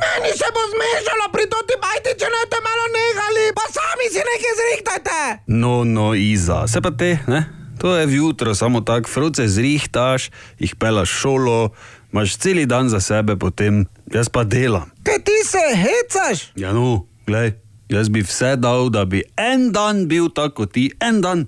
Meni 0.00 0.30
se 0.38 0.48
bo 0.54 0.62
zmešalo 0.72 1.26
pri 1.32 1.44
toti 1.46 1.74
bajti, 1.82 2.18
če 2.20 2.28
ne 2.34 2.42
te 2.50 2.58
malo 2.68 2.84
nehali, 2.96 3.44
pa 3.54 3.64
sami 3.70 4.06
si 4.12 4.18
nekaj 4.18 4.54
zrihtajte. 4.60 5.20
No, 5.46 5.84
no, 5.84 6.14
Iza, 6.14 6.66
se 6.66 6.80
pa 6.80 6.90
te, 6.90 7.18
ne? 7.26 7.63
To 7.84 7.96
je 7.96 8.06
vjutro, 8.06 8.54
samo 8.54 8.80
tako, 8.80 9.08
fruce 9.08 9.48
zrihtaš, 9.48 10.30
jih 10.58 10.76
pelaš 10.76 11.10
šolo, 11.10 11.70
imaš 12.12 12.36
cel 12.36 12.66
dan 12.66 12.88
za 12.88 13.00
sebe, 13.00 13.36
potem 13.36 13.84
jaz 14.12 14.28
pa 14.28 14.44
delam. 14.44 14.88
Kaj 15.02 15.18
ti 15.24 15.36
se 15.44 15.60
hecaš? 15.76 16.52
Ja, 16.56 16.72
no, 16.72 17.04
glej, 17.26 17.52
jaz 17.88 18.08
bi 18.08 18.22
vse 18.24 18.54
dal, 18.56 18.88
da 18.88 19.04
bi 19.04 19.20
en 19.36 19.68
dan 19.72 20.08
bil 20.08 20.30
tako 20.32 20.54
kot 20.64 20.72
ti, 20.72 20.86
en 21.00 21.20
dan. 21.20 21.44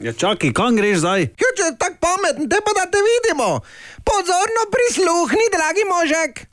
Ja, 0.00 0.12
čakaj, 0.12 0.52
kam 0.54 0.76
greš 0.78 1.02
zdaj? 1.02 1.26
Če 1.26 1.66
je 1.66 1.74
tako 1.82 1.98
pameten, 2.06 2.46
te 2.50 2.62
pa 2.62 2.78
da 2.78 2.86
te 2.90 3.02
vidimo. 3.10 3.58
Pozorno 4.06 4.62
prisluhni, 4.70 5.50
dragi 5.56 5.84
možek. 5.94 6.46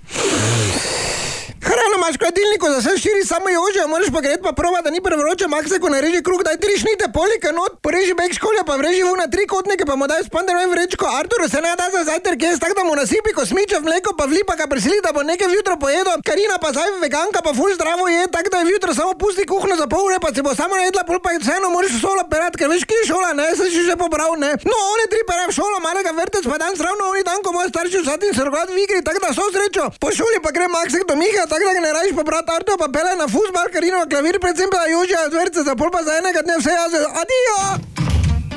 Hrano 1.62 1.96
imaš 1.98 2.16
v 2.18 2.22
hladilniku, 2.26 2.66
za 2.74 2.80
vse 2.82 2.98
štiri 2.98 3.22
samo 3.26 3.50
jože, 3.50 3.86
moraš 3.86 4.10
pa 4.10 4.22
gret 4.26 4.42
pa 4.42 4.52
prova, 4.52 4.82
da 4.82 4.90
ni 4.90 5.02
prevroče, 5.02 5.46
makse, 5.48 5.78
ko 5.80 5.90
nareži 5.94 6.22
kruh, 6.26 6.42
daj 6.42 6.58
tri 6.58 6.74
šnite, 6.82 7.14
polike 7.14 7.54
not, 7.54 7.78
poreži 7.86 8.18
bek 8.18 8.34
školja, 8.34 8.64
pa 8.66 8.76
vreži 8.82 9.06
v 9.06 9.14
na 9.22 9.28
tri 9.30 9.46
kotnike, 9.46 9.86
pa 9.86 9.94
mu 9.96 10.10
daj 10.10 10.26
spanderoj 10.26 10.66
vrečko, 10.74 11.06
Arturu 11.20 11.46
se 11.50 11.62
ne 11.62 11.74
da 11.78 11.86
za 11.94 12.02
zajtrk, 12.10 12.42
jaz 12.42 12.58
tako 12.58 12.76
da 12.80 12.84
mu 12.88 12.96
nasipi 12.98 13.34
kosmiče 13.38 13.78
v 13.78 13.86
mleko, 13.86 14.16
pa 14.18 14.26
vlipa 14.26 14.58
ga 14.58 14.66
prisili, 14.66 14.98
da 15.06 15.14
bo 15.14 15.22
nekaj 15.22 15.54
vjutro 15.54 15.78
pojedel, 15.78 16.18
Karina 16.26 16.58
pa 16.58 16.74
zdaj 16.74 16.98
veganka, 17.06 17.46
pa 17.46 17.54
ful 17.54 17.70
zdravo 17.78 18.10
je, 18.10 18.26
tako 18.34 18.50
da 18.50 18.58
je 18.58 18.70
vjutro 18.72 18.94
samo 18.98 19.14
pusti 19.14 19.46
kuhno 19.46 19.78
za 19.78 19.86
pol 19.86 20.06
ure, 20.10 20.18
pa 20.18 20.34
se 20.34 20.42
bo 20.42 20.56
samo 20.58 20.74
najedla, 20.82 21.06
pol 21.06 21.22
pa 21.22 21.38
je 21.38 21.46
vseeno 21.46 21.70
moraš 21.70 21.94
v 21.94 22.02
šolo 22.02 22.26
perat, 22.32 22.58
ker 22.58 22.74
veš, 22.74 22.90
ki 22.90 22.98
je 23.04 23.08
šola, 23.14 23.38
ne, 23.38 23.48
se 23.54 23.70
si 23.70 23.86
že 23.86 23.96
pobral, 24.02 24.34
ne. 24.42 24.52
No, 24.66 24.78
one 24.98 25.06
tri 25.14 25.22
pere 25.30 25.46
v 25.46 25.54
šolo, 25.54 25.78
malega 25.86 26.10
vrtec, 26.10 26.42
pa 26.50 26.58
dan 26.58 26.74
ravno 26.74 27.14
oni 27.14 27.22
dan, 27.22 27.46
ko 27.46 27.54
moji 27.54 27.70
starši 27.70 28.02
vsatin 28.02 28.34
se 28.34 28.50
rogati 28.50 28.74
v 28.74 28.82
igri, 28.82 29.06
tako 29.06 29.22
da 29.22 29.30
so 29.38 29.46
srečo. 29.54 29.86
Po 30.02 30.10
šoli 30.10 30.42
pa 30.42 30.50
gre 30.50 30.66
Maksek 30.68 31.06
do 31.06 31.16
Miha, 31.22 31.46
tako 31.52 31.64
da 31.68 31.74
ga 31.76 31.82
ne 31.86 31.92
rajiš 31.98 32.14
pa 32.16 32.24
brat 32.30 32.48
Arto, 32.56 32.74
pa 32.82 32.88
pele 32.96 33.12
na 33.22 33.28
fuzbal, 33.34 33.68
Karino 33.74 34.00
klavir, 34.12 34.36
predvsem 34.44 34.70
pa 34.74 34.82
od 35.28 35.34
vrtca, 35.40 35.62
za 35.68 35.74
pol 35.80 35.90
pa 35.96 36.02
za 36.08 36.14
enega 36.20 36.42
dne 36.46 36.56
vse 36.60 36.72
jaz, 36.80 36.94
adijo! 37.22 37.58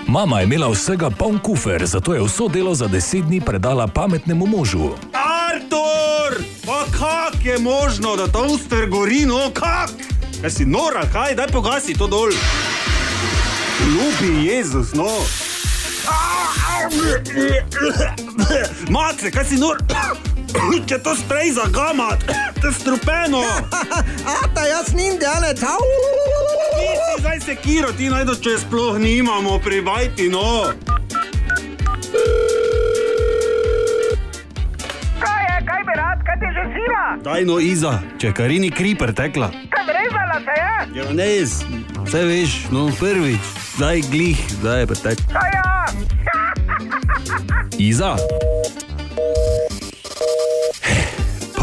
Mama 0.06 0.40
je 0.40 0.44
imela 0.44 0.68
vsega 0.70 1.10
poln 1.10 1.38
kufer, 1.38 1.86
zato 1.86 2.14
je 2.14 2.22
vso 2.22 2.48
delo 2.48 2.74
za 2.74 2.86
deset 2.86 3.24
dni 3.24 3.40
predala 3.40 3.86
pametnemu 3.86 4.46
možu. 4.46 4.90
Artur! 5.12 6.32
Pa 6.66 6.80
kak 6.98 7.44
je 7.44 7.58
možno, 7.58 8.16
da 8.16 8.26
toaster 8.26 8.88
gori, 8.88 9.26
no 9.26 9.50
kak? 9.54 9.90
Kaj 10.40 10.50
si 10.50 10.64
nora, 10.64 11.02
kaj, 11.12 11.34
daj 11.34 11.46
pogasi 11.46 11.98
to 11.98 12.06
dol. 12.06 12.30
Ljubi 13.94 14.46
Jezus, 14.46 14.92
no. 14.94 15.10
Mace, 18.88 19.30
kaj 19.30 19.44
si 19.44 19.56
nor? 19.56 19.82
Če 20.84 20.98
to 21.00 21.14
sprej 21.16 21.56
za 21.56 21.64
gamat, 21.72 22.20
to 22.60 22.68
je 22.68 22.74
strupeno. 22.76 23.40
Ata, 24.22 24.62
jaz 24.68 24.92
nim 24.92 25.16
delec, 25.18 25.62
au! 25.64 25.80
Zdaj 27.18 27.40
sekiro, 27.40 27.88
ti 27.96 28.10
najdo, 28.12 28.36
če 28.36 28.58
sploh 28.60 29.00
nimamo 29.00 29.56
pri 29.64 29.80
bajti, 29.80 30.28
no. 30.28 30.70
Kaj 35.24 35.42
je, 35.48 35.56
kaj 35.66 35.82
bi 35.88 35.94
rad, 35.96 36.20
kaj 36.28 36.36
ti 36.42 36.52
že 36.52 36.64
zima? 36.76 37.04
Daj 37.24 37.48
no, 37.48 37.56
Iza, 37.58 37.96
če 38.20 38.36
Karini 38.36 38.68
kri 38.68 38.92
pretekla. 38.94 39.50
Kaj 39.72 39.88
rezala 39.88 40.38
se 40.44 40.54
je? 40.60 40.74
Ja, 41.00 41.10
ne, 41.16 41.30
vse 42.04 42.24
veš, 42.28 42.58
no 42.70 42.90
prvič, 43.00 43.54
zdaj 43.74 44.04
glih, 44.12 44.38
zdaj 44.60 44.84
je. 44.84 45.16
Kaj 45.32 45.50
ja? 45.56 45.70
Iza? 47.80 48.14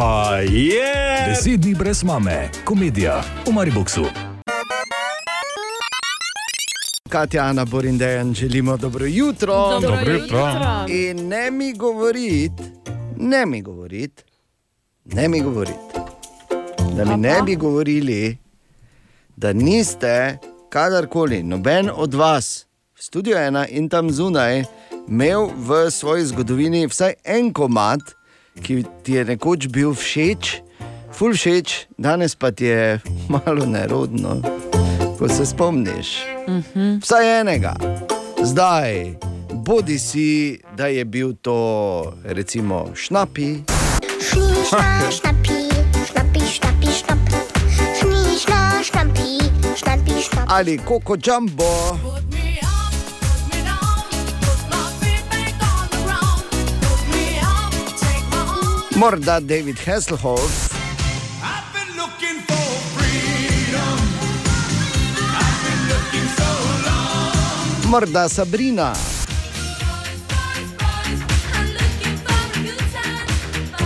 Pa 0.01 0.41
je! 0.41 1.29
Deset 1.29 1.61
dni 1.61 1.75
brez 1.75 1.99
mame, 2.03 2.49
komedija 2.65 3.19
v 3.45 3.51
Mariboku. 3.53 4.07
Katja, 7.09 7.43
Ana, 7.43 7.65
Borin, 7.65 7.97
Dejan, 7.97 8.33
želimo 8.33 8.77
dobro 8.77 9.05
jutro. 9.05 9.53
Dobro 9.53 9.81
Dobro 9.81 10.13
jutro. 10.13 10.37
jutro. 10.37 10.85
In 10.89 11.27
ne 11.27 11.51
mi 11.51 11.73
govoriti, 11.73 12.63
ne 13.17 13.45
mi 13.45 13.61
govoriti, 13.61 14.23
ne 15.05 15.27
mi 15.27 15.41
govoriti, 15.41 15.77
da 16.97 17.05
mi 17.05 17.17
ne 17.17 17.41
bi 17.45 17.55
govorili, 17.55 18.37
da 19.35 19.53
niste 19.53 20.37
kadarkoli, 20.69 21.43
noben 21.43 21.89
od 21.95 22.13
vas, 22.13 22.65
v 22.95 23.01
studiu 23.03 23.37
ena 23.37 23.67
in 23.67 23.89
tam 23.89 24.11
zunaj, 24.11 24.63
imel 25.07 25.49
v 25.55 25.91
svoji 25.91 26.25
zgodovini 26.25 26.87
vsaj 26.87 27.13
en 27.23 27.53
komat, 27.53 28.01
ki 28.59 28.83
ti 29.03 29.13
je 29.13 29.25
nekoč 29.25 29.67
bil 29.71 29.95
všeč, 29.95 30.59
ful 31.15 31.31
všeč, 31.31 31.87
danes 31.95 32.35
pa 32.35 32.51
ti 32.51 32.67
je 32.67 32.99
malo 33.33 33.65
nerodno, 33.65 34.41
ko 35.19 35.29
se 35.29 35.45
spomniš. 35.45 36.25
Vsaj 37.01 37.39
enega. 37.39 37.75
Zdaj, 38.43 39.15
bodi 39.53 39.99
si, 39.99 40.59
da 40.75 40.87
je 40.87 41.05
bil 41.05 41.37
to 41.41 42.13
recimo 42.23 42.91
šnapi. 42.95 43.61
Schnappi, 44.21 45.69
schnappi, 46.05 46.41
schnappi, 46.41 46.87
schnapp. 46.89 47.21
Schnie, 47.97 48.37
schna, 48.37 48.81
schnappi, 48.83 49.29
schnappi, 49.77 50.13
schnapp. 50.21 50.45
Ali 50.49 50.77
koko 50.77 51.17
jumbo. 51.17 51.97
Morda 59.01 59.39
David 59.41 59.79
Hasselhoff. 59.79 60.69
Morda 67.87 68.29
Sabrina. 68.29 68.93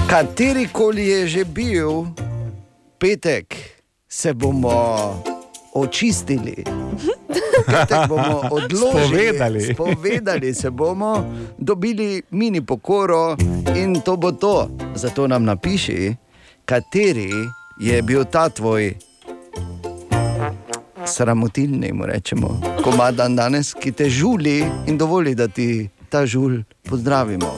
Katerikoli 0.10 1.08
je 1.08 1.28
že 1.28 1.46
bil 1.46 2.12
petek, 2.98 3.56
se 4.10 4.34
bomo 4.34 5.24
očistili. 5.72 6.56
Petek 7.66 8.08
bomo 8.10 8.42
odložili, 8.58 9.28
Spovedali. 9.28 9.74
spovedali 9.74 10.54
se 10.54 10.70
bomo, 10.70 11.34
dobili 11.58 12.22
mini 12.32 12.62
pokoro 12.62 13.36
in 13.76 14.02
to 14.02 14.18
bo 14.18 14.32
to. 14.32 14.70
Zato 14.96 15.28
nam 15.28 15.44
napiši, 15.44 16.16
kateri 16.66 17.32
je 17.80 18.02
bil 18.02 18.26
ta 18.26 18.50
tvoj 18.50 18.96
sramotilni, 21.06 21.92
mu 21.94 22.06
rečemo, 22.06 22.62
komad 22.84 23.16
dan 23.16 23.36
danes, 23.36 23.74
ki 23.74 23.92
te 23.92 24.10
žuli 24.10 24.66
in 24.88 24.98
dovoli, 24.98 25.36
da 25.36 25.48
ti 25.48 25.90
ta 26.10 26.26
žul 26.26 26.64
pozdravimo. 26.90 27.54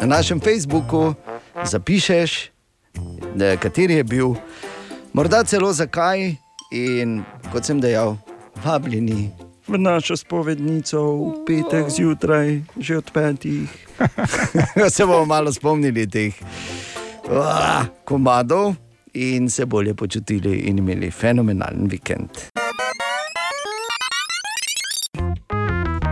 Na 0.00 0.06
našem 0.06 0.40
Facebooku 0.40 1.14
zapišeš, 1.64 2.50
kateri 3.60 3.94
je 3.94 4.04
bil, 4.04 4.34
morda 5.12 5.44
celo 5.44 5.72
zakaj, 5.72 6.34
in 6.72 7.22
kot 7.52 7.64
sem 7.64 7.80
dejal, 7.80 8.16
vabljeni 8.66 9.30
v 9.68 9.78
našo 9.78 10.16
spovednico 10.16 10.98
v 10.98 11.44
petek 11.46 11.90
zjutraj, 11.90 12.60
že 12.78 12.98
od 12.98 13.10
petih. 13.14 13.70
se 14.94 15.06
bomo 15.06 15.24
malo 15.24 15.52
spomnili 15.52 16.06
teh 16.06 16.34
uh, 17.30 17.86
komadov 18.04 18.74
in 19.14 19.50
se 19.50 19.66
bolje 19.66 19.94
počutili 19.94 20.56
in 20.66 20.78
imeli 20.78 21.10
fenomenalen 21.10 21.86
vikend. 21.86 22.30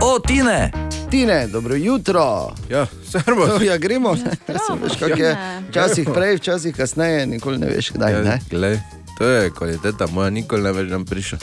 O, 0.01 0.19
Tine! 0.19 0.71
Tine, 1.09 1.47
dobro 1.47 1.75
jutro. 1.75 2.51
Ja, 2.69 2.87
servus. 3.11 3.61
Ja, 3.61 3.77
gremo. 3.77 4.11
Veš, 4.81 5.19
je. 5.19 5.37
Včasih 5.69 6.09
prej, 6.13 6.35
včasih 6.35 6.75
kasneje, 6.75 7.27
nikoli 7.27 7.57
ne 7.57 7.67
veš, 7.67 7.91
kdaj. 7.91 8.23
Ne? 8.23 8.29
Ja, 8.29 8.39
glej, 8.49 8.79
to 9.17 9.27
je 9.27 9.49
kvaliteta 9.49 10.07
moja, 10.11 10.29
nikoli 10.29 10.63
ne 10.63 10.71
več 10.71 10.91
nam 10.91 11.05
prišel. 11.05 11.39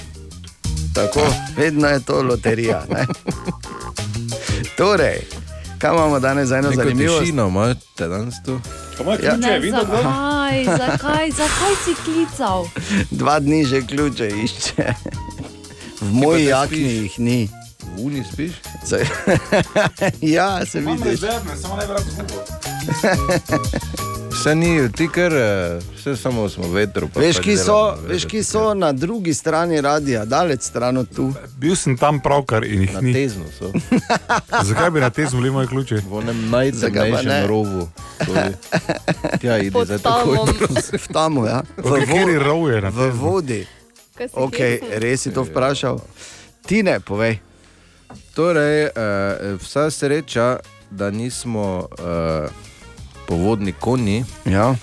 Tako, 0.95 1.21
vedno 1.57 1.89
je 1.89 2.01
to 2.01 2.23
loterija. 2.23 2.85
Ne? 2.91 3.07
Torej, 4.77 5.21
kaj 5.79 5.91
imamo 5.91 6.21
danes 6.21 6.49
za 6.49 6.57
eno 6.57 6.71
Neko 6.71 6.83
zanimivo? 6.83 7.21
tišino 7.21 7.49
imate 7.49 8.09
danes 8.09 8.35
tu. 8.47 8.61
Ja. 9.23 9.37
Ne, 9.37 9.71
zakaj, 9.71 10.65
zakaj, 10.67 11.31
zakaj 11.31 11.75
si 11.85 11.95
klical? 12.05 12.67
Dva 13.11 13.41
dni 13.41 13.65
že 13.65 13.83
ključe 13.83 14.29
išče. 14.45 14.95
V 16.01 16.13
moji 16.13 16.45
jakni 16.45 16.79
jih 16.79 17.19
ni. 17.19 17.49
V 17.97 18.05
uni 18.05 18.25
spiš? 18.33 18.53
Ja, 20.21 20.67
se 20.67 20.81
vidiš. 20.81 21.21
samo 21.63 21.77
ne 21.77 21.87
bi 21.87 21.93
rad 21.93 22.03
zgubil. 22.03 22.39
Vse 24.33 24.55
ni, 24.55 24.93
ti 24.93 25.09
kar, 25.09 25.33
eh, 25.33 25.79
vse 25.95 26.17
samo 26.17 26.49
smo 26.49 26.69
vetru. 26.69 27.09
pa 27.09 27.21
Veš, 27.21 27.37
pač 27.37 27.45
ki 27.45 27.57
so, 27.57 27.77
veš, 28.03 28.25
ki 28.27 28.41
so 28.43 28.75
na 28.75 28.93
drugi 28.93 29.35
strani 29.35 29.81
radia, 29.81 30.25
daleč 30.25 30.61
stran 30.63 30.97
od 30.97 31.09
tu. 31.09 31.35
Bil 31.57 31.77
sem 31.77 31.97
tam 31.97 32.21
pravkar 32.21 32.65
in 32.65 32.81
jih 32.81 32.95
Na 32.95 33.01
ni. 33.01 33.13
teznu 33.13 33.45
so. 33.53 33.71
Zakaj 34.65 34.91
bi 34.91 35.01
na 35.01 35.11
teznu 35.11 35.39
bili 35.39 35.51
moji 35.51 35.69
ključi? 35.69 35.95
V 36.01 36.15
onem 36.15 36.41
ne? 36.41 36.49
najtemnejšem 36.49 37.47
rovu. 37.47 37.89
Idi 39.43 39.71
Pod 39.71 39.87
za 39.87 39.99
tamom. 39.99 40.49
V 40.99 41.09
tamu, 41.09 41.47
ja. 41.47 41.63
V, 41.77 41.83
Okay, 41.85 42.01
Kateri 42.01 42.37
vo- 42.37 42.43
rov 42.43 42.71
je 42.71 42.81
na 42.81 42.89
v 42.91 43.11
vodi. 43.13 43.63
Hecen? 44.17 44.51
res 44.97 45.21
si 45.21 45.31
to 45.31 45.45
vprašal. 45.45 46.01
Ti 46.67 46.83
ne, 46.83 47.01
povej. 47.01 47.39
Torej, 48.35 48.87
uh, 48.87 48.93
vsa 49.57 49.91
sreča, 49.91 50.57
da 50.91 51.11
nismo 51.11 51.87
uh, 51.91 52.49
povodni 53.29 53.73
konji. 53.73 54.25
Ja. 54.45 54.75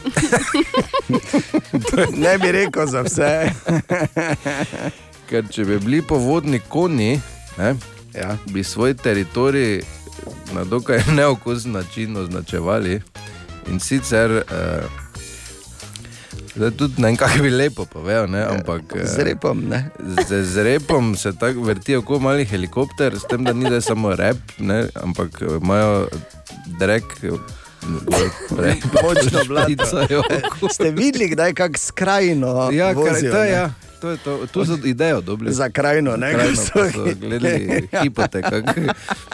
ne 2.23 2.37
bi 2.37 2.51
rekel 2.51 2.87
za 2.87 3.01
vse. 3.01 3.51
Ker 5.29 5.45
če 5.51 5.65
bi 5.65 5.79
bili 5.79 6.01
povodni 6.01 6.59
konji, 6.69 7.19
ne, 7.57 7.75
Ja. 8.13 8.37
bi 8.49 8.63
svoj 8.63 8.93
teritorij 8.97 9.81
na 10.53 10.63
dokaj 10.63 11.03
neokusen 11.15 11.71
način 11.71 12.17
označevali. 12.17 13.01
In 13.67 13.79
sicer, 13.79 14.31
uh, 14.31 14.89
zdaj 16.55 16.71
tudi 16.71 17.01
ne 17.01 17.07
vem, 17.07 17.17
kako 17.17 17.43
bi 17.43 17.49
lepo 17.49 17.85
povedal, 17.85 18.27
ne, 18.31 18.41
ampak 18.45 18.81
eh, 18.95 19.05
Z 19.05 19.23
repom, 19.23 19.61
ne? 19.69 19.89
Z, 20.27 20.43
z 20.43 20.63
repom 20.63 21.15
se 21.15 21.35
tako 21.39 21.61
vrtijo 21.61 22.01
kot 22.01 22.21
mali 22.21 22.45
helikopter, 22.45 23.19
s 23.19 23.27
tem, 23.29 23.43
da 23.43 23.53
ni 23.53 23.69
da 23.69 23.81
samo 23.81 24.15
rep, 24.15 24.37
ne, 24.57 24.87
ampak 25.03 25.41
eh, 25.41 25.57
imajo 25.61 26.07
drek. 26.79 27.03
Močno 29.03 29.39
blato. 29.47 29.63
špicajo. 29.65 30.21
Ste 30.71 30.91
videli, 30.91 31.29
kdaj 31.29 31.53
kak 31.53 31.77
skrajno 31.77 32.69
Ja, 32.71 32.87
kar, 32.87 32.95
vozijo, 32.95 33.31
to, 33.31 33.37
je, 33.37 33.45
ne? 33.45 33.51
ja, 33.51 33.71
to 34.01 34.09
je 34.09 34.17
to. 34.17 34.47
Tu 34.47 34.65
so 34.65 34.77
idejo 34.83 35.21
dobili. 35.21 35.53
Za 35.53 35.69
krajino, 35.69 36.17
ne? 36.17 36.33
Pa 36.33 36.55
so 36.55 36.79
gledali 37.15 37.87
hipote, 38.01 38.41
kako 38.41 38.81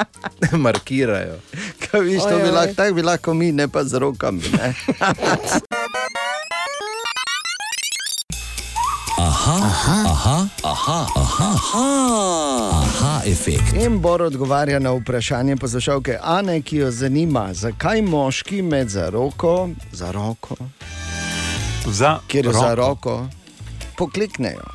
markirajo. 0.58 1.36
Kaj 1.82 2.02
viš, 2.02 2.22
to 2.22 2.38
bi 2.38 2.52
lahko, 2.52 2.74
tako 2.74 2.94
bi 2.94 3.02
lahko 3.02 3.34
mi, 3.34 3.52
ne 3.52 3.68
pa 3.68 3.84
z 3.84 3.94
rokami. 3.96 4.42
Aha, 9.18 9.56
aha, 9.64 9.98
aha, 10.06 10.38
aha, 10.64 11.08
aha, 11.16 11.50
aha, 11.56 11.86
aha, 12.82 13.22
efekt. 13.26 13.74
In 13.76 14.00
Bor 14.00 14.22
odgovarja 14.22 14.80
na 14.80 14.92
vprašanje 14.92 15.56
poslušalke 15.56 16.18
Ane, 16.22 16.62
ki 16.62 16.78
jo 16.78 16.92
zanima, 16.92 17.54
zakaj 17.54 18.02
moški 18.02 18.62
med 18.62 18.90
za 18.90 19.10
roko, 19.10 19.70
za 19.92 20.12
roko, 20.12 20.56
Za 21.88 22.20
kjer 22.28 22.46
je 22.46 22.52
roko. 22.52 22.60
za 22.60 22.76
roko, 22.76 23.28
pokliknejo. 23.96 24.66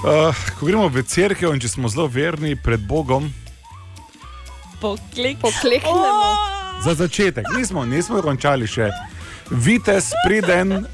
Uh, 0.00 0.36
ko 0.58 0.66
gremo 0.66 0.88
v 0.88 1.02
cerkev 1.02 1.52
in 1.52 1.60
če 1.60 1.68
smo 1.68 1.88
zelo 1.88 2.06
verni 2.06 2.56
pred 2.56 2.80
Bogom, 2.80 3.28
Poklik. 4.80 5.36
Pokleknemo. 5.38 6.32
za 6.82 6.94
začetek, 6.94 7.44
nismo, 7.58 7.84
nismo 7.84 8.22
končali 8.22 8.66
še. 8.66 8.88
Vitez 9.50 10.12
priden, 10.26 10.72
uh, 10.72 10.84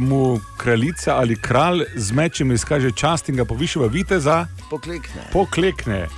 mu 0.00 0.40
kraljica 0.56 1.16
ali 1.16 1.36
kralj 1.36 1.84
z 1.96 2.12
mečem 2.12 2.52
izkaže 2.52 2.90
čast 2.92 3.28
in 3.28 3.36
ga 3.36 3.44
poviši 3.44 3.78
v 3.78 3.88
viteza, 3.88 4.46
Poklikne. 4.70 5.22
poklekne. 5.32 6.08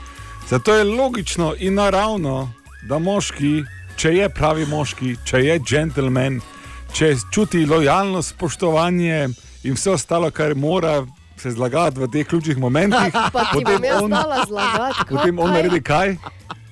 Zato 0.48 0.74
je 0.74 0.84
logično 0.84 1.54
in 1.58 1.74
naravno, 1.74 2.50
da 2.82 2.98
moški, 2.98 3.62
če 3.96 4.10
je 4.14 4.28
pravi 4.28 4.66
moški, 4.66 5.16
če 5.24 5.38
je 5.44 5.58
gentleman, 5.58 6.40
če 6.92 7.14
čuti 7.30 7.66
lojalnost, 7.66 8.34
spoštovanje 8.34 9.28
in 9.62 9.74
vse 9.78 9.90
ostalo, 9.90 10.30
kar 10.30 10.54
mora 10.54 11.06
se 11.38 11.50
zlagati 11.50 12.00
v 12.00 12.10
teh 12.10 12.26
ključnih 12.26 12.58
momentih, 12.58 13.14
potem 13.54 13.82
on, 14.02 14.14
zlagati. 14.48 15.06
potem 15.10 15.38
on 15.38 15.52
naredi 15.52 15.80
kaj? 15.82 16.16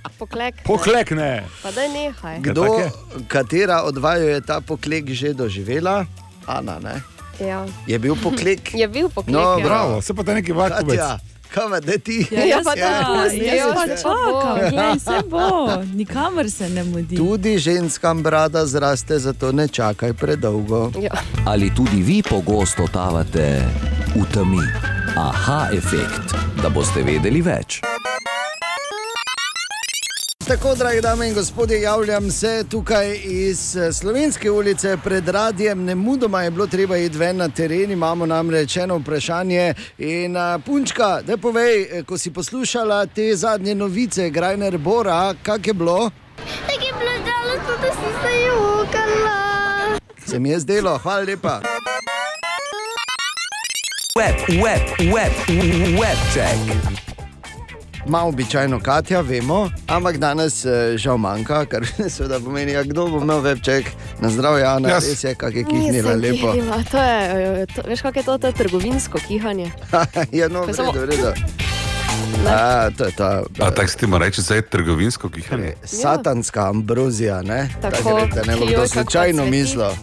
Poklek. 0.08 0.54
ne. 0.56 0.62
Poklek 0.66 1.10
ne. 1.10 1.44
Pa 1.62 1.70
daj 1.70 1.88
nehaj. 1.88 2.40
Kdo, 2.40 2.90
katera 3.28 3.82
od 3.82 3.98
vaju 3.98 4.28
je 4.28 4.40
ta 4.40 4.60
poklek 4.60 5.10
že 5.10 5.34
doživela? 5.34 6.06
Ana, 6.46 6.78
ne? 6.78 7.02
Ja. 7.40 7.66
Je 7.86 7.98
bil 7.98 8.16
poklek? 8.22 8.74
Je 8.74 8.88
bil 8.88 9.08
poklek. 9.08 9.34
No, 9.34 9.58
ja. 9.58 9.64
bravo, 9.64 10.02
se 10.02 10.14
pa 10.14 10.22
te 10.22 10.34
neki 10.34 10.52
vakubec. 10.52 10.98
Katja, 10.98 11.18
kaj 11.54 11.70
pa 11.70 11.80
da 11.80 11.98
ti? 11.98 12.26
Ja, 12.30 12.44
ja, 12.44 12.60
pa 12.64 12.74
to 12.74 12.88
pusti, 13.06 13.44
jaz 13.44 13.56
ja, 13.56 13.74
pa 13.74 13.84
ja. 13.84 13.96
čakam, 13.96 14.56
glej, 14.70 14.98
se 14.98 15.18
bo, 15.28 15.48
nikamor 15.94 16.50
se 16.50 16.68
ne 16.68 16.84
mudi. 16.84 17.16
Tudi 17.16 17.58
ženskam 17.58 18.22
brada 18.22 18.66
zraste, 18.66 19.18
zato 19.18 19.52
ne 19.52 19.68
čakaj 19.68 20.12
predolgo. 20.12 20.90
Ja. 21.00 21.12
Ali 21.46 21.74
tudi 21.74 22.02
vi 22.02 22.22
pogosto 22.22 22.86
tavate 22.92 23.60
v 24.14 24.24
temi? 24.34 24.66
Aha, 25.16 25.68
efekt, 25.72 26.34
da 26.62 26.68
boste 26.68 27.02
vedeli 27.02 27.42
več. 27.42 27.80
Tako, 30.48 30.74
dragi 30.74 31.00
dame 31.00 31.28
in 31.28 31.34
gospodje, 31.34 31.80
javljam 31.80 32.30
se 32.30 32.64
tukaj 32.70 33.20
iz 33.24 33.76
eh, 33.76 33.92
Slovenske 33.92 34.50
ulice 34.50 34.96
pred 35.04 35.28
radijem. 35.28 35.84
Ne 35.84 35.94
mudoma 35.94 36.42
je 36.42 36.50
bilo 36.50 36.66
treba 36.66 36.96
iti 36.96 37.18
ven 37.18 37.36
na 37.36 37.48
teren, 37.48 37.90
imamo 37.90 38.26
namreč 38.26 38.76
eno 38.76 38.96
vprašanje. 38.98 39.74
In 39.98 40.36
a, 40.36 40.58
punčka, 40.66 41.22
da 41.22 41.36
povej, 41.36 41.82
eh, 41.82 42.02
ko 42.02 42.18
si 42.18 42.32
poslušala 42.32 43.06
te 43.06 43.36
zadnje 43.36 43.74
novice, 43.74 44.30
Grajner 44.30 44.78
Bora, 44.78 45.34
kak 45.42 45.66
je 45.66 45.74
bilo? 45.74 46.10
Tako 46.36 46.84
je 46.84 46.92
bilo 46.98 47.12
žalostno, 47.26 47.74
da 47.82 47.92
sem 47.92 48.12
se 48.22 48.42
jokala. 48.46 49.98
Se 50.26 50.38
mi 50.38 50.50
je 50.50 50.60
zdelo, 50.60 50.98
hvala 50.98 51.22
lepa. 51.22 51.60
Web, 54.16 54.36
web, 54.48 55.12
web, 55.14 55.32
web 56.00 56.18
check. 56.34 57.11
Malo 58.06 58.28
običajno 58.28 58.80
Katja, 58.80 59.20
vemo, 59.20 59.70
ampak 59.86 60.16
danes 60.16 60.64
eh, 60.64 60.96
žal 60.96 61.16
manjka, 61.16 61.64
kar 61.66 61.86
seveda 62.10 62.40
pomeni, 62.40 62.72
ja, 62.72 62.82
kdo 62.82 63.06
bo 63.06 63.18
imel 63.18 63.40
večček 63.40 63.86
na 64.20 64.30
zdravje, 64.30 64.64
Ana, 64.64 64.88
Jaz. 64.88 65.06
res 65.06 65.24
je, 65.24 65.34
kak 65.34 65.54
je 65.54 65.64
kihnila 65.64 66.14
lepo. 66.14 66.50
kihnila, 66.50 66.82
To 66.84 66.98
je, 66.98 67.22
to, 67.68 67.82
veš, 67.86 68.02
kako 68.02 68.18
je 68.18 68.24
to, 68.24 68.38
to 68.38 68.46
je 68.46 68.52
trgovinsko 68.54 69.18
kihanje. 69.20 69.70
ja, 70.32 70.48
no, 70.48 70.60
Ko 70.60 70.66
v 70.66 70.74
samo- 70.74 70.92
redu, 70.92 71.00
v 71.00 71.10
redu. 71.12 71.30
A, 72.44 72.90
to 72.90 73.04
je 73.04 73.12
ta 73.12 73.42
A 73.60 73.70
tako 73.70 73.86
si 73.86 73.98
ti 73.98 74.06
mora 74.06 74.26
reči, 74.26 74.42
da 74.42 74.54
je 74.54 74.62
trgovinsko 74.64 75.28
kihanje? 75.28 75.74
satanska 75.84 76.68
ambrozija, 76.68 77.42
ne? 77.42 77.70
Tako, 77.80 77.96
Tako 77.96 78.16
reč, 78.18 78.30
da 78.32 78.42
ne 78.42 78.56
bo 78.56 78.66
kdo 78.66 78.86
slučajno 78.88 79.46
mislil. 79.46 79.94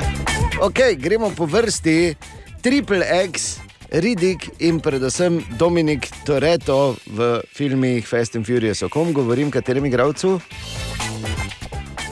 ok, 0.66 0.78
gremo 0.96 1.30
po 1.30 1.44
vrsti. 1.44 2.14
Triple 2.60 3.02
X, 3.26 3.58
Ridik 3.92 4.50
in 4.58 4.80
predvsem 4.80 5.42
Dominik 5.58 6.08
Toretto 6.24 6.96
v 7.06 7.40
filmih 7.52 8.06
Fast 8.08 8.36
and 8.36 8.46
Furious. 8.46 8.82
O 8.82 8.88
kom 8.88 9.12
govorim, 9.12 9.50
katerem 9.50 9.84
igralcu? 9.84 10.40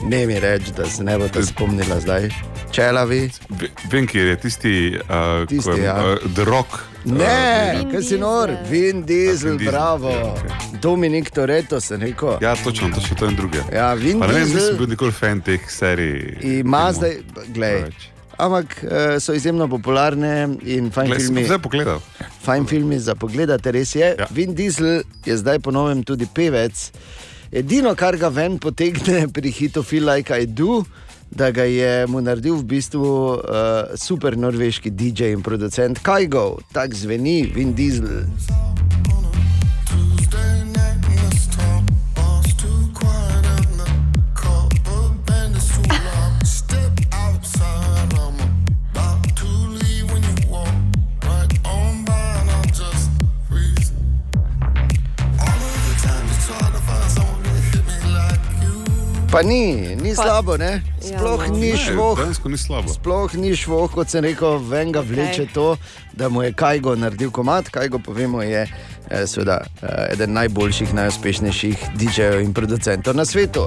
Ne 0.05 0.25
mi 0.27 0.39
reči, 0.39 0.71
da 0.77 0.85
se 0.85 1.03
ne 1.03 1.17
bo 1.17 1.27
to 1.27 1.41
spomnila 1.45 1.99
zdaj. 1.99 2.29
Čelavi. 2.71 3.29
Vem, 3.91 4.07
kje 4.07 4.21
je 4.21 4.35
tisti, 4.39 4.99
uh, 4.99 5.47
Tisti, 5.49 5.69
je, 5.69 5.83
ja. 5.83 5.95
uh, 5.97 6.33
The 6.35 6.43
Rock. 6.45 6.67
Ne, 7.05 7.81
uh, 7.81 7.91
kaj 7.91 8.03
si 8.03 8.17
nor, 8.17 8.53
Vin 8.69 9.01
Diesel, 9.05 9.57
Diesel, 9.57 9.71
bravo. 9.71 10.09
ja, 10.09 10.31
okej. 10.31 10.79
Dominik 10.81 11.29
Toretto 11.29 11.81
se 11.81 11.97
neko. 11.97 12.37
Ja, 12.41 12.55
točno, 12.55 12.89
točno 12.95 13.15
to 13.15 13.25
je 13.25 13.31
druge. 13.31 13.59
Ja, 13.73 13.93
Vin 13.93 14.19
Pa 14.19 14.27
ne 14.27 14.33
vem, 14.33 14.47
Diesel- 14.47 14.55
nisem 14.55 14.77
bil 14.77 14.87
nikoli 14.87 15.11
fan 15.11 15.41
teh 15.41 15.65
serij. 15.69 16.37
Ima 16.41 16.91
zdaj, 16.93 17.17
gledaj. 17.47 17.89
Ampak 18.41 18.83
eh, 18.83 19.19
so 19.21 19.35
izjemno 19.37 19.67
popularne 19.69 20.57
in 20.65 20.89
fajn 20.89 21.11
Glej, 21.11 21.19
sem 21.19 21.35
filmi. 21.35 21.45
zdaj 21.45 21.59
pogledal. 21.61 21.99
Fajn 22.41 22.65
filmi 22.65 22.97
za 22.99 23.13
pogled, 23.15 23.53
res 23.69 23.93
je. 23.95 24.15
Ja. 24.17 24.27
Vin 24.33 24.55
Diesel 24.57 25.03
je 25.25 25.37
zdaj 25.37 25.59
ponovem 25.61 26.01
tudi 26.03 26.25
pevec. 26.25 26.89
Edino, 27.51 27.93
kar 27.95 28.17
ga 28.17 28.31
ven 28.33 28.57
potegne 28.57 29.27
pri 29.29 29.51
hitu 29.51 29.83
Feel 29.83 30.09
Like 30.09 30.33
I 30.33 30.47
Do, 30.47 30.81
da 31.29 31.51
ga 31.51 31.67
je 31.69 32.07
mu 32.07 32.21
naredil 32.21 32.57
v 32.63 32.65
bistvu 32.73 33.05
uh, 33.05 33.93
super 33.95 34.37
norveški 34.37 34.89
DJ 34.89 35.35
in 35.35 35.43
producent 35.45 36.01
Kajgo, 36.01 36.57
tako 36.73 36.95
zveni 36.95 37.43
Vin 37.53 37.75
Diesel. 37.75 38.25
Pa 59.31 59.41
ni, 59.41 59.71
ni 59.95 60.11
Pa- 60.15 60.23
slabo, 60.23 60.57
ne? 60.57 60.83
Ja, 61.01 61.17
Sploh 61.17 61.47
no. 61.47 61.55
ni 61.55 61.71
Ne, 61.71 61.77
šlo. 61.77 62.15
dejansko 62.15 62.49
ni 62.49 62.57
slabo. 62.57 62.87
Sploh 62.89 63.33
ni 63.35 63.55
šlo, 63.55 63.87
kot 63.87 64.09
sem 64.09 64.23
rekel, 64.23 64.59
ven 64.59 64.91
ga 64.91 64.99
vleče 65.01 65.45
to, 65.53 65.77
da 66.13 66.29
mu 66.29 66.43
je 66.43 66.51
Kajgo 66.53 66.95
naredil 66.95 67.31
komat. 67.31 67.69
Kajgo, 67.69 67.99
povemo, 67.99 68.41
je 68.41 68.67
eh, 69.09 69.27
seveda 69.27 69.61
eh, 69.81 70.13
eden 70.13 70.33
najboljših, 70.33 70.93
najuspešnejših 70.93 71.77
DJ-jev 71.95 72.41
in 72.41 72.53
producentov 72.53 73.15
na 73.15 73.25
svetu. 73.25 73.65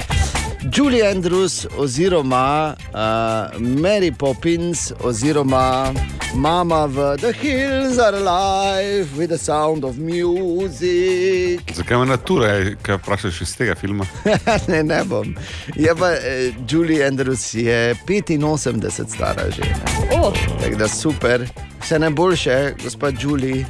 Julie 0.71 1.03
Andrews, 1.03 1.67
oziroma 1.79 2.75
uh, 2.95 3.61
Mary 3.61 4.11
Poppins, 4.11 4.93
oziroma 5.01 5.93
mama 6.35 6.87
v 6.87 7.17
The 7.17 7.33
Hills 7.33 7.99
Are 7.99 8.17
Alive 8.17 9.19
with 9.19 9.29
the 9.29 9.39
Sound 9.39 9.85
of 9.85 9.99
Music. 9.99 11.61
Zakaj 11.75 11.99
me 11.99 12.07
natura, 12.07 12.49
kaj 12.83 12.97
vprašaš 12.97 13.41
iz 13.41 13.57
tega 13.57 13.75
filma? 13.75 14.07
ne, 14.69 14.83
ne 14.83 15.05
bom. 15.05 15.35
Je 15.77 15.95
pa 15.95 16.11
eh, 16.13 16.53
Julie 16.69 17.07
Andrews 17.07 17.55
je 17.55 17.95
85 18.09 19.09
stara 19.09 19.51
že. 19.51 19.63
ne. 19.63 19.75
Oh. 20.23 20.33
Tako 20.63 20.77
da 20.77 20.89
super, 20.89 21.49
vse 21.83 21.99
najboljše, 21.99 22.75
gospod 22.85 23.15
Julie, 23.21 23.67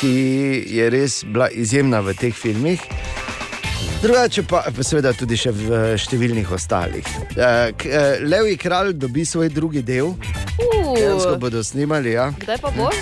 ki 0.00 0.64
je 0.66 0.90
res 0.90 1.24
bila 1.24 1.48
izjemna 1.48 2.00
v 2.00 2.14
teh 2.14 2.34
filmih. 2.34 2.80
Drugače 4.02 4.42
pa, 4.42 4.64
pa 4.76 4.82
seveda 4.82 5.12
tudi 5.14 5.36
še 5.38 5.52
v 5.54 5.82
številnih 5.94 6.48
ostalih. 6.50 7.06
Eh, 7.36 7.70
eh, 7.86 8.22
Levi 8.26 8.56
kralj 8.58 8.96
dobi 8.98 9.24
svoj 9.24 9.48
drugi 9.48 9.82
del, 9.86 10.16
Uh, 10.62 10.94
dejansko 10.96 11.36
bodo 11.38 11.62
snimali. 11.64 12.12
Ja. 12.12 12.32
Kdaj 12.38 12.58
pa 12.58 12.70
bo? 12.76 12.90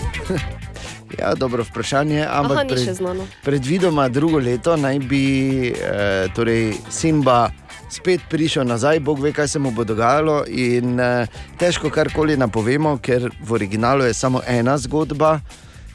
Ja, 1.18 1.34
dobro 1.34 1.64
vprašanje. 1.66 2.22
Ampak 2.22 2.70
Aha, 2.70 2.92
znano. 2.94 3.26
predvidoma 3.42 4.08
drugo 4.08 4.38
leto 4.38 4.76
naj 4.76 4.98
bi 4.98 5.24
eh, 5.68 6.28
torej 6.34 6.72
Simba 6.90 7.50
spet 7.90 8.20
prišel 8.30 8.64
nazaj, 8.64 9.00
Bog 9.00 9.18
ve, 9.20 9.32
kaj 9.32 9.48
se 9.48 9.58
mu 9.58 9.70
bo 9.74 9.84
dogajalo. 9.84 10.44
In 10.48 11.00
eh, 11.00 11.26
težko 11.58 11.90
karkoli 11.90 12.36
napovemo, 12.36 12.96
ker 13.02 13.26
v 13.42 13.52
originalu 13.52 14.06
je 14.06 14.14
samo 14.14 14.40
ena 14.46 14.78
zgodba, 14.78 15.40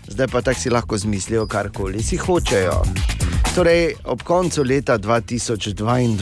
zdaj 0.07 0.27
pa 0.27 0.41
tako 0.41 0.59
si 0.59 0.69
lahko 0.69 0.97
zmislijo, 0.97 1.47
karkoli 1.47 2.03
si 2.03 2.17
hočejo. 2.17 2.83
Torej, 3.55 3.95
ob 4.03 4.23
koncu 4.23 4.63
leta 4.63 4.97
2022, 4.97 6.19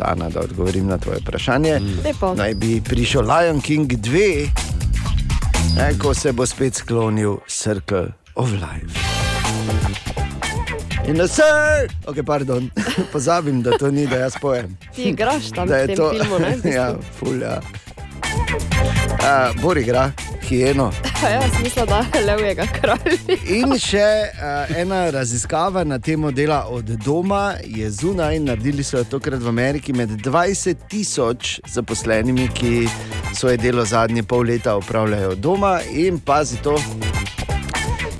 Ana, 0.00 0.28
da 0.30 0.40
odgovorim 0.40 0.86
na 0.86 0.98
tvoje 0.98 1.18
vprašanje, 1.18 1.80
Lepo. 2.04 2.34
naj 2.34 2.54
bi 2.54 2.80
prišel 2.80 3.22
Lion 3.22 3.60
King 3.60 3.92
2, 3.92 4.48
ne, 5.76 5.98
ko 5.98 6.14
se 6.14 6.32
bo 6.32 6.46
spet 6.46 6.74
sklonil 6.74 7.36
Circle 7.48 8.06
of 8.34 8.50
Life. 8.52 8.98
In 11.08 11.16
da 11.16 11.28
se, 11.28 11.42
ok, 12.06 12.16
pardon, 12.26 12.70
pozabim, 13.12 13.62
da 13.62 13.78
to 13.78 13.90
ni, 13.90 14.06
da 14.06 14.16
jaz 14.16 14.34
pojem. 14.40 14.78
Ti 14.94 15.02
igraš 15.02 15.50
tam 15.50 15.68
Da 15.68 15.76
je 15.76 15.94
to- 15.96 16.10
filmu, 16.12 16.38
ne? 16.38 16.56
ja, 16.72 16.94
fulja. 17.18 17.60
Uh, 19.16 19.62
Bor 19.62 19.78
igra, 19.78 20.12
hieno. 20.48 20.92
Pa 21.20 21.28
ja, 21.34 21.42
smisla, 21.58 21.84
da 21.86 22.04
je 22.14 22.24
levjega 22.26 22.66
kralja. 22.66 23.36
In 23.48 23.72
še 23.80 24.04
uh, 24.32 24.76
ena 24.78 25.10
raziskava 25.10 25.84
na 25.84 25.98
temo 25.98 26.30
dela 26.30 26.66
od 26.70 26.84
doma 26.84 27.54
je 27.64 27.90
zunaj. 27.90 28.38
Naredili 28.38 28.84
so 28.84 28.98
jo 29.00 29.04
tokrat 29.16 29.42
v 29.42 29.48
Ameriki 29.48 29.92
med 29.92 30.10
20 30.26 30.86
tisoč 30.88 31.60
zaposlenimi, 31.72 32.48
ki 32.54 32.86
svoje 33.34 33.56
delo 33.56 33.84
zadnje 33.84 34.22
pol 34.22 34.46
leta 34.46 34.76
opravljajo 34.76 35.34
doma. 35.34 35.80
In 35.92 36.20
pazi 36.20 36.60
to, 36.62 36.76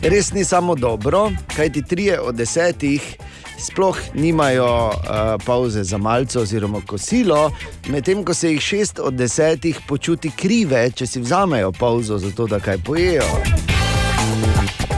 res 0.02 0.32
ni 0.32 0.44
samo 0.44 0.74
dobro, 0.74 1.30
kajti 1.56 1.82
trije 1.82 2.20
od 2.20 2.34
desetih. 2.34 3.16
Sploh 3.58 3.96
nimajo 4.14 4.88
uh, 4.88 4.94
pauze 5.46 5.84
za 5.84 5.98
malce 5.98 6.40
oziroma 6.40 6.80
kosilo, 6.86 7.50
medtem 7.88 8.24
ko 8.24 8.34
se 8.34 8.52
jih 8.52 8.60
šest 8.60 8.98
od 8.98 9.14
desetih 9.14 9.80
počuti 9.88 10.30
krive, 10.36 10.90
če 10.90 11.06
si 11.06 11.20
vzamejo 11.20 11.72
pauzo 11.72 12.18
za 12.18 12.30
to, 12.30 12.46
da 12.46 12.60
kaj 12.60 12.78
pojejo. 12.84 13.24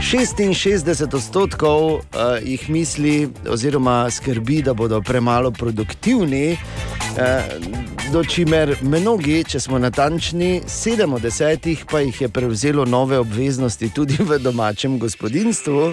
66 0.01 1.15
odstotkov 1.15 1.93
uh, 1.93 2.01
jih 2.43 2.71
misli, 2.71 3.29
oziroma 3.51 4.11
skrbi, 4.11 4.63
da 4.63 4.75
bodo 4.75 5.01
premalo 5.01 5.51
produktivni, 5.51 6.53
uh, 6.53 7.79
do 8.13 8.25
čimer 8.25 8.77
mnogi, 8.83 9.45
če 9.45 9.61
smo 9.61 9.79
natančni, 9.79 10.63
7 10.67 11.15
od 11.15 11.23
10 11.23 11.85
pa 11.91 12.01
jih 12.01 12.21
je 12.21 12.29
prevzelo 12.29 12.85
nove 12.85 13.19
obveznosti 13.19 13.91
tudi 13.95 14.17
v 14.19 14.39
domačem 14.39 14.99
gospodinstvu. 14.99 15.93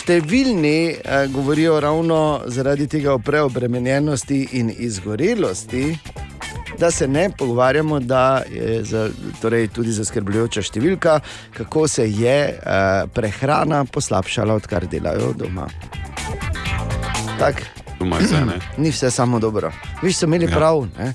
Številni 0.00 0.76
eh, 0.96 1.26
govorijo 1.28 1.80
ravno 1.80 2.18
zaradi 2.48 2.86
tega 2.88 3.12
o 3.12 3.18
preobremenjenosti 3.18 4.48
in 4.52 4.70
izgorelosti, 4.72 5.98
da 6.78 6.90
se 6.90 7.08
ne 7.08 7.26
pogovarjamo, 7.30 7.98
da 8.00 8.22
je 8.48 8.78
za, 8.84 9.02
torej 9.42 9.68
tudi 9.68 9.92
zaskrbljujoča 9.92 10.62
številka, 10.62 11.18
kako 11.52 11.84
se 11.88 12.06
je 12.08 12.36
eh, 12.48 12.62
prehrana 13.12 13.82
poslabšala, 13.84 14.56
odkar 14.56 14.86
delajo 14.88 15.34
doma. 15.36 15.68
Tak, 17.38 17.60
vse, 18.00 18.40
ni 18.82 18.90
vse 18.90 19.10
samo 19.10 19.38
dobro. 19.38 19.68
Vi 20.00 20.12
ste 20.12 20.24
imeli 20.24 20.48
Ja. 20.48 20.56
prav. 20.56 20.86
Ne? 20.96 21.12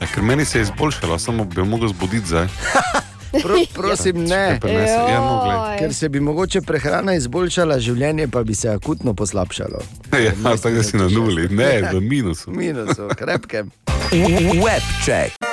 Ja, 0.00 0.06
ker 0.08 0.22
meni 0.22 0.44
se 0.44 0.58
je 0.58 0.62
izboljšalo, 0.62 1.18
samo 1.18 1.44
bi 1.44 1.60
jo 1.60 1.64
mogel 1.64 1.88
zbuditi 1.88 2.26
zdaj. 2.26 2.48
Pro, 3.42 3.56
prosim, 3.78 4.24
ne. 4.24 4.60
Ja, 4.64 5.40
glej. 5.44 5.78
Ker 5.78 5.94
se 5.94 6.08
bi 6.08 6.20
mogoče 6.20 6.60
prehrana 6.60 7.14
izboljšala, 7.14 7.78
življenje 7.80 8.28
pa 8.28 8.42
bi 8.42 8.54
se 8.54 8.68
akutno 8.68 9.14
poslabšalo. 9.14 9.80
Ja, 10.12 10.32
tako 10.42 10.74
da 10.76 10.82
si 10.82 10.96
na 10.96 11.08
nuli, 11.08 11.48
ne, 11.48 11.72
v 11.92 12.00
minusu. 12.00 12.50
Minusu, 12.50 13.08
krepkem. 13.16 13.72
Webček. 14.64 15.51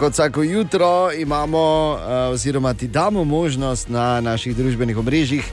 Kot 0.00 0.12
vsako 0.12 0.42
jutro 0.42 1.12
imamo, 1.12 1.98
eh, 2.00 2.12
oziroma 2.12 2.74
ti 2.74 2.88
damo 2.88 3.24
možnost 3.24 3.88
na 3.88 4.20
naših 4.20 4.56
družbenih 4.56 4.98
omrežjih, 4.98 5.44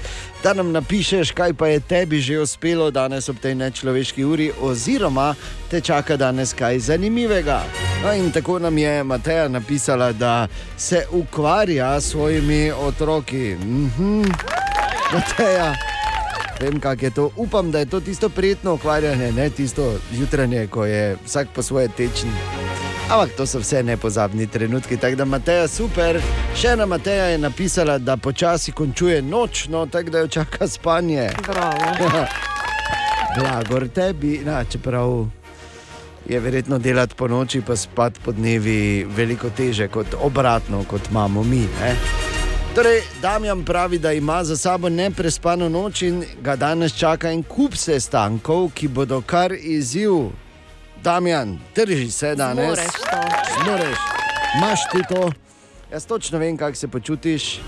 da 0.43 0.53
nam 0.53 0.71
napišeš, 0.71 1.31
kaj 1.31 1.53
pa 1.53 1.67
je 1.67 1.79
tebi 1.79 2.19
že 2.19 2.39
uspelo 2.39 2.91
danes 2.91 3.29
ob 3.29 3.35
tej 3.41 3.55
nečloveški 3.55 4.23
uri, 4.23 4.51
oziroma 4.61 5.35
te 5.71 5.81
čaka 5.81 6.17
danes 6.17 6.53
kaj 6.53 6.79
zanimivega. 6.79 7.63
No, 8.03 8.13
in 8.13 8.31
tako 8.31 8.59
nam 8.59 8.77
je 8.77 9.03
Mateja 9.03 9.47
napisala, 9.47 10.11
da 10.11 10.47
se 10.77 11.05
ukvarja 11.11 12.01
s 12.01 12.11
svojimi 12.11 12.71
otroki. 12.71 13.55
Mhm. 13.59 14.23
Mateja. 15.13 15.75
Vem, 16.61 16.79
kako 16.79 17.05
je 17.05 17.11
to. 17.11 17.29
Upam, 17.35 17.71
da 17.71 17.79
je 17.79 17.85
to 17.85 17.99
tisto 17.99 18.29
prijetno 18.29 18.73
ukvarjanje, 18.73 19.31
ne 19.31 19.49
tisto 19.49 19.99
jutranje, 20.11 20.67
ko 20.67 20.85
je 20.85 21.17
vsak 21.25 21.47
po 21.55 21.63
svoje 21.63 21.87
tečen. 21.87 22.29
Ampak 23.09 23.29
to 23.37 23.47
so 23.47 23.59
vse 23.59 23.83
nepozabni 23.83 24.47
trenutki. 24.47 24.97
Tako 24.97 25.15
da 25.15 25.25
Mateja 25.25 25.67
super. 25.67 26.19
Še 26.55 26.73
ena 26.75 26.85
Mateja 26.85 27.29
je 27.31 27.37
napisala, 27.37 27.97
da 27.97 28.17
počasi 28.17 28.71
končuje 28.71 29.21
noč, 29.21 29.67
no 29.71 29.85
tako 29.85 30.09
da 30.09 30.19
jo 30.19 30.27
čaka 30.27 30.67
spanje. 30.67 31.29
Blagor 33.37 33.87
tebi, 33.87 34.41
Na, 34.45 34.63
čeprav 34.63 35.27
je 36.27 36.39
verjetno 36.39 36.79
delati 36.79 37.15
po 37.15 37.27
noči, 37.27 37.61
pa 37.61 37.75
spati 37.75 38.19
po 38.25 38.31
dnevi 38.31 39.07
veliko 39.15 39.49
teže 39.49 39.87
kot 39.87 40.07
obratno, 40.19 40.83
kot 40.83 41.07
imamo 41.11 41.43
mi. 41.43 41.63
Ne? 41.79 41.95
Torej, 42.75 43.01
Damjan 43.21 43.63
pravi, 43.65 43.99
da 43.99 44.11
ima 44.13 44.43
za 44.43 44.57
sabo 44.57 44.89
neprespano 44.89 45.69
noč 45.69 46.01
in 46.01 46.25
ga 46.41 46.55
danes 46.55 46.97
čaka 46.97 47.31
en 47.31 47.43
kup 47.43 47.75
sestankov, 47.75 48.71
ki 48.75 48.87
bodo 48.87 49.21
kar 49.21 49.55
izziv. 49.55 50.27
Damjan, 51.07 51.59
drži 51.75 52.11
se 52.11 52.35
danes. 52.35 52.65
Zmoreš 52.65 52.91
to. 52.91 53.21
Zmoreš, 53.63 53.97
imaš 54.57 54.79
ti 54.91 55.01
to. 55.09 55.31
Jaz 55.91 56.05
točno 56.05 56.39
vem, 56.39 56.57
kako 56.57 56.75
se 56.75 56.87
počutiš. 56.87 57.59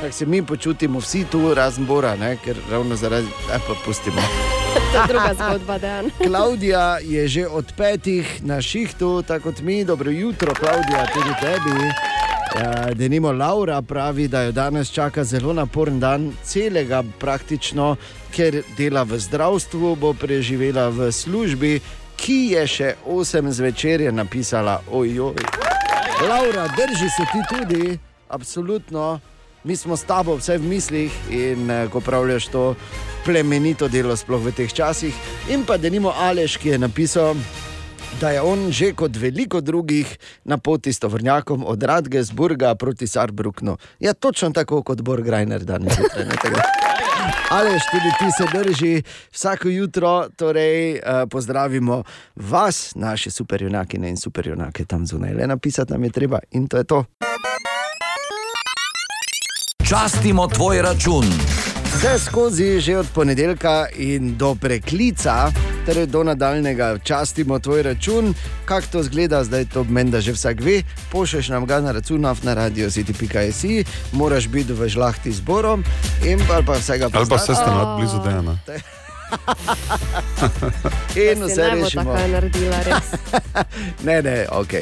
Kako 0.00 0.12
se 0.12 0.26
mi 0.26 0.46
počutimo, 0.46 0.98
vsi 0.98 1.24
tu, 1.30 1.54
razen 1.54 1.86
Bora, 1.86 2.16
ne? 2.16 2.36
ker 2.44 2.56
ravno 2.70 2.96
zaradi 2.96 3.26
tega 3.46 3.58
pa 3.68 3.74
pustimo. 3.84 4.20
To 4.92 4.98
je 4.98 5.04
druga 5.08 5.34
zgodba, 5.34 5.78
dan. 5.78 6.10
Klaudija 6.28 6.98
je 7.02 7.28
že 7.28 7.46
od 7.46 7.72
petih 7.76 8.44
na 8.44 8.62
šihtu, 8.62 9.22
tako 9.22 9.50
kot 9.50 9.60
mi. 9.60 9.84
Dobro 9.84 10.10
jutro, 10.10 10.54
Klaudija, 10.54 11.06
tudi 11.12 11.34
tebi. 11.40 11.92
Ja, 12.60 12.94
Denimo 12.94 13.32
Laura 13.32 13.82
pravi, 13.82 14.28
da 14.28 14.42
jo 14.42 14.52
danes 14.52 14.90
čaka 14.90 15.24
zelo 15.24 15.52
naporen 15.52 16.00
dan, 16.00 16.32
celega 16.44 17.02
praktično, 17.18 17.96
ker 18.30 18.62
dela 18.76 19.02
v 19.02 19.18
zdravstvu, 19.18 19.96
bo 19.96 20.14
preživela 20.14 20.88
v 20.88 21.12
službi, 21.12 21.80
ki 22.22 22.54
je 22.54 22.62
še 22.66 22.88
8 23.06 23.50
zvečer 23.50 24.06
je 24.06 24.12
napisala: 24.12 24.78
Ojoj. 24.90 25.34
Laura, 26.28 26.68
drži 26.76 27.08
se 27.10 27.24
ti 27.32 27.40
tudi, 27.50 27.98
absolutno. 28.28 29.20
Mi 29.64 29.76
smo 29.76 29.96
s 29.96 30.02
tabo 30.02 30.34
vse 30.38 30.56
v 30.58 30.66
mislih 30.66 31.12
in 31.30 31.70
eh, 31.70 31.86
ko 31.90 32.00
pravljaš 32.00 32.48
to 32.50 32.62
plemenito 33.24 33.86
delo, 33.88 34.16
sploh 34.18 34.42
v 34.42 34.50
teh 34.50 34.70
časih. 34.70 35.14
In 35.54 35.62
pa 35.62 35.78
denimo 35.78 36.10
Aleš, 36.10 36.56
ki 36.58 36.74
je 36.74 36.78
napisal, 36.82 37.38
da 38.20 38.34
je 38.34 38.42
on 38.42 38.70
že 38.74 38.90
kot 38.98 39.14
veliko 39.14 39.60
drugih 39.62 40.18
na 40.44 40.58
poti 40.58 40.92
s 40.92 40.98
tovrnjakom 40.98 41.62
od 41.66 41.82
Radgesburga 41.82 42.74
proti 42.74 43.06
Sarbruknu. 43.06 43.78
Ja, 44.02 44.14
točno 44.14 44.50
tako 44.50 44.82
kot 44.82 45.02
Borg 45.02 45.28
Reiner 45.28 45.62
danes. 45.62 45.94
zjutraj. 45.94 46.90
Aleš, 47.50 47.82
tudi 47.90 48.10
ti 48.18 48.28
se 48.36 48.58
drži 48.58 49.02
vsako 49.30 49.68
jutro, 49.68 50.28
torej 50.36 50.92
uh, 50.92 50.98
pozdravimo 51.30 52.02
vas, 52.36 52.92
naše 52.94 53.30
superjunakine 53.30 54.08
in 54.08 54.16
superjunake 54.16 54.84
tam 54.84 55.06
zunaj. 55.06 55.34
Le 55.34 55.46
napisati 55.46 55.92
nam 55.92 56.04
je 56.04 56.10
treba 56.10 56.38
in 56.50 56.68
to 56.68 56.76
je 56.76 56.84
to. 56.84 57.04
Častimo 59.88 60.48
tvoj 60.48 60.82
račun. 60.82 61.24
Vse 61.92 62.18
skozi, 62.18 62.80
že 62.80 62.98
od 62.98 63.06
ponedeljka 63.14 63.86
in 63.96 64.36
do 64.36 64.54
preklica, 64.54 65.52
torej 65.86 66.06
do 66.06 66.24
nadaljnega, 66.24 66.98
častimo 67.04 67.58
tvoj 67.58 67.82
račun. 67.82 68.34
Kako 68.64 68.86
to 68.92 69.02
zgleda, 69.02 69.44
zdaj 69.44 69.64
to 69.64 69.84
meni, 69.84 70.10
da 70.10 70.20
že 70.20 70.32
vsak 70.32 70.60
ve. 70.60 70.82
Pošlješ 71.10 71.48
nam 71.48 71.66
ga 71.66 71.80
na 71.80 71.92
račun 71.92 72.20
na 72.42 72.54
radio 72.54 72.90
city.js, 72.90 73.86
moraš 74.12 74.48
biti 74.48 74.72
v 74.72 74.88
žlahti 74.88 75.32
zborom 75.32 75.84
in 76.24 76.40
pa, 76.48 76.62
pa 76.66 76.72
vsega 76.72 77.08
Ali 77.12 77.28
pa 77.28 77.38
se 77.38 77.52
nad 77.52 77.98
blizu 77.98 78.18
Dejana. 78.24 78.58
In 81.32 81.44
vse 81.44 81.62
ne 81.62 81.76
bo 81.76 81.84
rešimo. 81.84 82.14
tako 82.14 82.28
naredila, 82.28 82.82
res. 82.82 83.04
ne, 84.06 84.22
ne, 84.22 84.46
ok. 84.50 84.72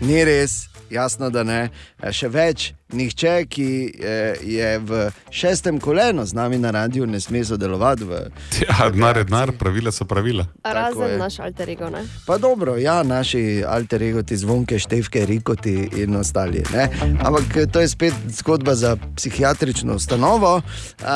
Ni 0.00 0.24
res, 0.24 0.68
jasno, 0.90 1.30
da 1.30 1.42
ne. 1.44 1.68
Še 2.10 2.28
več, 2.28 2.74
nihče, 2.92 3.44
ki 3.48 3.68
eh, 4.00 4.34
je 4.42 4.78
v 4.78 5.10
šestem 5.30 5.80
kolenu 5.80 6.24
z 6.26 6.34
nami 6.34 6.58
na 6.58 6.70
radiju, 6.70 7.06
ne 7.06 7.20
sme 7.20 7.44
sodelovati 7.44 8.04
v. 8.04 8.20
Ja, 8.62 8.90
denar 8.90 9.16
je 9.16 9.24
denar, 9.24 9.52
pravila 9.58 9.92
so 9.92 10.04
pravila. 10.04 10.44
je. 10.64 10.74
Razen 10.74 11.18
naš 11.18 11.38
alter 11.38 11.70
ego, 11.70 11.90
ne? 11.90 12.04
Pa 12.26 12.38
dobro, 12.38 12.76
ja, 12.76 13.02
naši 13.02 13.64
alter 13.68 14.02
egoti, 14.02 14.36
zvonke, 14.36 14.78
števke, 14.78 15.26
rikoti 15.26 15.88
in 15.96 16.16
ostali. 16.16 16.62
Ne? 16.72 16.88
Ampak 17.20 17.72
to 17.72 17.80
je 17.80 17.88
spet 17.88 18.14
zgodba 18.28 18.74
za 18.74 18.96
psihiatrično 19.16 19.94
ustanovo. 19.94 20.56
Uh, 20.56 21.06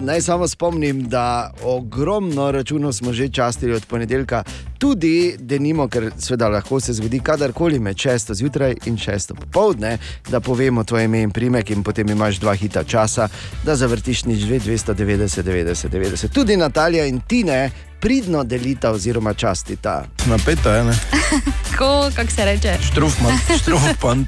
naj 0.00 0.20
samo 0.20 0.48
spomnim, 0.48 1.04
da 1.08 1.52
ogromno 1.62 2.50
računov 2.50 2.92
smo 2.92 3.12
že 3.12 3.28
častili 3.28 3.74
od 3.74 3.86
ponedeljka, 3.86 4.44
tudi 4.78 5.36
denimo, 5.38 5.88
ker 5.88 6.10
seveda 6.18 6.48
lahko 6.48 6.80
se 6.80 6.92
zgodi 6.92 7.20
kadarkoli 7.20 7.78
med 7.78 7.96
6 7.96 8.34
zjutraj 8.34 8.74
in 8.86 8.96
6 8.96 9.34
popovdne, 9.34 9.98
da 10.30 10.40
povemo 10.40 10.84
tvoje 10.84 11.04
ime 11.04 11.23
in 11.24 11.32
primek, 11.32 11.70
in 11.70 11.82
potem 11.82 12.08
imaš 12.12 12.38
dva 12.42 12.54
hita 12.54 12.84
časa, 12.84 13.28
da 13.64 13.76
zavrtiš 13.76 14.24
nič 14.30 14.44
2, 14.44 14.60
290, 14.68 15.42
90, 15.42 15.88
90. 15.90 16.32
Tudi 16.34 16.56
Natalija 16.56 17.08
in 17.08 17.20
Tine 17.20 17.70
pridno 18.04 18.44
delita 18.44 18.90
oziroma 18.90 19.34
častita. 19.34 20.04
Napeto 20.26 20.70
je, 20.70 20.84
ne? 20.84 20.92
Tako, 21.70 22.10
kako 22.16 22.30
se 22.30 22.44
reče. 22.44 22.76
Štrufman, 22.92 23.32
štrufman. 23.60 24.26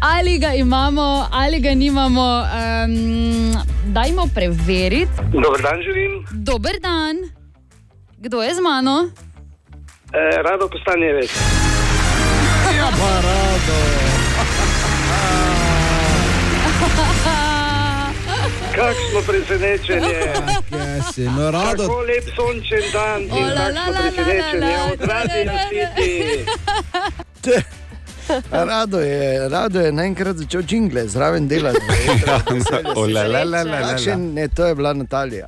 Ali 0.00 0.38
ga 0.38 0.52
imamo, 0.54 1.26
ali 1.32 1.60
ga 1.60 1.74
nimamo, 1.74 2.42
um, 2.42 3.56
dajmo 3.84 4.28
preveriti. 4.34 5.12
Dober 5.32 5.62
dan, 5.62 5.78
živim. 5.82 6.24
Dober 6.30 6.80
dan. 6.80 7.16
Kdo 8.18 8.42
je 8.42 8.54
z 8.54 8.60
mano? 8.60 9.10
E, 10.12 10.42
rado 10.42 10.68
postanje 10.68 11.12
več. 11.12 11.30
Ja, 12.76 12.88
pa 12.96 13.12
rado. 13.20 13.97
Kak 18.88 18.96
smo 19.10 19.20
presenečeni. 19.32 20.06
Ja, 20.72 21.02
si, 21.12 21.24
no. 21.24 21.52
Tako 21.52 22.00
lep 22.00 22.24
sončen 22.36 22.84
dan 22.92 23.22
in 23.22 23.32
O, 23.32 23.40
la, 23.40 23.54
tako 23.54 23.70
la, 23.72 23.82
smo 23.82 23.92
la, 23.92 24.00
la, 24.00 24.00
presenečeni. 24.00 24.60
la, 24.60 24.68
la, 24.68 24.92
Od 24.92 25.00
radio 25.00 25.52
City. 25.70 27.62
Rado 28.50 29.00
je, 29.00 29.48
rado 29.48 29.80
je 29.80 29.92
naenkrat 29.92 30.36
začel 30.36 30.62
jingle, 30.68 31.08
zraven 31.14 31.48
delati. 31.48 31.78
O, 32.94 33.06
la, 33.06 33.22
la, 33.22 33.44
la, 33.44 33.44
la, 33.44 33.62
la, 33.62 33.80
la. 33.80 33.88
Kakšen, 33.90 34.34
ne, 34.34 34.48
to 34.48 34.66
je 34.66 34.74
bila 34.74 34.92
Natalija. 34.92 35.46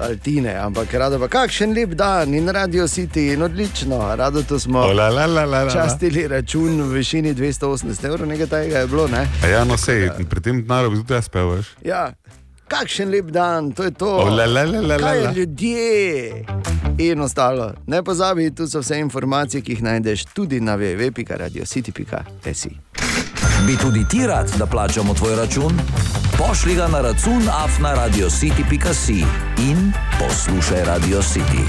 Altine, 0.00 0.54
ampak 0.54 0.94
rado 0.94 1.18
pa 1.18 1.28
kakšen 1.28 1.74
lep 1.74 1.90
dan 1.90 2.34
in 2.34 2.48
radio 2.48 2.88
City 2.88 3.32
in 3.34 3.42
odlično. 3.42 4.16
Rado 4.16 4.42
to 4.42 4.58
smo 4.58 4.86
la, 4.86 5.08
la, 5.08 5.26
la, 5.26 5.44
la, 5.44 5.62
la. 5.64 5.70
častili 5.72 6.28
račun 6.28 6.82
v 6.82 6.92
višini 6.94 7.34
280 7.34 8.06
evrov, 8.06 8.28
nekaj 8.28 8.46
takega 8.46 8.78
je 8.78 8.86
bilo. 8.86 9.08
Ne? 9.08 9.28
Ja, 9.50 9.64
no 9.64 9.76
sej, 9.76 10.10
pri 10.30 10.40
tem 10.40 10.62
denarju 10.62 10.90
bi 10.90 10.96
tudi 10.96 11.14
jaz 11.14 11.28
pel. 11.28 11.56
Ja, 11.84 12.12
kakšen 12.68 13.10
lep 13.10 13.30
dan, 13.30 13.72
to 13.72 13.82
je 13.82 13.90
to. 13.90 14.06
O, 14.06 14.24
la, 14.26 14.46
la, 14.46 14.64
la, 14.64 14.80
la, 14.80 14.98
Kaj 14.98 15.18
je 15.18 15.32
ljudje 15.34 16.44
in 16.98 17.20
ostalo. 17.20 17.72
Ne 17.86 18.02
pozabi, 18.02 18.54
tu 18.54 18.68
so 18.68 18.80
vse 18.80 18.98
informacije, 18.98 19.60
ki 19.60 19.72
jih 19.72 19.82
najdeš 19.82 20.24
tudi 20.24 20.60
na 20.60 20.76
www.radiocity.si. 20.76 22.70
Bi 23.66 23.76
tudi 23.76 24.04
ti 24.08 24.26
rad, 24.26 24.52
da 24.58 24.66
plačamo 24.66 25.14
tvoj 25.14 25.36
račun? 25.36 25.72
Pošlji 26.38 26.74
ga 26.74 26.88
na 26.88 27.00
račun 27.00 27.42
afna 27.54 27.94
radiocity.si 27.94 29.24
in 29.60 29.92
poslušaj 30.20 30.84
Radio 30.84 31.18
City. 31.18 31.64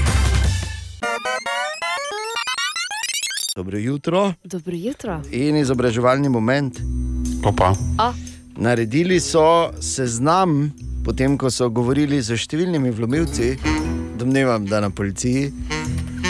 Dobro 3.56 3.78
jutro 3.78 4.32
Dobro 4.44 4.74
jutro. 4.76 5.22
in 5.30 5.56
izobraževalni 5.56 6.28
moment. 6.28 6.78
Opa. 7.44 7.74
A, 7.98 8.12
Naredili 8.56 9.20
so 9.20 9.70
seznam, 9.80 10.72
potem 11.02 11.36
ko 11.36 11.50
so 11.50 11.68
govorili 11.70 12.20
z 12.20 12.36
številnimi 12.36 12.90
vlomilci, 12.90 13.56
domnevam, 14.14 14.64
da 14.64 14.80
na 14.80 14.90
policiji 14.90 15.50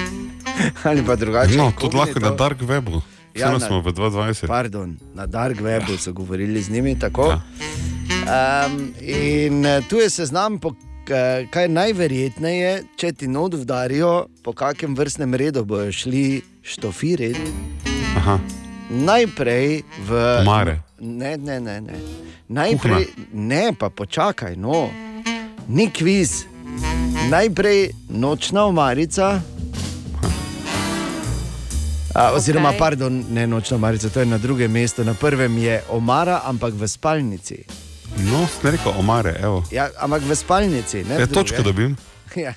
ali 0.88 1.02
pa 1.02 1.16
drugače. 1.16 1.56
No, 1.56 1.72
tudi 1.72 1.96
lahko 1.96 2.10
inkognito. 2.10 2.20
na 2.22 2.36
dark 2.38 2.60
webu. 2.62 3.02
Ja, 3.32 3.46
Ja, 3.46 3.52
na- 3.52 3.60
smo 3.60 3.80
v 3.80 3.92
22. 3.92 4.46
Pardon, 4.46 4.96
na 5.14 5.22
Dark 5.24 5.58
Webu 5.58 5.94
so 5.96 6.12
govorili 6.12 6.58
z 6.58 6.70
njimi 6.70 6.98
tako. 6.98 7.28
Um, 7.30 8.74
in 9.00 9.64
eh, 9.64 9.80
tu 9.88 9.96
je 9.96 10.10
seznam, 10.10 10.58
po, 10.58 10.72
k- 11.06 11.46
kaj 11.46 11.68
najverjetneje, 11.68 12.72
če 12.96 13.12
ti 13.12 13.28
not 13.28 13.54
vdarijo, 13.54 14.10
po 14.42 14.52
kakem 14.52 14.94
vrstnem 14.94 15.30
redu 15.32 15.62
bojo 15.64 15.92
šli 15.92 16.24
štofiriti. 16.64 17.38
Najprej 18.90 19.68
v. 20.00 20.10
Omare. 20.40 20.82
Ne, 20.98 21.36
ne, 21.38 21.60
ne. 21.60 21.80
ne. 21.80 21.94
Najprej, 22.50 23.06
ne, 23.32 23.70
pa 23.78 23.90
počakaj, 23.90 24.56
no, 24.56 24.90
ni 25.68 25.86
kviz. 25.86 26.44
Najprej 27.30 27.90
nočna 28.08 28.64
omarica. 28.64 29.40
A, 32.10 32.32
oziroma, 32.34 32.74
okay. 32.74 32.78
pardon, 32.78 33.24
ne 33.30 33.46
nočna 33.46 33.76
omarica, 33.76 34.08
to 34.08 34.20
je 34.20 34.26
na 34.26 34.38
drugem 34.38 34.72
mestu. 34.72 35.04
Na 35.04 35.14
prvem 35.14 35.58
je 35.58 35.82
omara, 35.88 36.40
ampak 36.44 36.74
v 36.74 36.88
spalnici. 36.88 37.62
No, 38.26 38.48
sem 38.50 38.70
rekel 38.70 38.92
omare, 38.98 39.36
evo. 39.38 39.62
Ja, 39.70 39.86
ampak 39.98 40.22
v 40.22 40.34
spalnici. 40.34 41.04
Ne, 41.06 41.22
E, 41.22 41.26
točko 41.26 41.62
dobim. 41.62 41.96
Ja, 42.36 42.54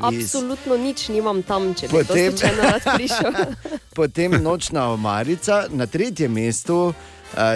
absolutno 0.00 0.76
nič 0.78 1.08
nimam 1.10 1.42
tam, 1.42 1.74
če 1.74 1.88
bi 1.88 1.90
Potem- 1.90 2.38
to 2.38 2.46
prišel. 2.94 3.34
Potem 3.98 4.30
nočna 4.38 4.94
omarica, 4.94 5.66
na 5.74 5.86
tretjem 5.86 6.30
mestu, 6.30 6.94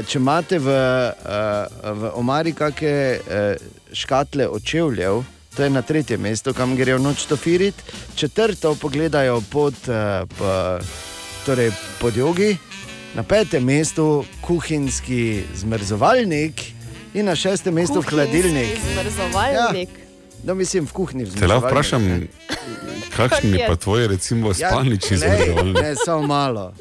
če 0.02 0.18
imate 0.18 0.58
v, 0.58 0.68
eh, 0.68 1.64
v 1.92 2.10
omari 2.14 2.52
kakšne 2.52 2.88
eh, 2.88 3.56
škatle 3.92 4.48
očevljev, 4.48 5.22
to 5.52 5.62
je 5.62 5.70
na 5.70 5.82
tretjem 5.82 6.20
mestu, 6.20 6.52
kam 6.52 6.76
grejo 6.76 6.98
noč 6.98 7.26
tofirit, 7.26 7.74
četrto 8.14 8.74
pogledajo 8.74 9.40
pod, 9.42 9.74
eh, 9.84 10.24
p- 10.28 10.78
torej 11.44 11.70
pod 11.98 12.16
jogi, 12.16 12.56
na 13.14 13.22
petem 13.22 13.64
mestu 13.64 14.24
kuhinjski 14.40 15.42
zmrzovalnik 15.54 16.62
in 17.14 17.26
na 17.26 17.34
šestem 17.34 17.74
mestu 17.74 18.00
hladilnik. 18.02 18.78
Zmrzovalnik. 18.86 19.88
No, 20.42 20.54
mislim, 20.54 20.86
v 20.86 20.92
kuhinji 20.92 21.24
Te 21.26 21.46
lahko 21.46 21.68
zmrzovalnik. 21.68 21.70
vprašam, 21.70 22.02
ne. 22.02 22.26
kakšni 23.10 23.50
je? 23.52 23.66
pa 23.66 23.76
tvoji, 23.76 24.06
recimo, 24.08 24.54
spalnični 24.54 25.16
Ja, 25.16 25.18
glej, 25.18 25.36
zmrzovalni? 25.38 25.72
Ne, 25.74 25.94
samo 25.96 26.22
malo. 26.24 26.72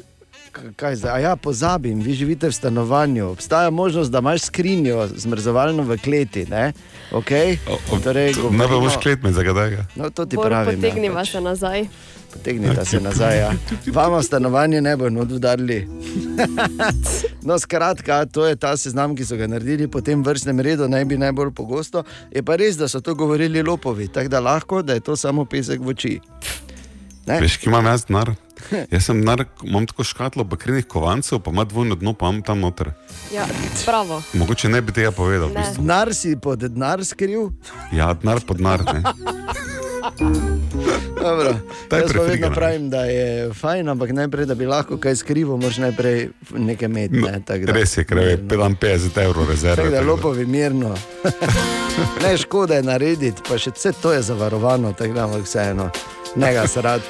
Kaj 0.52 0.96
zdaj? 0.96 1.12
A 1.12 1.18
ja, 1.18 1.36
pozabim, 1.36 2.00
vi 2.00 2.14
živite 2.14 2.48
v 2.48 2.52
stanovanju. 2.52 3.30
Obstaja 3.30 3.70
možnost, 3.70 4.10
da 4.12 4.18
imaš 4.18 4.42
skrinjo 4.42 5.08
zmrzovalno 5.16 5.82
v 5.82 5.98
kleti. 5.98 6.46
Ne, 6.46 6.72
okay? 7.12 7.56
torej, 8.04 8.34
Ne 8.50 8.68
pa 8.68 8.78
boš 8.78 8.96
klet 9.02 9.22
med 9.22 9.32
zagadega. 9.32 9.86
No, 9.96 10.10
to 10.10 10.26
ti 10.26 10.36
Bor, 10.36 10.46
pravim. 10.46 10.84
Ja, 10.84 10.88
potegniva 10.88 11.24
se 11.24 11.40
nazaj. 11.40 11.86
Potegnite 12.32 12.84
se 12.84 13.00
nazaj. 13.08 13.38
Ja. 13.38 13.52
Vama 13.92 14.18
v 14.18 14.22
stanovanje 14.22 14.80
ne 14.80 14.96
bo 14.96 15.10
not 15.10 15.32
udarili. 15.32 15.86
No, 17.42 17.58
skratka, 17.58 18.26
to 18.26 18.46
je 18.46 18.56
ta 18.56 18.76
seznam, 18.76 19.16
ki 19.18 19.24
so 19.26 19.36
ga 19.36 19.48
naredili 19.50 19.88
po 19.90 19.98
tem 20.00 20.22
vrstnem 20.22 20.60
redu, 20.62 20.86
naj 20.88 21.04
bi 21.04 21.18
najbolj 21.18 21.50
pogosto. 21.50 22.04
Je 22.30 22.42
pa 22.42 22.54
res, 22.56 22.78
da 22.78 22.86
so 22.88 23.00
to 23.00 23.16
govorili 23.18 23.62
lopovi, 23.62 24.06
tako 24.08 24.28
da 24.28 24.40
lahko, 24.40 24.82
da 24.82 24.94
je 24.94 25.00
to 25.00 25.16
samo 25.16 25.44
pesek 25.44 25.82
v 25.82 25.90
oči. 25.90 26.20
Ne? 27.26 27.40
Veš, 27.40 27.56
ki 27.56 27.68
imam 27.68 27.86
jaz 27.86 28.04
denar? 28.04 28.32
Jaz 28.92 29.04
sem 29.04 29.20
denar, 29.20 29.42
imam 29.62 29.86
tako 29.86 30.04
škatlo 30.04 30.44
bakrenih 30.44 30.86
kovancev, 30.86 31.38
pa 31.38 31.50
ima 31.50 31.64
dvojno 31.64 31.94
dno, 31.94 32.12
pa 32.14 32.26
imam 32.26 32.42
tam 32.42 32.60
noter. 32.60 32.90
Ja, 33.30 33.46
bravo. 33.86 34.22
Mogoče 34.32 34.68
ne 34.68 34.80
bi 34.80 34.92
tega 34.92 35.10
povedal. 35.12 35.48
v 35.48 35.52
Ne. 35.52 35.60
bistvu. 35.60 35.82
Denar 35.82 36.14
si 36.14 36.36
pod 36.36 36.58
denar 36.60 37.04
skril. 37.04 37.50
Ja, 37.92 38.14
denar 38.14 38.40
pod 38.40 38.56
denar. 38.58 38.82
ne. 38.84 39.02
Dobro, 41.14 41.54
jaz 41.92 42.12
pa 42.12 42.22
vedno 42.22 42.50
pravim, 42.50 42.90
da 42.90 43.04
je 43.04 43.26
fajn, 43.54 43.88
ampak 43.88 44.10
najprej, 44.10 44.46
da 44.46 44.54
bi 44.54 44.66
lahko 44.66 44.96
kaj 44.96 45.16
skrival, 45.16 45.56
moraš 45.56 45.78
najprej 45.78 46.28
nekaj 46.52 46.86
imeti. 46.86 47.14
Ne, 47.16 47.40
tako 47.40 47.64
da- 47.64 47.72
Res 47.72 47.96
je, 47.96 48.04
ker 48.04 48.18
je 48.18 48.38
50 48.38 49.18
evrov 49.18 49.46
rezerve. 49.46 49.76
Tako 49.76 49.90
da 49.90 49.96
tako 49.96 50.06
da- 50.06 50.12
lopovi 50.12 50.46
mirno. 50.46 50.94
ne 52.22 52.36
škoda 52.36 52.74
je 52.74 52.82
narediti, 52.82 53.42
pa 53.48 53.58
še 53.58 53.70
vse 53.70 53.92
to 53.94 54.12
je 54.12 54.22
zavarovano, 54.22 54.92
tako 54.92 55.14
da 55.14 55.24
ampak 55.24 55.42
vseeno, 55.42 55.90
ne 56.36 56.52
ga 56.52 56.66
srad. 56.66 57.00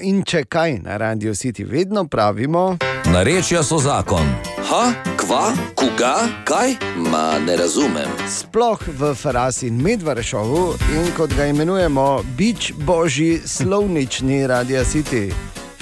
In 0.00 0.22
če 0.24 0.44
kaj 0.48 0.78
na 0.82 0.96
Radio 0.96 1.32
City 1.34 1.66
vedno 1.68 2.04
pravimo, 2.08 2.76
Narečja 3.12 3.62
so 3.62 3.78
zakon. 3.78 4.24
Ha, 4.70 4.92
kva, 5.18 5.50
koga, 5.74 6.14
kaj? 6.44 6.76
Ma 7.10 7.38
ne 7.46 7.56
razumem. 7.56 8.08
sploh 8.28 8.78
v 8.98 9.14
Farasi 9.14 9.66
in 9.66 9.82
Medvarešovu, 9.82 10.74
in 10.94 11.10
kot 11.16 11.34
ga 11.36 11.46
imenujemo, 11.46 12.22
bič 12.38 12.72
božji 12.78 13.40
slovnični 13.44 14.46
Radio 14.46 14.84
City. 14.84 15.32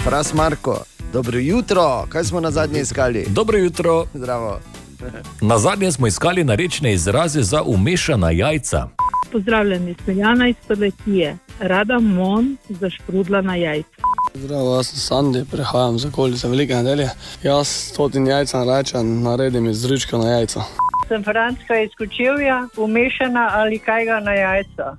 Fras 0.03 0.33
Marko, 0.33 0.83
dobro 1.13 1.39
jutro, 1.39 2.05
kaj 2.09 2.23
smo 2.23 2.39
na 2.39 2.51
zadnje 2.51 2.81
iskali? 2.81 3.25
Dobro 3.29 3.57
jutro. 3.57 4.05
Zdravo. 4.13 4.59
Na 5.41 5.59
zadnje 5.59 5.91
smo 5.91 6.07
iskali 6.07 6.43
narečne 6.43 6.93
izraze 6.93 7.41
za 7.41 7.63
umešana 7.63 8.31
jajca. 8.31 8.87
Pozdravljeni, 9.31 9.95
Smiljana 10.03 10.47
iz 10.47 10.55
Prlekije. 10.67 11.37
Rada 11.59 11.99
mon 11.99 12.57
za 12.69 12.89
šprudlana 12.89 13.55
jajca. 13.55 14.01
Zdravo, 14.33 14.75
jaz 14.75 14.87
sem 14.87 14.97
Sandy, 14.97 15.45
prihajam 15.51 15.99
z 15.99 16.05
okolice 16.05 16.47
Velike 16.47 16.75
nedelje. 16.75 17.09
Jaz 17.43 17.67
stotin 17.67 18.27
jajca 18.27 18.63
rečem, 18.63 19.21
naredim 19.23 19.69
iz 19.69 19.81
zrička 19.81 20.17
na 20.17 20.29
jajca. 20.29 20.63
Sem 21.07 21.23
Frančka 21.23 21.79
iz 21.79 21.89
Kočevja, 21.97 22.67
umešana 22.77 23.49
ali 23.51 23.79
kaj 23.79 24.05
ga 24.05 24.19
na 24.19 24.33
jajca. 24.33 24.95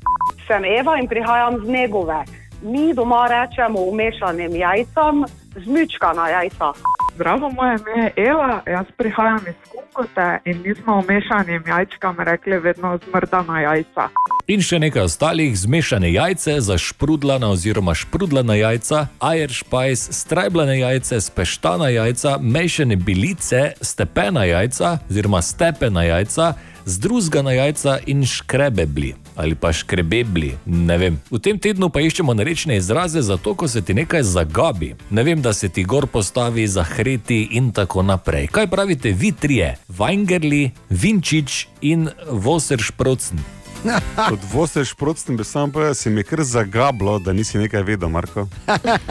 Sem 0.47 0.65
Eva 0.65 0.99
in 1.01 1.09
prihajam 1.09 1.65
z 1.65 1.69
Negove. 1.69 2.25
Mi 2.63 2.95
doma 2.95 3.27
rečemo 3.27 3.81
umešanim 3.81 4.57
jajcem, 4.57 5.25
zmičkana 5.65 6.29
jajca. 6.29 6.73
Zdravo, 7.21 7.51
moje 7.51 7.77
ime 7.77 8.05
je 8.05 8.13
Eva, 8.17 8.63
jaz 8.67 8.87
prihajam 8.97 9.41
iz 9.49 9.55
Kunkote 9.73 10.39
in 10.45 10.63
mi 10.65 10.75
smo 10.75 11.01
vmešanim 11.01 11.63
jajčkam 11.67 12.17
rekli 12.21 12.59
vedno 12.59 12.99
zmrdana 13.05 13.61
jajca. 13.61 14.09
In 14.47 14.63
še 14.65 14.79
nekaj 14.81 15.03
ostalih, 15.05 15.53
zmešane 15.59 16.13
jajce, 16.13 16.55
zašprudlana 16.65 17.51
oziroma 17.53 17.93
šprudlana 17.95 18.57
jajca, 18.57 19.07
ajeršpajs, 19.21 20.07
strajblane 20.17 20.79
jajce, 20.79 21.21
speštana 21.21 21.91
jajca, 21.93 22.39
mešane 22.41 22.97
bilice, 22.97 23.75
stepena 23.81 24.47
jajca 24.49 24.97
oziroma 25.11 25.43
stepena 25.45 26.03
jajca, 26.09 26.55
zdruzgana 26.85 27.53
jajca 27.53 27.99
in 28.07 28.27
škrebebli 28.27 29.15
ali 29.41 29.55
pa 29.55 29.73
škrebebli, 29.73 30.57
ne 30.67 30.97
vem. 30.99 31.15
V 31.31 31.39
tem 31.41 31.57
tednu 31.59 31.89
pa 31.89 32.03
iščemo 32.05 32.35
narečne 32.37 32.77
izraze 32.77 33.23
za 33.25 33.39
to, 33.41 33.55
ko 33.57 33.69
se 33.69 33.81
ti 33.81 33.95
nekaj 33.97 34.23
zagabi. 34.23 34.95
Ne 35.11 35.25
vem, 35.25 35.41
da 35.41 35.53
se 35.57 35.69
ti 35.69 35.85
gor 35.85 36.07
postavi, 36.07 36.67
zahreti 36.69 37.49
in 37.57 37.71
tako 37.73 38.03
naprej. 38.03 38.51
Kaj 38.53 38.69
pravite 38.69 39.15
vi 39.17 39.33
trije? 39.33 39.79
Weingerli, 39.89 40.71
Vinčič 40.91 41.67
in 41.81 42.11
Voseršprocen. 42.29 43.41
Kot 44.29 44.45
voseš 44.53 44.93
protestim, 44.95 45.37
bi 45.41 45.45
samo 45.45 45.73
povedal, 45.73 45.95
se 45.95 46.11
mi 46.11 46.21
je 46.21 46.25
kar 46.29 46.45
zagablo, 46.45 47.19
da 47.19 47.33
nisi 47.33 47.59
nekaj 47.59 47.83
vedel, 47.83 48.09
Marko. 48.09 48.49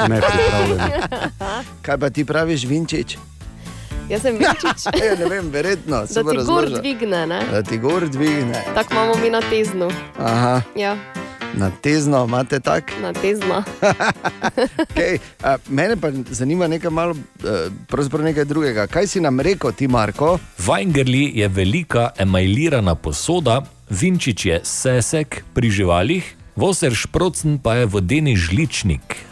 Ne, 0.10 0.22
pripravljen. 0.22 0.82
Kaj 1.82 1.98
pa 1.98 2.10
ti 2.10 2.26
praviš, 2.26 2.70
Vinčič? 2.70 3.18
Jaz 4.12 4.22
sem 4.22 4.36
Vinčič. 4.36 4.86
ja, 5.06 5.16
ne 5.16 5.26
vem, 5.28 5.50
verjetno. 5.50 6.02
Da 6.02 6.08
ti 6.08 6.24
gor 6.24 6.36
razložil. 6.36 6.78
dvigne, 6.78 7.28
ne? 7.28 7.40
Da 7.52 7.62
ti 7.64 7.78
gor 7.78 8.10
dvigne. 8.10 8.64
Tako 8.76 8.94
imamo 8.94 9.14
mi 9.16 9.30
na 9.30 9.42
teznu. 9.42 9.92
Aha, 10.18 10.62
Ja, 10.76 10.98
na 11.54 11.72
tezno 11.72 12.26
imate 12.26 12.60
tak. 12.60 12.94
na 13.02 13.14
tezna. 13.14 13.64
Okay, 14.80 15.18
a, 15.44 15.58
mene 15.68 15.96
pa 15.96 16.10
zanima 16.30 16.68
nekaj 16.68 16.92
malo, 16.92 17.16
pravzaprav 17.88 18.24
nekaj 18.24 18.46
drugega. 18.46 18.88
Kaj 18.88 19.08
si 19.08 19.20
nam 19.20 19.40
rekel, 19.40 19.72
ti 19.72 19.88
Marko? 19.88 20.40
Weingerli 20.58 21.32
je 21.36 21.48
velika 21.48 22.10
emajlirana 22.18 22.96
posoda, 22.96 23.62
Vinčič 23.90 24.46
je 24.46 24.60
sesek 24.64 25.44
pri 25.54 25.70
živalih, 25.70 26.36
Voseršprocen 26.56 27.58
pa 27.58 27.76
je 27.76 27.86
vodeni 27.86 28.36
žličnik. 28.36 29.29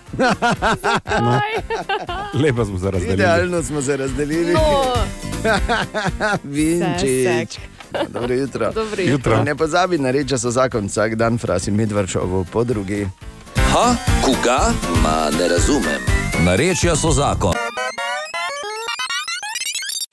No. 1.21 1.39
Lepo 2.43 2.65
smo 2.65 2.79
se 2.79 2.91
razdelili. 2.91 3.13
Idealno 3.13 3.63
smo 3.63 3.81
se 3.81 3.97
razdelili. 3.97 4.53
No. 4.53 4.83
Vinčič. 6.43 7.59
Dobro 8.13 8.33
jutro. 8.35 8.71
Dobro 8.71 9.01
jutro. 9.01 9.31
Jutro. 9.31 9.43
Ne 9.43 9.55
pozabi 9.55 9.97
na 9.97 10.11
reči, 10.11 10.37
so 10.37 10.51
zakon 10.51 10.85
vsak 10.87 11.15
dan, 11.15 11.37
fras 11.37 11.67
in 11.67 11.75
medvršovo 11.75 12.45
po 12.51 12.63
drugi. 12.63 13.07
Ha, 13.55 13.95
koga? 14.25 14.59
Ma 15.03 15.29
ne 15.39 15.47
razumem. 15.47 16.01
Narečja 16.45 16.95
so 16.95 17.11
zakon. 17.11 17.53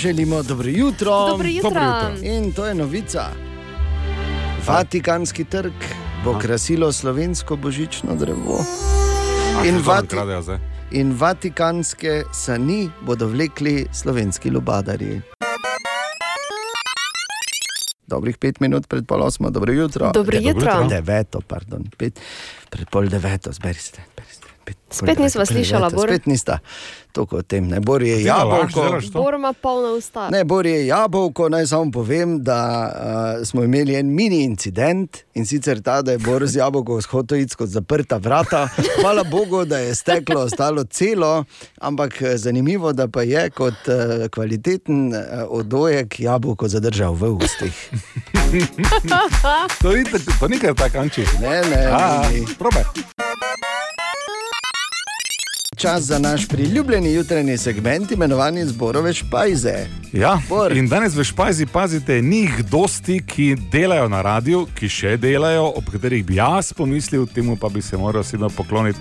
Želimo 0.03 0.43
dobro 0.43 0.69
jutro. 0.69 1.27
Dobro 1.29 1.49
jutro. 1.49 1.71
Dobro 1.71 1.83
jutro. 1.83 2.29
In 2.29 2.53
to 2.53 2.67
je 2.67 2.75
novica. 2.75 3.25
Vatikanski 4.67 5.45
trg 5.45 5.73
bo 6.25 6.39
krasilo 6.39 6.93
slovensko 6.93 7.57
božično 7.57 8.15
drevo. 8.15 8.65
In, 9.63 9.79
Vati 9.79 10.17
in 10.91 11.15
vatikanske 11.19 12.23
sani 12.33 12.91
bodo 13.07 13.29
vlekli 13.29 13.87
slovenski 13.93 14.51
lubadarji. 14.51 15.21
Dobrih 18.07 18.37
pet 18.37 18.61
minut 18.61 18.89
pred 18.89 19.07
pol 19.07 19.23
osmo, 19.23 19.51
dobro 19.51 19.73
jutro. 19.73 20.11
Dobro 20.15 20.39
De- 20.39 20.45
jutro. 20.49 20.87
Deveto, 20.89 21.41
pardon, 21.41 21.87
pet, 21.99 22.21
pred 22.71 22.91
pol 22.91 23.09
deveto, 23.09 23.53
zberi 23.53 23.79
se. 23.79 24.03
Spet 24.91 25.19
nisva 25.19 25.47
slišala, 25.47 25.91
Bor. 25.91 26.09
Spet 26.09 26.27
nista. 26.27 26.59
Toliko 27.13 27.37
o 27.37 27.43
tem, 27.43 27.69
ne 27.69 27.81
Bor 27.81 28.03
je 28.03 28.23
jabolko. 28.25 28.99
Bor 29.13 29.35
ima 29.35 29.53
polna 29.53 29.89
usta. 29.89 30.29
Ne, 30.31 30.45
Bor 30.45 30.67
je 30.67 30.87
jabolko, 30.87 31.49
naj 31.49 31.67
samo 31.67 31.91
povem, 31.91 32.43
da 32.43 32.91
uh, 33.41 33.47
smo 33.47 33.65
imeli 33.65 33.95
en 33.95 34.15
mini 34.15 34.43
incident 34.45 35.17
in 35.35 35.47
sicer 35.47 35.83
ta, 35.83 36.03
da 36.03 36.13
je 36.13 36.19
Bor 36.19 36.47
z 36.47 36.57
jabolko 36.57 36.99
iti 37.39 37.49
skozi 37.49 37.73
zaprta 37.73 38.17
vrata. 38.17 38.69
Hvala 39.01 39.25
Bogu, 39.25 39.65
da 39.65 39.79
je 39.79 39.95
steklo 39.95 40.41
ostalo 40.41 40.85
celo, 40.85 41.45
ampak 41.81 42.23
eh, 42.23 42.37
zanimivo, 42.37 42.93
da 42.93 43.09
pa 43.09 43.23
je 43.23 43.51
kot 43.51 43.75
uh, 43.89 44.27
kvaliteten 44.31 45.09
uh, 45.09 45.21
odojek 45.49 46.21
jabolko 46.21 46.69
zadržal 46.69 47.15
v 47.15 47.31
ustih. 47.31 47.91
To 49.83 49.93
ni, 49.93 50.05
tak- 50.05 50.39
to 50.41 50.49
ni 50.49 50.59
kar 50.59 50.75
tako, 50.75 50.99
Anči. 50.99 51.25
Ne, 51.41 51.63
ne, 51.63 51.87
A, 51.93 52.29
ni. 52.31 52.47
Probaj. 52.59 52.85
Čas 55.77 56.03
za 56.03 56.19
naš 56.19 56.49
priljubljeni 56.49 57.13
jutranji 57.13 57.59
segment, 57.59 58.11
imenovan 58.11 58.67
Zborove 58.67 59.13
špajze. 59.13 59.87
Ja, 60.13 60.39
in 60.75 60.89
danes 60.89 61.15
v 61.15 61.25
Špajzi 61.25 61.67
pazite, 61.67 62.23
ni 62.23 62.41
jih 62.41 62.65
dosti, 62.65 63.23
ki 63.27 63.57
delajo 63.73 64.09
na 64.09 64.23
radiju, 64.23 64.67
ki 64.75 64.89
še 64.89 65.17
delajo, 65.17 65.73
ob 65.77 65.91
katerih 65.93 66.25
bi 66.25 66.37
jaz 66.37 66.73
pomislil, 66.73 67.27
temu 67.27 67.57
pa 67.57 67.69
bi 67.69 67.83
se 67.83 67.97
moral 67.97 68.21
osebno 68.21 68.49
pokloniti. 68.49 68.99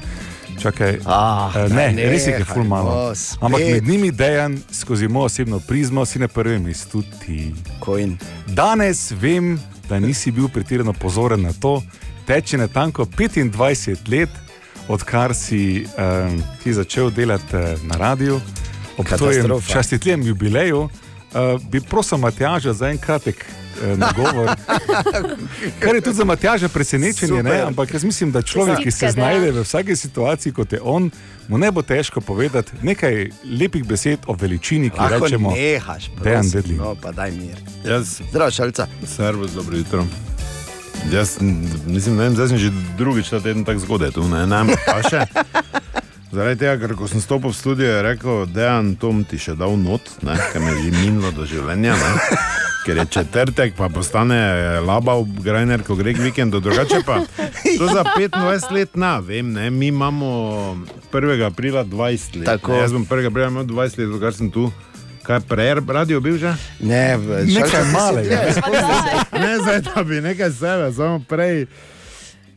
Čakaj, 0.62 1.00
ah, 1.06 1.54
eh, 1.56 1.70
ne, 1.74 1.92
ne, 1.94 2.08
res 2.10 2.28
je 2.28 2.38
nehaj, 2.38 2.54
ful 2.54 2.64
malo. 2.64 2.96
no, 2.96 3.16
spet. 3.16 3.44
Ampak 3.44 3.62
med 3.62 3.88
njimi 3.88 4.12
dejan 4.12 4.58
skozi 4.72 5.08
mojo 5.08 5.26
osebno 5.26 5.60
prizmo 5.60 6.06
si 6.06 6.20
na 6.20 6.28
prvem 6.28 6.64
mestu 6.64 7.04
ti. 7.22 7.54
Coin. 7.86 8.18
Danes 8.48 9.12
vem, 9.12 9.60
da 9.90 10.00
nisi 10.00 10.32
bil 10.32 10.48
pretirano 10.48 10.94
pozoren 10.94 11.42
na 11.42 11.54
to, 11.54 11.82
teče 12.26 12.58
na 12.58 12.68
tanko 12.68 13.06
25 13.06 14.10
let, 14.10 14.30
odkar 14.88 15.36
si 15.36 15.86
um, 15.86 16.44
ti 16.64 16.74
začel 16.74 17.10
delati 17.12 17.56
uh, 17.56 17.84
na 17.84 17.98
radiju, 17.98 18.42
ob 18.98 19.06
tvojem 19.18 19.62
častitljem 19.68 20.22
jubileju, 20.28 20.82
uh, 20.82 20.90
bi 21.72 21.82
prosil 21.82 22.18
Matjaža 22.18 22.74
za 22.74 22.90
en 22.90 22.98
kratek 22.98 23.46
uh, 23.46 23.98
nagovor. 23.98 24.50
Kar 25.80 25.96
je 25.96 26.02
tudi 26.02 26.16
za 26.18 26.26
Matjaža 26.26 26.70
presenečenje, 26.70 27.44
ne? 27.44 27.50
Super. 27.50 27.68
ampak 27.68 27.94
jaz 27.94 28.04
mislim, 28.04 28.32
da 28.32 28.42
človek, 28.42 28.78
ki 28.84 28.92
se 28.92 29.12
znajde 29.12 29.52
v 29.52 29.62
vsaki 29.62 29.96
situaciji, 29.96 30.54
kot 30.54 30.74
je 30.74 30.80
on, 30.84 31.12
mu 31.48 31.58
ne 31.58 31.72
bo 31.72 31.82
težko 31.82 32.22
povedati 32.22 32.72
nekaj 32.82 33.30
lepih 33.60 33.84
besed 33.86 34.20
o 34.28 34.34
veličini, 34.34 34.90
ki 34.90 35.00
Lahko 35.00 35.26
rečemo. 35.26 35.52
nehaš, 35.52 36.10
Dejan 36.24 36.42
prosim, 36.44 36.62
Dedlin. 36.62 36.78
no, 36.78 36.96
pa 36.96 37.12
daj 37.12 37.32
mir. 37.32 37.58
Jaz, 37.86 38.22
Zdravo, 38.30 38.52
šalca. 38.52 38.88
Servus, 39.06 39.52
dobro 39.52 39.78
jutro. 39.78 40.06
Jaz 41.12 41.38
mislim, 41.88 42.16
ne 42.16 42.24
vem, 42.24 42.34
zdaj 42.34 42.48
sem 42.48 42.58
že 42.58 42.72
drugič 42.98 43.30
ta 43.30 43.40
teden 43.40 43.66
tako 43.66 43.80
zgodaj 43.80 44.12
tu, 44.16 44.24
ne, 44.28 44.46
vem, 44.46 44.72
pa 44.86 45.02
še. 45.04 45.26
Zaradi 46.34 46.64
tega, 46.64 46.80
ker 46.82 46.96
ko 46.98 47.06
sem 47.06 47.22
stopil 47.22 47.52
v 47.54 47.58
studio, 47.58 47.86
je 47.86 48.02
rekel, 48.02 48.46
da 48.50 48.62
je 48.66 48.96
Tom 48.98 49.22
ti 49.22 49.38
še 49.38 49.54
dal 49.54 49.78
not, 49.78 50.02
ne, 50.26 50.34
ker 50.50 50.64
me 50.64 50.74
je 50.74 50.90
že 50.90 50.92
minilo 50.98 51.30
do 51.30 51.46
življenja. 51.46 51.94
Ne. 51.94 52.38
Ker 52.84 52.98
je 53.00 53.06
četrtek, 53.16 53.76
pa 53.78 53.88
postane 53.94 54.40
laba 54.84 55.16
v 55.22 55.44
Grajner, 55.46 55.86
ko 55.86 55.96
gre 55.96 56.12
k 56.18 56.20
vikendu, 56.26 56.60
drugače 56.60 57.04
pa. 57.06 57.22
To 57.78 57.86
za 57.88 58.04
25 58.18 58.74
let, 58.74 58.98
na, 58.98 59.20
vem, 59.24 59.54
ne, 59.54 59.70
mi 59.70 59.94
imamo 59.94 60.28
1. 61.14 61.46
aprila 61.46 61.86
20 61.86 62.42
let. 62.42 62.50
Tako. 62.50 62.74
Ne, 62.74 62.82
jaz 62.82 62.98
bom 62.98 63.06
1. 63.06 63.30
aprila 63.30 63.54
imel 63.54 63.70
20 63.70 64.02
let, 64.02 64.18
odkar 64.18 64.34
sem 64.36 64.50
tu. 64.52 64.68
Kaj 65.24 65.40
prej 65.48 65.80
radio 65.88 66.20
bil 66.20 66.38
že? 66.38 66.52
Ne, 66.84 67.18
nekaj 67.48 67.84
malega. 67.96 68.38
dlje. 68.60 69.40
Ne, 69.40 69.58
zdaj 69.64 69.82
da 69.82 70.04
bi 70.04 70.22
nekaj 70.22 70.52
sebe, 70.52 70.94
samo 70.94 71.20
prej. 71.30 71.66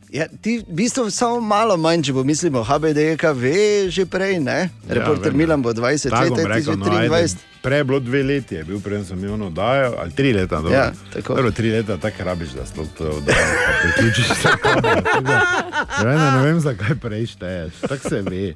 Ja, 0.07 0.27
ti 0.41 0.63
v 0.63 0.71
bistvu 0.71 1.11
samo 1.11 1.41
malo 1.43 1.75
manj, 1.77 2.05
če 2.07 2.13
pomislimo, 2.15 2.63
HBDK 2.63 3.23
ve 3.35 3.87
že 3.91 4.05
prej, 4.07 4.39
ne? 4.39 4.69
Reporter 4.87 5.35
Ja. 5.35 5.37
Milan 5.37 5.59
bo 5.59 5.75
20 5.75 6.09
Tako 6.09 6.35
let, 6.35 6.39
ti 6.39 6.47
rekel, 6.47 6.73
že 6.73 6.79
no, 6.79 6.85
ajde. 6.95 7.09
23. 7.11 7.35
Prej 7.61 7.77
je 7.77 7.83
bilo 7.83 7.99
dve 7.99 8.21
leti, 8.23 8.55
je 8.55 8.63
bil 8.63 8.79
prej 8.79 9.03
sem 9.03 9.19
imel 9.19 9.51
oddajo, 9.51 9.99
ali 9.99 10.11
tri 10.15 10.31
leta. 10.31 10.63
Dobro. 10.63 10.71
Ja, 10.71 10.91
tako. 11.13 11.35
Dobro, 11.35 11.51
tri 11.51 11.71
leta 11.71 11.97
tako 11.99 12.23
rabiš, 12.23 12.55
da 12.55 12.63
sploh 12.65 12.87
to 12.97 13.03
oddajo. 13.19 13.47
pa 13.67 13.71
Priključiš 13.83 14.27
se 14.27 14.47
Ja, 16.03 16.03
ne, 16.03 16.31
ne 16.31 16.41
vem, 16.45 16.59
zakaj 16.59 16.95
prej 17.03 17.25
šteješ. 17.35 17.73
Tako 17.87 18.09
se 18.09 18.21
ve. 18.21 18.55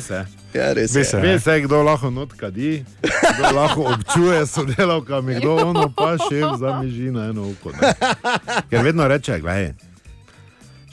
Se. 0.00 0.24
Ja, 0.54 0.72
res 0.72 0.94
Ve 0.94 1.00
je. 1.00 1.04
se, 1.04 1.20
ve 1.20 1.40
se, 1.40 1.60
kdo 1.60 1.82
lahko 1.82 2.10
not 2.10 2.32
kadi, 2.32 2.84
kdo 3.38 3.50
lahko 3.52 3.82
občuje 3.82 4.46
sodelavkami, 4.46 5.34
kdo 5.34 5.56
ono 5.70 5.92
pa 5.92 6.16
še 6.16 6.40
zamiži 6.58 7.10
na 7.10 7.28
eno 7.28 7.50
oko. 7.50 7.70
Ne. 7.76 7.92
Ker 8.70 8.84
vedno 8.84 9.08
reče, 9.08 9.40
gledaj, 9.40 9.74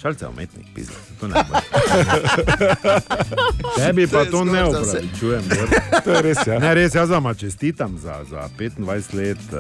šalce 0.01 0.26
je 0.26 0.30
umetnik, 0.30 0.66
pizda. 0.76 0.93
To 1.20 1.28
ne 1.28 1.43
bo. 1.49 1.55
Tebi 3.78 4.07
pa 4.07 4.26
To 4.26 4.43
je 4.43 4.45
ne 4.45 4.66
upravičujem. 4.66 5.43
To 6.03 6.11
je 6.11 6.22
res, 6.22 6.38
ja. 6.47 6.59
Ne, 6.59 6.74
res, 6.76 6.95
jaz 6.95 7.09
vam 7.09 7.36
čestitam 7.36 7.97
za, 7.97 8.24
za 8.30 8.49
25 8.59 9.13
let. 9.16 9.38
Uh, 9.53 9.59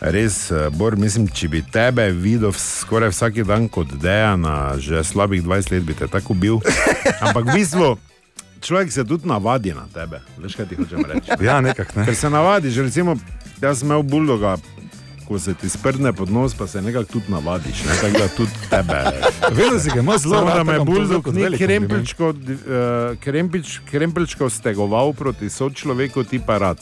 Res, 0.00 0.50
eh, 0.50 0.70
Bor, 0.72 0.96
mislim, 0.96 1.26
če 1.28 1.48
bi 1.52 1.60
tebe 1.60 2.06
videl 2.16 2.54
skoraj 2.56 3.10
vsak 3.12 3.42
dan 3.44 3.66
kot 3.68 3.90
Dejana, 4.00 4.78
že 4.80 5.04
slabih 5.04 5.42
20 5.44 5.74
let 5.74 5.84
bi 5.84 5.94
te 5.94 6.08
tako 6.08 6.32
bil. 6.32 6.60
Ampak 7.24 7.50
v 7.50 7.56
bistvu, 7.60 7.88
človek 8.64 8.92
se 8.92 9.04
tudi 9.04 9.28
navadi 9.28 9.74
na 9.76 9.84
tebe. 9.92 10.22
Veš, 10.40 10.56
kaj 10.56 10.70
ti 10.72 10.80
hočem 10.80 11.04
reči? 11.04 11.36
Ja, 11.44 11.60
nekako 11.60 12.00
ne. 12.00 12.06
Ker 12.08 12.16
se 12.16 12.30
navadiš, 12.32 12.80
recimo, 12.88 13.18
jaz 13.60 13.82
sem 13.82 13.92
imel 13.92 14.00
buldoga, 14.02 14.56
ko 15.30 15.38
se 15.38 15.54
ti 15.54 15.68
sprdne 15.68 16.12
pod 16.12 16.30
nos, 16.30 16.54
pa 16.54 16.66
se 16.66 16.82
nekako 16.82 17.04
tudi 17.12 17.24
navadiš. 17.28 17.84
Ne? 17.84 17.94
Tako 18.00 18.18
da 18.18 18.28
tudi 18.28 18.50
tebe. 18.70 18.98
Vedno 19.62 19.78
si 19.78 19.90
ga 19.94 20.00
ima 20.00 20.18
zelo 20.18 20.40
rad, 20.40 20.56
da 20.56 20.64
me 20.64 20.72
je 20.72 20.80
buldog 20.80 21.34
ni 21.34 21.58
krempelčko, 21.58 22.28
uh, 22.28 22.34
krempelč, 23.20 23.78
krempelčko 23.90 24.50
stegoval 24.50 25.12
proti 25.12 25.50
sočloveku, 25.50 26.24
ti 26.24 26.40
pa 26.46 26.58
rad. 26.58 26.78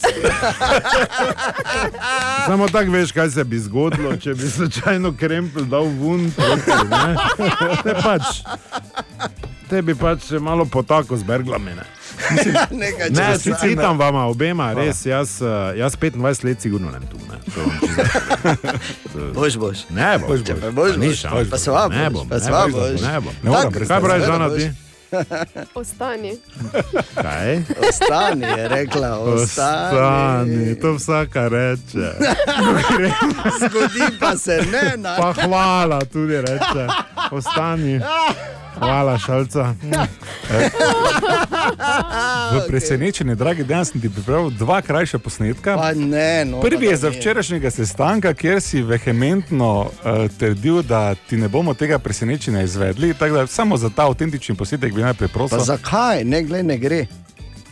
Samo 2.47 2.67
tako 2.67 2.91
veš, 2.91 3.11
kaj 3.11 3.29
se 3.29 3.43
bi 3.43 3.59
zgodilo, 3.59 4.17
če 4.17 4.33
bi 4.33 4.49
slučajno 4.49 5.13
krempel 5.19 5.65
dal 5.69 5.85
ven. 5.85 6.31
proti, 6.31 6.71
ne. 6.89 7.15
Te 7.83 7.93
pač. 8.03 8.23
Te 9.69 9.81
bi 9.81 9.95
pač 9.95 10.31
malo 10.41 10.65
potako 10.65 11.17
z 11.17 11.23
berglami. 12.19 12.69
Ne, 12.79 12.91
Nekaj 13.45 13.75
ne 13.75 13.87
vama 13.95 14.25
obema, 14.25 14.73
res. 14.73 15.05
Jaz, 15.05 15.41
eh, 15.41 15.45
jaz 15.75 15.95
25 15.95 16.43
let 16.43 16.61
sigurno 16.61 16.91
ne 16.91 16.99
tu. 17.01 17.17
Ne. 17.19 17.37
To 17.53 17.61
vam 17.61 17.77
Boš, 19.33 19.57
boš. 19.57 19.77
Ne 19.89 20.17
bom. 20.17 20.27
Boš, 20.29 20.39
boš. 20.41 20.73
Boš, 20.73 20.97
Ni 20.97 21.07
boš. 21.07 21.19
šans, 21.19 21.49
Pa 21.49 21.57
sva 21.57 21.87
ne 21.87 22.09
boš, 22.09 22.13
bom, 22.13 22.29
pa 22.29 22.35
ne 22.35 22.41
sva 22.41 22.61
bom, 22.63 22.71
boš. 22.71 23.01
Ne 23.01 23.19
bom. 23.19 23.33
Ne 23.43 23.49
moram 23.49 23.71
Kaj 23.71 24.01
praviš, 24.01 24.25
Žana, 24.25 24.49
boš. 24.49 24.57
ti? 24.57 24.69
Ostani. 25.73 26.37
Kaj? 27.15 27.61
Ostani, 27.81 28.45
je 28.47 28.67
rekla, 28.67 29.17
ostani. 29.17 29.87
Ostani, 29.89 30.79
to 30.79 30.93
vsaka 30.93 31.47
reče. 31.47 32.09
Zgodi 33.59 34.19
pa 34.19 34.37
se 34.37 34.61
ne, 34.71 34.93
na. 34.97 35.15
Pa 35.17 35.33
hvala 35.33 35.99
tudi 36.01 36.37
reče. 36.37 36.85
Ostani. 37.31 37.99
Hvala, 38.75 39.17
šalca. 39.17 39.73
V 42.53 42.65
presenečenje, 42.71 43.35
dragi 43.35 43.63
dan, 43.63 43.85
sem 43.85 44.01
ti 44.01 44.09
pripravil 44.09 44.49
dva 44.49 44.81
krajša 44.81 45.19
posnetka. 45.19 45.77
Pa 45.77 45.93
ne, 45.93 46.45
no, 46.45 46.61
Prvi 46.61 46.85
je 46.85 46.97
za 46.97 47.09
včerajšnjega 47.09 47.71
sestanka, 47.71 48.33
kjer 48.33 48.61
si 48.61 48.81
vehementno 48.81 49.81
uh, 49.81 49.91
trdil, 50.39 50.83
da 50.83 51.15
ti 51.15 51.37
ne 51.37 51.47
bomo 51.47 51.73
tega 51.73 51.99
presenečenja 51.99 52.61
izvedli. 52.61 53.13
Tako 53.13 53.35
da 53.35 53.47
samo 53.47 53.77
za 53.77 53.89
ta 53.89 54.07
avtentični 54.07 54.55
posnetek 54.55 54.93
bi 54.93 55.01
najprej 55.01 55.29
prosil. 55.29 55.57
Pa 55.57 55.63
zakaj? 55.63 56.23
Ne, 56.23 56.43
gled, 56.43 56.65
ne 56.65 56.77
gre. 56.77 57.05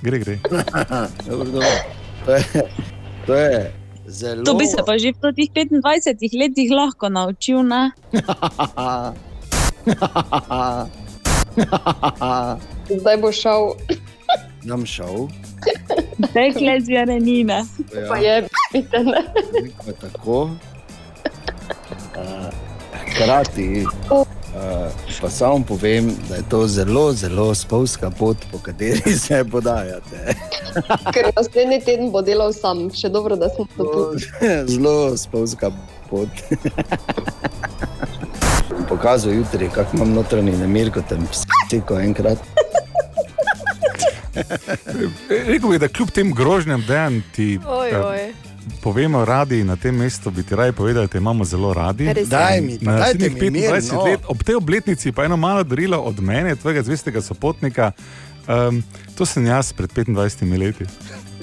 Gre, 0.02 0.20
gre. 0.20 0.38
dobro, 1.30 1.50
dobro. 1.50 1.70
To 2.26 2.36
je, 2.36 2.44
to 3.26 3.36
je 3.36 3.74
zelo. 4.08 4.44
To 4.44 4.54
bi 4.54 4.66
se 4.66 4.78
pa 4.86 4.98
že 4.98 5.14
v 5.16 5.34
teh 5.54 5.68
25 5.72 6.40
letih 6.40 6.72
lahko 6.72 7.10
naučil. 7.10 7.64
Zdaj 13.02 13.18
bo 13.18 13.32
šel. 13.32 13.74
Nam 14.64 14.86
šel. 14.86 15.28
Dekle 16.18 16.82
z 16.82 16.90
Jarenine. 16.90 17.64
Ja. 17.96 18.08
Pa 18.10 18.18
je, 18.18 18.48
vidite, 18.74 19.04
ne. 19.04 19.24
Pa 19.86 19.92
tako. 19.92 20.50
Uh, 22.18 22.50
Hkrati 23.08 23.86
uh, 24.58 24.92
pa 25.22 25.30
samo 25.30 25.66
povem, 25.68 26.12
da 26.30 26.36
je 26.36 26.44
to 26.50 26.68
zelo, 26.68 27.14
zelo 27.14 27.56
spolska 27.56 28.10
pot, 28.10 28.38
po 28.52 28.58
kateri 28.58 29.14
se 29.26 29.46
podajate. 29.52 30.36
Ker 31.14 31.32
naslednji 31.36 31.82
teden 31.86 32.12
bo 32.12 32.22
delal 32.22 32.54
sam, 32.54 32.88
še 32.94 33.10
dobro, 33.10 33.36
da 33.36 33.50
sem 33.50 33.66
to 33.78 34.14
Zelo 34.72 35.18
spolzka 35.18 35.72
pot. 36.10 36.30
Pokazal 38.98 39.34
jutri, 39.34 39.70
kako 39.70 39.98
imam 39.98 40.14
notranji 40.14 40.52
nemir, 40.58 40.92
kot 40.92 41.06
tam 41.10 41.28
psiko 41.68 42.00
enkrat. 42.00 42.38
Rekel 45.48 45.70
bi, 45.70 45.78
da 45.78 45.88
kljub 45.88 46.10
tem 46.12 46.34
grožnjam, 46.34 46.84
da 46.88 47.12
ti 47.36 47.60
Oj, 47.68 47.90
eh, 47.90 48.02
oj. 48.02 48.34
povemo 48.82 49.26
radi 49.26 49.64
na 49.64 49.76
tem 49.76 49.96
mestu, 49.96 50.32
bi 50.32 50.44
ti 50.44 50.56
raje 50.56 50.72
povedali, 50.74 51.08
da 51.08 51.12
te 51.12 51.18
imamo 51.18 51.46
zelo 51.46 51.74
radi. 51.74 52.14
Res 52.14 52.26
je. 52.26 52.30
Daj 52.30 52.62
mi, 52.62 52.80
pa 52.80 52.92
Na 52.92 52.98
dajte 52.98 53.14
naslednjih 53.14 53.42
mi 53.42 53.60
mir, 53.60 53.72
25 53.72 53.94
no. 53.94 54.04
let, 54.04 54.20
ob 54.28 54.44
tej 54.44 54.56
obletnici 54.56 55.12
pa 55.12 55.26
eno 55.26 55.38
malo 55.38 55.64
darilo 55.64 55.98
od 55.98 56.20
mene, 56.20 56.56
tvojega 56.56 56.84
zvestega 56.84 57.22
sopotnika. 57.22 57.92
Um, 58.48 58.84
to 59.18 59.26
sem 59.26 59.46
jaz 59.46 59.74
pred 59.74 59.92
25 59.94 60.58
leti. 60.58 60.86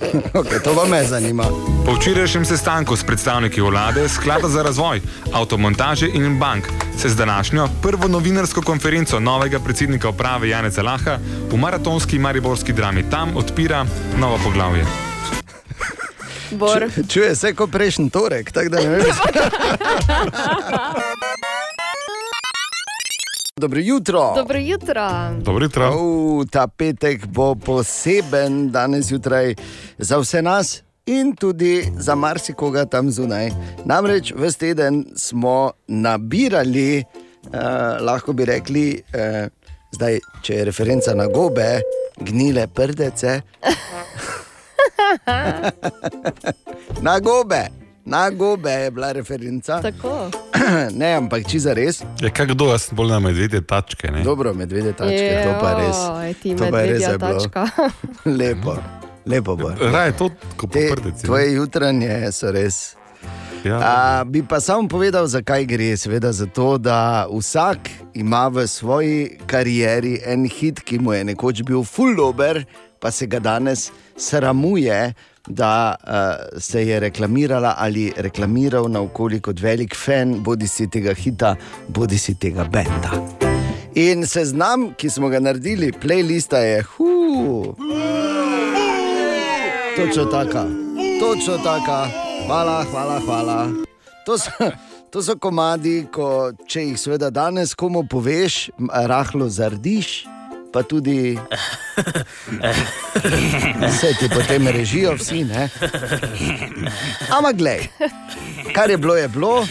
Okay, 0.35 0.59
to 0.59 0.75
pa 0.75 0.85
me 0.85 1.05
zanima. 1.05 1.45
Po 1.87 1.95
včerajšnjem 1.95 2.45
sestanku 2.45 2.97
s 2.97 3.05
predstavniki 3.05 3.61
vlade, 3.61 4.09
sklada 4.09 4.49
za 4.49 4.63
razvoj, 4.63 5.01
avtomontaže 5.33 6.09
in 6.09 6.39
bank 6.39 6.65
se 6.99 7.09
z 7.09 7.17
današnjo 7.17 7.69
prvo 7.83 8.09
novinarsko 8.09 8.63
konferenco 8.63 9.21
novega 9.21 9.61
predsednika 9.61 10.09
uprave 10.09 10.49
Janeza 10.49 10.83
Laha 10.83 11.19
v 11.51 11.57
maratonski 11.57 12.19
mariborski 12.19 12.73
drami 12.73 13.11
tam 13.11 13.37
odpira 13.37 13.87
novo 14.17 14.39
poglavje. 14.45 14.85
Bor. 16.51 16.83
Ču- 16.87 17.09
Čuje 17.09 17.37
se 17.37 17.55
kot 17.55 17.71
prejšnji 17.71 18.11
torek, 18.11 18.53
tako 18.53 18.69
da 18.69 18.81
ne 18.81 18.89
vem. 18.89 19.01
Dobro 23.61 23.81
jutro. 23.81 24.33
Dobro 24.37 24.59
jutro. 24.59 25.11
Dobro 25.39 25.65
jutro. 25.65 25.97
Uh, 25.97 26.45
ta 26.51 26.67
petek 26.67 27.27
bo 27.27 27.55
poseben 27.55 28.71
danes 28.71 29.11
jutraj 29.11 29.55
za 29.99 30.19
vse 30.19 30.43
nas. 30.43 30.83
In 31.07 31.37
tudi 31.37 31.87
za 31.97 32.15
marsikoga 32.15 32.85
tam 32.85 33.11
zunaj. 33.11 33.51
Namreč 33.85 34.33
v 34.37 34.51
teden 34.59 35.05
smo 35.17 35.73
nabirali, 35.87 36.99
eh, 36.99 37.05
lahko 38.01 38.33
bi 38.33 38.45
rekli, 38.45 39.03
eh, 39.13 39.49
zdaj, 39.93 40.19
če 40.43 40.55
je 40.55 40.65
referenca 40.65 41.15
na 41.15 41.27
gobe, 41.27 41.81
gnile 42.17 42.67
prdece. 42.67 43.41
na 47.07 47.19
gobe, 47.21 47.69
na 48.05 48.31
gobe 48.31 48.71
je 48.71 48.91
bila 48.91 49.13
referenca. 49.13 49.81
Tako. 49.83 50.31
ne, 50.93 51.15
ampak 51.15 51.47
če 51.47 51.59
za 51.59 51.73
res. 51.73 52.03
Je 52.21 52.31
kaj 52.31 52.47
kdo, 52.47 52.69
jaz 52.69 52.83
sem 52.83 52.97
bolj 52.97 53.11
na 53.11 53.19
medvedje 53.21 53.61
tačke. 53.61 54.11
Ne? 54.11 54.23
Dobro, 54.23 54.55
medvedje 54.55 54.93
tačke, 54.93 55.31
to 55.43 55.55
pa 55.61 55.71
res. 55.75 55.97
Joj, 55.99 56.35
ti 56.35 56.55
To 56.55 56.69
pa 56.71 56.81
je 56.81 56.87
res 56.89 57.03
je 57.03 57.19
bilo. 57.19 57.41
tačka. 57.41 57.67
Lepo, 58.41 58.77
lepo 59.27 59.57
bo. 59.57 59.73
Raje 59.83 60.13
to, 60.13 60.29
kot 60.57 60.71
Te, 60.71 60.89
prdeci. 60.91 61.25
tvoje 61.25 61.55
jutranje 61.55 62.33
so 62.33 62.53
res. 62.53 62.97
Ja. 63.65 63.79
A, 63.81 63.95
bi 64.25 64.43
pa 64.43 64.61
samo 64.61 64.89
povedal, 64.89 65.25
zakaj 65.27 65.65
gre. 65.65 65.97
Seveda 65.97 66.33
zato, 66.33 66.77
da 66.79 66.99
vsak 67.27 67.89
ima 68.15 68.49
v 68.49 68.67
svoji 68.67 69.15
karieri 69.47 70.19
en 70.23 70.45
hit, 70.45 70.81
ki 70.81 70.99
mu 70.99 71.13
je 71.13 71.25
nekoč 71.25 71.63
bil 71.63 71.81
full 71.83 72.13
dober, 72.15 72.65
pa 73.01 73.09
se 73.11 73.25
ga 73.27 73.39
danes 73.41 73.89
sramuje, 74.17 75.15
da 75.49 75.95
uh, 75.99 76.61
se 76.61 76.87
je 76.87 77.01
reklamirala 77.01 77.75
ali 77.79 78.13
reklamiral 78.17 78.89
na 78.89 79.01
okolje 79.01 79.41
kot 79.41 79.61
velik 79.61 79.97
fan, 79.97 80.43
bodi 80.43 80.69
si 80.69 80.89
tega 80.91 81.15
hita, 81.15 81.57
bodi 81.89 82.19
si 82.19 82.35
tega 82.35 82.65
benda. 82.65 83.13
In 83.95 84.27
seznam, 84.27 84.95
ki 84.97 85.11
smo 85.11 85.29
ga 85.29 85.39
naredili, 85.41 85.93
playlista 85.93 86.59
je 86.59 86.83
hu. 86.83 87.75
Točno 89.97 90.25
taka, 90.25 90.65
točno 91.21 91.59
taka, 91.59 92.09
hvala, 92.47 92.85
hvala, 92.91 93.21
hvala. 93.27 93.69
To 94.27 94.39
so, 94.39 94.51
to 95.11 95.23
so 95.23 95.37
komadi, 95.39 96.07
ko, 96.13 96.53
če 96.67 96.89
jih 96.89 96.99
seveda 96.99 97.31
danes 97.31 97.75
komu 97.75 98.03
poveš, 98.11 98.71
rahlo 98.91 99.49
zardiš, 99.49 100.25
pa 100.75 100.83
tudi 100.83 101.39
vse 103.87 104.11
ti 104.19 104.29
potem 104.29 104.69
režijo, 104.69 105.15
vsi. 105.15 105.45
Ne? 105.45 105.69
Ampak 107.31 107.57
glej, 107.57 107.87
kar 108.75 108.91
je 108.91 108.99
bilo, 108.99 109.15
je 109.17 109.29
bilo, 109.29 109.67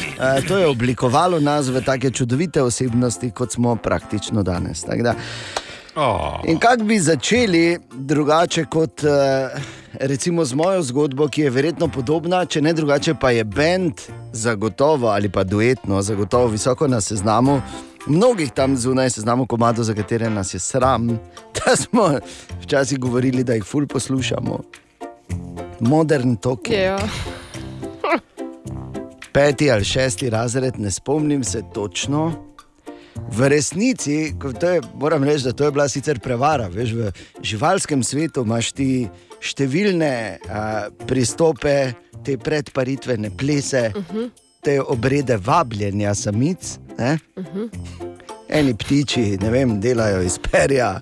to 0.47 0.57
je 0.57 0.67
oblikovalo 0.67 1.39
nas 1.39 1.67
v 1.67 1.84
take 1.84 2.11
čudovite 2.11 2.63
osebnosti, 2.63 3.31
kot 3.35 3.51
smo 3.51 3.75
praktično 3.75 4.43
danes. 4.43 4.85
Oh. 5.95 6.39
In 6.47 6.59
kako 6.59 6.84
bi 6.84 6.99
začeli 6.99 7.80
drugače 7.91 8.65
kot 8.65 9.03
recimo 9.99 10.45
z 10.45 10.55
mojo 10.55 10.81
zgodbo, 10.81 11.27
ki 11.27 11.41
je 11.41 11.49
verjetno 11.49 11.88
podobna, 11.88 12.45
če 12.45 12.61
ne 12.61 12.73
drugače, 12.73 13.13
pa 13.19 13.31
je 13.31 13.43
bend 13.43 14.01
zagotovo 14.31 15.07
ali 15.07 15.30
pa 15.30 15.43
duetno, 15.43 16.01
zagotovo 16.01 16.47
visoko 16.47 16.88
na 16.88 17.01
seznamu. 17.01 17.61
Mnogih 18.07 18.51
tam 18.51 18.77
zunaj 18.77 19.09
seznamo 19.09 19.47
komado, 19.47 19.84
za 19.84 19.93
katere 19.93 20.30
nas 20.30 20.53
je 20.53 20.59
sram, 20.59 21.07
da 21.55 21.75
smo 21.75 22.19
včasih 22.61 22.99
govorili, 22.99 23.43
da 23.43 23.53
jih 23.53 23.63
ful 23.63 23.88
poslušamo. 23.88 24.59
Modern 25.80 26.35
talking. 26.35 26.75
Ja. 26.75 26.99
Peti 29.34 29.71
ali 29.71 29.84
šesti 29.84 30.30
razred, 30.30 30.80
ne 30.80 30.91
spomnim 30.91 31.43
se 31.43 31.61
točno. 31.73 32.34
V 33.31 33.49
resnici, 33.49 34.11
je, 34.11 34.81
moram 34.95 35.23
reči, 35.23 35.43
da 35.43 35.51
to 35.51 35.65
je 35.65 35.71
bila 35.71 35.89
sicer 35.89 36.19
prevara. 36.19 36.67
Veš, 36.67 36.91
v 36.91 37.11
živalskem 37.41 38.03
svetu 38.03 38.41
imaš 38.41 38.71
ti 38.71 39.07
številne 39.39 40.38
a, 40.49 40.89
pristope, 41.07 41.93
te 42.25 42.38
predparitvene 42.38 43.30
plese, 43.38 43.91
uh 43.95 44.03
-huh. 44.13 44.30
Te 44.64 44.81
obrede 44.81 45.38
vabljenja 45.38 46.15
samic. 46.15 46.77
Ne? 46.98 47.18
Uh 47.35 47.45
-huh. 47.45 47.69
Eni 48.49 48.73
ptiči, 48.73 49.38
ne 49.41 49.49
vem, 49.49 49.80
delajo 49.81 50.22
iz 50.22 50.40
perja 50.52 50.99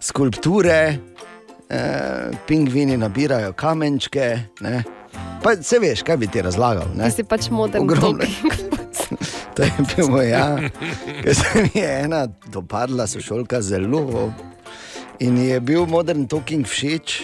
skulpture, 0.00 0.98
eh, 1.68 2.30
pingvini 2.46 2.96
nabirajo 2.96 3.52
kamenčke. 3.52 4.38
Ne? 4.60 4.82
Pa 5.42 5.56
se 5.62 5.78
veš, 5.78 6.02
kaj 6.02 6.16
bi 6.16 6.26
ti 6.26 6.42
razlagal. 6.42 6.86
Ne? 6.96 7.04
Ti 7.04 7.10
si 7.10 7.24
pač 7.24 7.50
modern 7.50 7.84
Ogromno. 7.84 8.18
talking. 8.18 8.76
To 9.56 9.62
je 9.62 9.72
bil 9.96 10.08
moj, 10.08 10.28
ja. 10.28 10.58
Ker 11.22 11.34
se 11.34 11.62
mi 11.62 11.80
je 11.80 12.00
ena 12.00 12.26
dopadla 12.52 13.06
sošolka 13.06 13.62
zelo. 13.62 14.32
In 15.18 15.38
je 15.38 15.60
bil 15.60 15.86
modern 15.86 16.26
talking 16.26 16.66
všeč, 16.66 17.22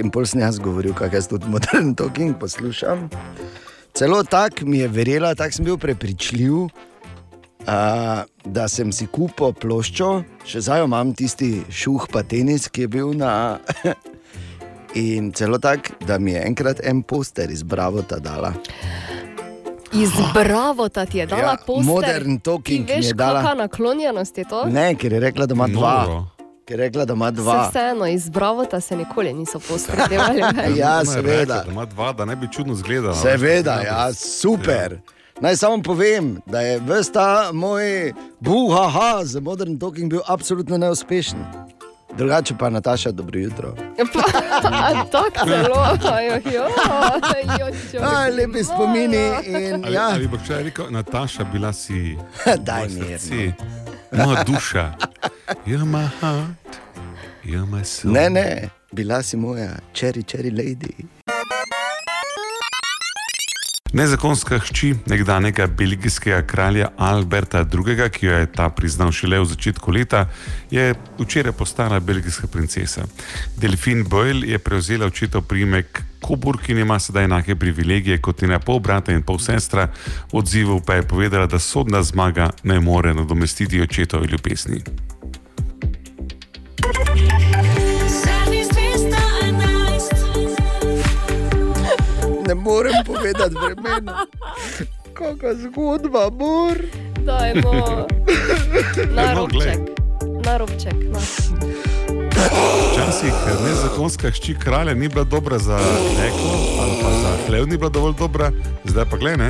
in 0.00 0.10
pol 0.10 0.24
sem 0.26 0.40
jaz 0.40 0.58
govoril, 0.58 0.94
kako 0.94 1.16
jaz 1.16 1.28
tudi 1.28 1.48
modern 1.48 1.94
talking 1.94 2.38
poslušam. 2.40 3.10
Celo 3.94 4.22
tako 4.24 4.66
mi 4.66 4.78
je 4.78 4.88
verjela, 4.88 5.34
tako 5.34 5.52
sem 5.52 5.64
bil 5.64 5.76
prepričljiv, 5.78 6.54
uh, 6.54 6.70
da 8.44 8.68
sem 8.68 8.92
si 8.92 9.06
kupil 9.06 9.52
ploščo, 9.54 10.08
še 10.46 10.60
zdaj 10.66 10.82
imam 10.84 11.12
tisti 11.14 11.60
šuh 11.70 12.08
pa 12.12 12.22
tenis, 12.26 12.66
ki 12.68 12.88
je 12.88 12.88
bil 12.88 13.14
na. 13.14 13.58
In 14.94 15.32
celo 15.34 15.58
tako, 15.58 15.94
da 16.06 16.18
mi 16.18 16.32
je 16.32 16.42
enkrat 16.46 16.80
en 16.86 17.02
poster 17.02 17.50
iz 17.50 17.62
Bravota 17.62 18.18
dala. 18.18 18.52
Iz 19.94 20.10
Bravo 20.34 20.88
ta 20.88 21.06
ti 21.06 21.18
je 21.18 21.26
dala 21.26 21.54
Ja, 21.54 21.56
poster. 21.66 21.86
Modern 21.86 22.38
talking 22.38 22.86
Ti 22.86 22.92
veš, 22.96 23.06
je 23.06 23.14
dala. 23.14 23.42
kakšna 23.42 23.54
naklonjenost 23.54 24.38
je 24.38 24.44
to? 24.44 24.64
Ne, 24.66 24.94
ker 24.94 25.12
je 25.12 25.20
rekla, 25.20 25.46
da 25.46 25.54
ima 25.54 25.66
dva. 25.70 25.96
Noro. 26.06 26.33
Ker 26.64 26.72
je 26.72 26.76
rekla, 26.78 27.04
da 27.04 27.12
ima 27.12 27.26
Se 27.26 27.32
dva. 27.32 27.68
vseeno, 27.68 28.06
iz 28.06 28.28
Bravota 28.28 28.80
se 28.80 28.96
nikoli 28.96 29.32
niso 29.32 29.58
postredevali. 29.60 30.40
Ja, 30.76 31.04
seveda. 31.04 31.32
rekla, 31.32 31.54
Da 31.56 31.70
ima 31.70 31.84
dva, 31.84 32.12
da 32.12 32.24
ne 32.24 32.36
bi 32.36 32.48
čudno 32.52 32.72
izgledala. 32.72 33.14
Seveda, 33.14 33.80
ja, 33.80 34.12
super. 34.14 34.98
Naj 35.40 35.56
samo 35.56 35.82
povem, 35.82 36.40
da 36.46 36.60
je 36.60 36.80
ves 36.80 37.12
ta 37.12 37.50
moj 37.52 38.12
buhaha 38.40 39.24
za 39.24 39.40
modern 39.40 39.78
talking 39.78 40.10
bil 40.10 40.20
absolutno 40.26 40.78
neuspešen. 40.78 41.38
Drugače 42.16 42.54
pa 42.58 42.70
Nataša, 42.70 43.10
dobro 43.10 43.40
jutro. 43.40 43.74
Tako 45.12 45.48
zelo, 45.48 45.86
ajojo, 46.08 46.64
Aj, 48.16 48.30
lepi 48.30 48.64
spomini 48.64 49.30
in 49.44 49.84
Ali, 49.84 49.94
ja. 49.94 50.08
ali 50.08 50.28
bo 50.28 50.36
če 50.46 50.62
rekel, 50.62 50.86
Nataša, 50.90 51.44
bila 51.44 51.72
si. 51.72 52.16
Daj 52.58 52.88
srce, 52.88 53.52
Moja 54.12 54.44
duša. 54.44 54.94
You're 55.66 55.84
my 55.84 56.06
heart, 56.20 56.80
you're 57.44 57.66
my 57.66 57.84
soul. 57.84 58.12
Ne, 58.12 58.28
ne, 58.30 58.70
bila 58.92 59.22
si 59.22 59.36
moja 59.36 59.78
čeri, 59.92 60.22
čeri 60.22 60.50
lady. 60.50 60.94
Nezakonska 63.94 64.58
hči 64.58 64.94
nekdanjega 65.06 65.66
belgijskega 65.66 66.42
kralja 66.46 66.88
Alberta 66.98 67.60
II., 67.62 68.08
ki 68.10 68.26
jo 68.26 68.38
je 68.38 68.46
ta 68.50 68.66
priznal 68.70 69.12
šele 69.14 69.38
v 69.38 69.46
začetku 69.46 69.92
leta, 69.94 70.24
je 70.70 70.94
včeraj 71.18 71.52
postala 71.52 72.00
belgijska 72.00 72.50
princesa. 72.50 73.06
Delfin 73.56 74.02
Boyle 74.10 74.50
je 74.50 74.58
prevzela 74.58 75.06
očetov 75.06 75.46
priimek 75.46 76.02
Coburg 76.26 76.70
in 76.70 76.78
ima 76.78 76.98
sedaj 76.98 77.24
enake 77.24 77.54
privilegije 77.54 78.18
kot 78.18 78.42
njena 78.42 78.58
pol 78.58 78.80
brata 78.80 79.12
in 79.12 79.22
pol 79.22 79.38
sestra. 79.38 79.86
Odzivu 80.32 80.80
pa 80.86 80.94
je 80.94 81.02
povedala, 81.02 81.46
da 81.46 81.58
sodna 81.58 82.02
zmaga 82.02 82.50
ne 82.62 82.80
more 82.80 83.14
nadomestiti 83.14 83.82
očetove 83.82 84.26
ljubezni. 84.26 84.82
Ne 92.46 92.54
morem 92.54 92.92
povedati 93.06 93.54
vremena. 93.56 94.26
Kakšna 95.12 95.54
zgodba, 95.54 96.30
mor. 96.30 96.76
Dajmo. 97.18 98.06
Na 99.10 99.22
No, 99.34 99.46
glej. 99.46 99.66
robček. 99.66 99.80
Na 100.44 100.56
robček. 100.56 100.94
Na. 101.04 101.18
Včasih 102.86 103.32
eh, 103.32 103.64
nezakonska 103.64 104.30
hči 104.30 104.54
kralja 104.54 104.94
ni 104.94 105.08
bila 105.08 105.24
dobra 105.24 105.58
za 105.58 105.78
mleko, 106.10 106.48
ali 106.80 106.92
pa 107.02 107.10
za 107.12 107.36
hlev 107.46 107.68
ni 107.68 107.76
bila 107.76 107.90
dovolj 107.90 108.14
dobra, 108.18 108.50
zdaj 108.84 109.04
pa 109.04 109.16
gledaj, 109.16 109.36
ne. 109.38 109.48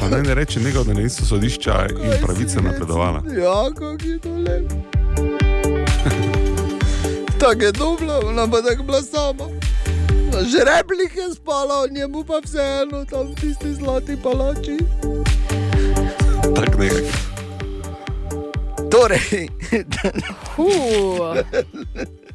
Pa 0.00 0.08
naj 0.08 0.22
ne 0.22 0.34
reče 0.34 0.60
nekaj, 0.60 0.84
da 0.84 0.94
niso 0.94 1.26
sodišča 1.26 1.86
in 1.92 2.12
pravice 2.22 2.60
napredovala. 2.60 3.22
Ja, 3.32 3.70
kako 3.70 3.84
je 4.02 4.18
to 4.18 4.28
lepo. 4.30 4.74
Tako 7.40 7.62
je 7.62 7.72
dobro, 7.72 8.20
ona 8.24 8.46
pa 8.46 8.62
tako 8.62 8.82
bila 8.82 9.02
sama. 9.02 9.44
Žrebljih 10.42 11.16
je 11.16 11.34
spala, 11.34 11.86
njemu 11.90 12.24
pa 12.24 12.40
vseeno 12.44 13.04
tam 13.04 13.26
v 13.26 13.34
tisti 13.34 13.74
zlati 13.74 14.16
palači. 14.22 14.78
Tak 16.56 16.78
nekaj. 16.78 17.02
Torej, 18.90 19.48
Huh. 20.56 21.36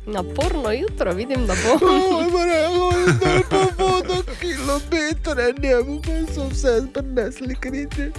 Naporno 0.05 0.71
jutro, 0.71 1.13
vidim, 1.13 1.47
da 1.47 1.53
bo. 1.53 1.87
zdaj 3.17 3.41
pa 3.49 3.83
vodo 3.83 4.23
kilometre, 4.41 5.53
njemu 5.63 6.01
pa 6.01 6.33
so 6.33 6.47
vse 6.47 6.81
prinesli 6.93 7.55
kriti. 7.55 8.11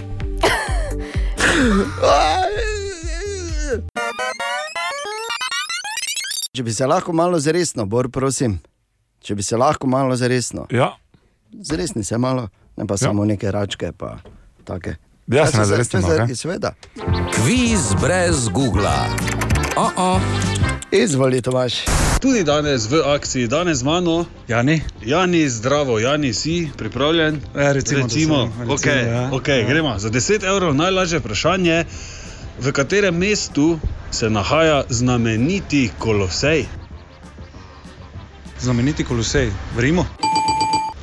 Če 6.53 6.63
bi 6.63 6.73
se 6.73 6.87
lahko 6.87 7.13
malo 7.13 7.39
zresno, 7.39 7.85
Bor, 7.85 8.09
prosim. 8.09 8.59
Če 9.25 9.35
bi 9.35 9.43
se 9.43 9.57
lahko 9.57 9.87
malo 9.87 10.15
zresno. 10.15 10.67
Ja. 10.69 10.91
Zresni 11.61 12.03
se 12.03 12.17
malo, 12.17 12.49
ne 12.77 12.85
pa 12.85 12.93
ja. 12.93 12.97
samo 12.97 13.25
neke 13.25 13.51
račke. 13.51 13.89
Pa, 13.97 14.17
take. 14.63 14.95
Ja, 15.27 15.47
se 15.47 15.57
ne 15.57 15.63
to 15.63 15.69
je 15.69 15.75
zresnim, 15.75 16.01
zdaj- 16.01 16.23
ok. 16.23 16.37
Seveda. 16.37 16.73
Kviz 17.33 17.95
brez 18.01 18.49
Google. 18.49 18.93
Oh 19.75 19.91
-oh. 19.97 20.19
Izvoli, 20.91 21.41
Tomaš. 21.41 21.73
Tudi 22.21 22.43
danes 22.43 22.85
v 22.91 23.01
akciji, 23.05 23.47
danes 23.47 23.77
z 23.77 23.83
mano. 23.83 24.25
Jani? 24.47 24.81
Jani, 25.05 25.49
zdravo, 25.49 25.99
Jani, 25.99 26.33
si 26.33 26.69
pripravljen? 26.77 27.41
Ja, 27.55 27.71
recimo, 27.71 27.99
da 27.99 28.05
recimo, 28.05 28.35
sem, 28.35 28.69
recimo, 28.69 28.73
okay, 28.75 29.07
ja. 29.07 29.29
okay, 29.31 29.61
Ja. 29.61 29.67
gremo. 29.67 29.99
Za 29.99 30.09
10 30.09 30.43
evrov 30.43 30.75
najlažje 30.75 31.19
vprašanje, 31.19 31.85
v 32.59 32.71
katerem 32.71 33.17
mestu 33.17 33.79
se 34.11 34.29
nahaja 34.29 34.83
znameniti 34.89 35.89
kolosej? 35.99 36.65
Znameniti 38.59 39.03
kolosej, 39.03 39.51
v 39.75 39.79
Rimu. 39.79 40.05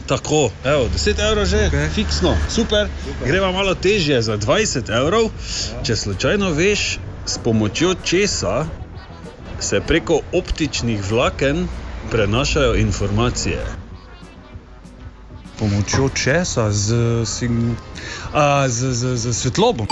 Tako, 0.06 0.50
evo, 0.64 0.88
10 0.88 1.30
evrov 1.30 1.44
že, 1.46 1.70
okay. 1.70 1.88
fiksno, 1.94 2.36
super. 2.48 2.88
super. 3.04 3.28
Gremo 3.28 3.52
malo 3.52 3.74
težje, 3.74 4.22
za 4.22 4.36
20 4.36 4.90
evrov. 4.90 5.30
Če 5.86 5.96
slučajno 5.96 6.50
veš, 6.52 6.98
s 7.26 7.38
pomočjo 7.38 7.94
česa 8.04 8.66
se 9.60 9.80
preko 9.80 10.20
optičnih 10.32 11.10
vlaken 11.10 11.68
prenašajo 12.10 12.74
informacije. 12.74 13.62
Pomočjo 15.58 16.08
česa, 16.08 16.72
z. 16.72 16.94
A, 18.34 18.68
z, 18.68 18.92
z, 18.92 19.16
z 19.16 19.32
svetlobo. 19.32 19.86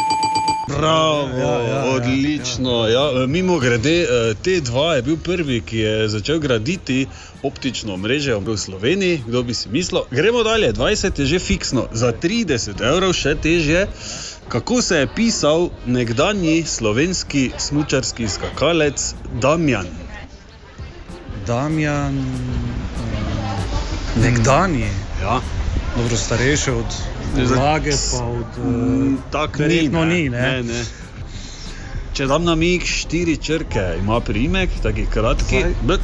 Bravo, 0.76 1.28
Ja, 1.38 1.60
ja, 1.60 1.68
ja, 1.68 1.84
odlično. 1.84 2.88
Ja, 2.88 3.20
ja. 3.20 3.26
Mimo 3.26 3.58
grede, 3.58 4.06
T2 4.44 4.90
je 4.90 5.02
bil 5.02 5.16
prvi, 5.16 5.60
ki 5.60 5.78
je 5.78 6.08
začel 6.08 6.38
graditi 6.38 7.06
optično 7.42 7.96
mreže 7.96 8.34
v 8.34 8.56
Sloveniji. 8.56 9.22
Kdo 9.26 9.42
bi 9.42 9.54
si 9.54 9.68
mislil? 9.68 10.02
Gremo 10.10 10.42
dalje, 10.42 10.72
20 10.72 11.20
je 11.20 11.26
že 11.26 11.38
fiksno, 11.38 11.86
za 11.92 12.12
30 12.12 12.82
evrov 12.82 13.12
še 13.12 13.34
težje. 13.34 13.86
Kako 14.48 14.82
se 14.82 14.96
je 14.96 15.08
pisal 15.14 15.70
nekdanji 15.86 16.64
slovenski 16.66 17.50
smučarski 17.58 18.28
skakalec 18.28 19.14
Damjan? 19.40 19.86
Damjan, 21.46 22.18
uh, 22.18 24.22
nekdanji. 24.22 24.90
Ja. 25.22 25.40
Dobro, 25.96 26.16
starejši 26.16 26.70
od 26.70 27.09
Zlage, 27.44 27.92
pa 28.12 28.24
od. 28.24 28.58
Tako 29.30 29.62
ni, 29.62 29.68
verjetno 29.68 30.04
ne, 30.04 30.14
ni, 30.14 30.28
ne? 30.28 30.40
ne, 30.40 30.62
ne. 30.62 30.84
Če 32.12 32.26
dam 32.26 32.44
na 32.44 32.54
mig 32.54 32.84
štiri 32.84 33.36
črke, 33.36 33.84
ima 34.00 34.20
priimek, 34.20 34.70
taki 34.82 35.06
kratki. 35.06 35.64
B. 35.86 35.98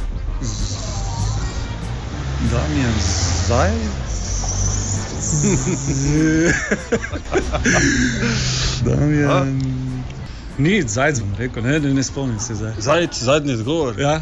Damjan 2.51 2.93
Zajec. 3.47 4.07
Damjan. 8.85 9.61
Ni, 10.57 10.81
zajec 10.81 11.19
bom 11.21 11.35
rekel, 11.37 11.63
ne, 11.63 11.79
ne, 11.79 11.93
ne 11.93 12.03
spomnim 12.03 12.39
se 12.39 12.55
zdaj. 12.55 12.73
Zajec, 12.79 13.19
zadnji 13.23 13.53
odgovor. 13.53 13.99
Ja. 13.99 14.21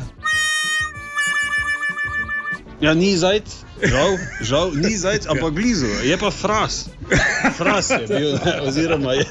Ja, 2.82 2.94
ni 2.94 3.18
zajec, 3.18 3.65
žal, 3.84 4.18
žal 4.42 4.72
ni 4.72 4.96
zajec, 4.98 5.28
ampak 5.28 5.52
blizu, 5.54 5.88
je 6.04 6.18
pa 6.18 6.32
fras. 6.32 6.88
Fras 7.58 7.90
je 7.90 8.08
bil, 8.08 8.32
ne, 8.46 8.62
oziroma 8.62 9.14
je. 9.14 9.26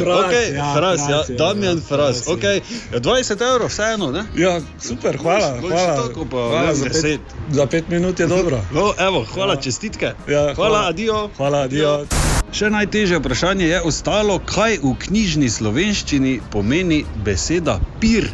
okay, 0.00 0.54
ja, 0.54 0.74
fras, 0.76 1.00
ja, 1.00 1.18
Fras 1.18 1.28
je, 1.28 1.36
Damjan 1.36 1.76
ja, 1.76 1.84
Fras. 1.88 2.24
Fras 2.24 2.26
je. 2.26 2.34
Okay. 2.34 2.56
20 2.92 3.42
evrov, 3.42 3.68
vseeno, 3.68 4.10
ne? 4.12 4.24
Ja, 4.36 4.60
super, 4.78 5.16
hvala. 5.16 5.58
Boljše 5.60 5.76
hvala. 5.76 6.08
tako 6.08 6.24
pa, 6.24 6.36
hvala 6.36 6.66
ne, 6.66 6.74
za, 6.74 6.84
pet, 6.84 6.92
deset. 6.92 7.20
za 7.50 7.66
pet 7.66 7.88
minut 7.88 8.20
je 8.20 8.26
dobro. 8.26 8.60
No, 8.72 8.94
evo, 8.98 9.24
hvala, 9.34 9.54
Ja. 9.54 9.60
čestitke. 9.60 10.06
Ja, 10.06 10.14
hvala, 10.26 10.54
hvala. 10.54 10.88
adijo. 10.88 11.30
Hvala, 11.36 11.58
adijo. 11.58 12.06
Še 12.52 12.70
najtežje 12.70 13.18
vprašanje 13.18 13.66
je 13.66 13.80
ostalo, 13.82 14.38
kaj 14.38 14.78
v 14.82 14.94
knjižni 14.98 15.50
slovenščini 15.50 16.40
pomeni 16.50 17.04
beseda 17.24 17.78
pir. 18.00 18.26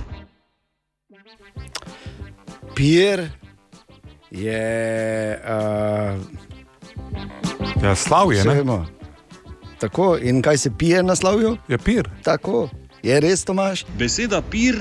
Pier 2.74 3.35
je. 4.30 5.40
Uh, 5.44 6.20
ja, 7.82 7.94
slavje, 7.94 8.44
ne? 8.44 8.54
Vemo. 8.54 8.86
Tako, 9.78 10.18
in 10.22 10.42
kaj 10.42 10.58
se 10.58 10.70
pije 10.78 11.02
na 11.02 11.16
slavju? 11.16 11.56
Je 11.68 11.78
pir. 11.78 12.08
Tako, 12.22 12.68
je 13.02 13.20
res, 13.20 13.44
Tomaš? 13.44 13.84
Beseda 13.98 14.42
pir 14.50 14.78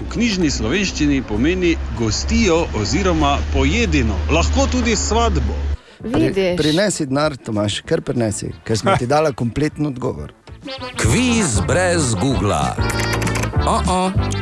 v 0.00 0.08
knjižni 0.10 0.50
slovenščini 0.50 1.22
pomeni 1.28 1.76
gostijo 1.98 2.64
oziroma 2.80 3.36
pojedino, 3.52 4.16
lahko 4.30 4.66
tudi 4.72 4.96
svadbo. 4.96 5.56
Pri, 6.02 6.32
prinesi 6.58 7.06
denar, 7.06 7.36
Tomaš, 7.36 7.82
kar 7.86 8.02
prinesi, 8.02 8.50
ker 8.66 8.78
smo 8.78 8.96
ti 8.98 9.06
dali 9.14 9.34
kompleten 9.34 9.86
odgovor. 9.86 10.32
Kviz 10.98 11.60
brez 11.66 12.14
Google. 12.14 12.74
Oh 13.66 13.82
-oh. 13.86 14.41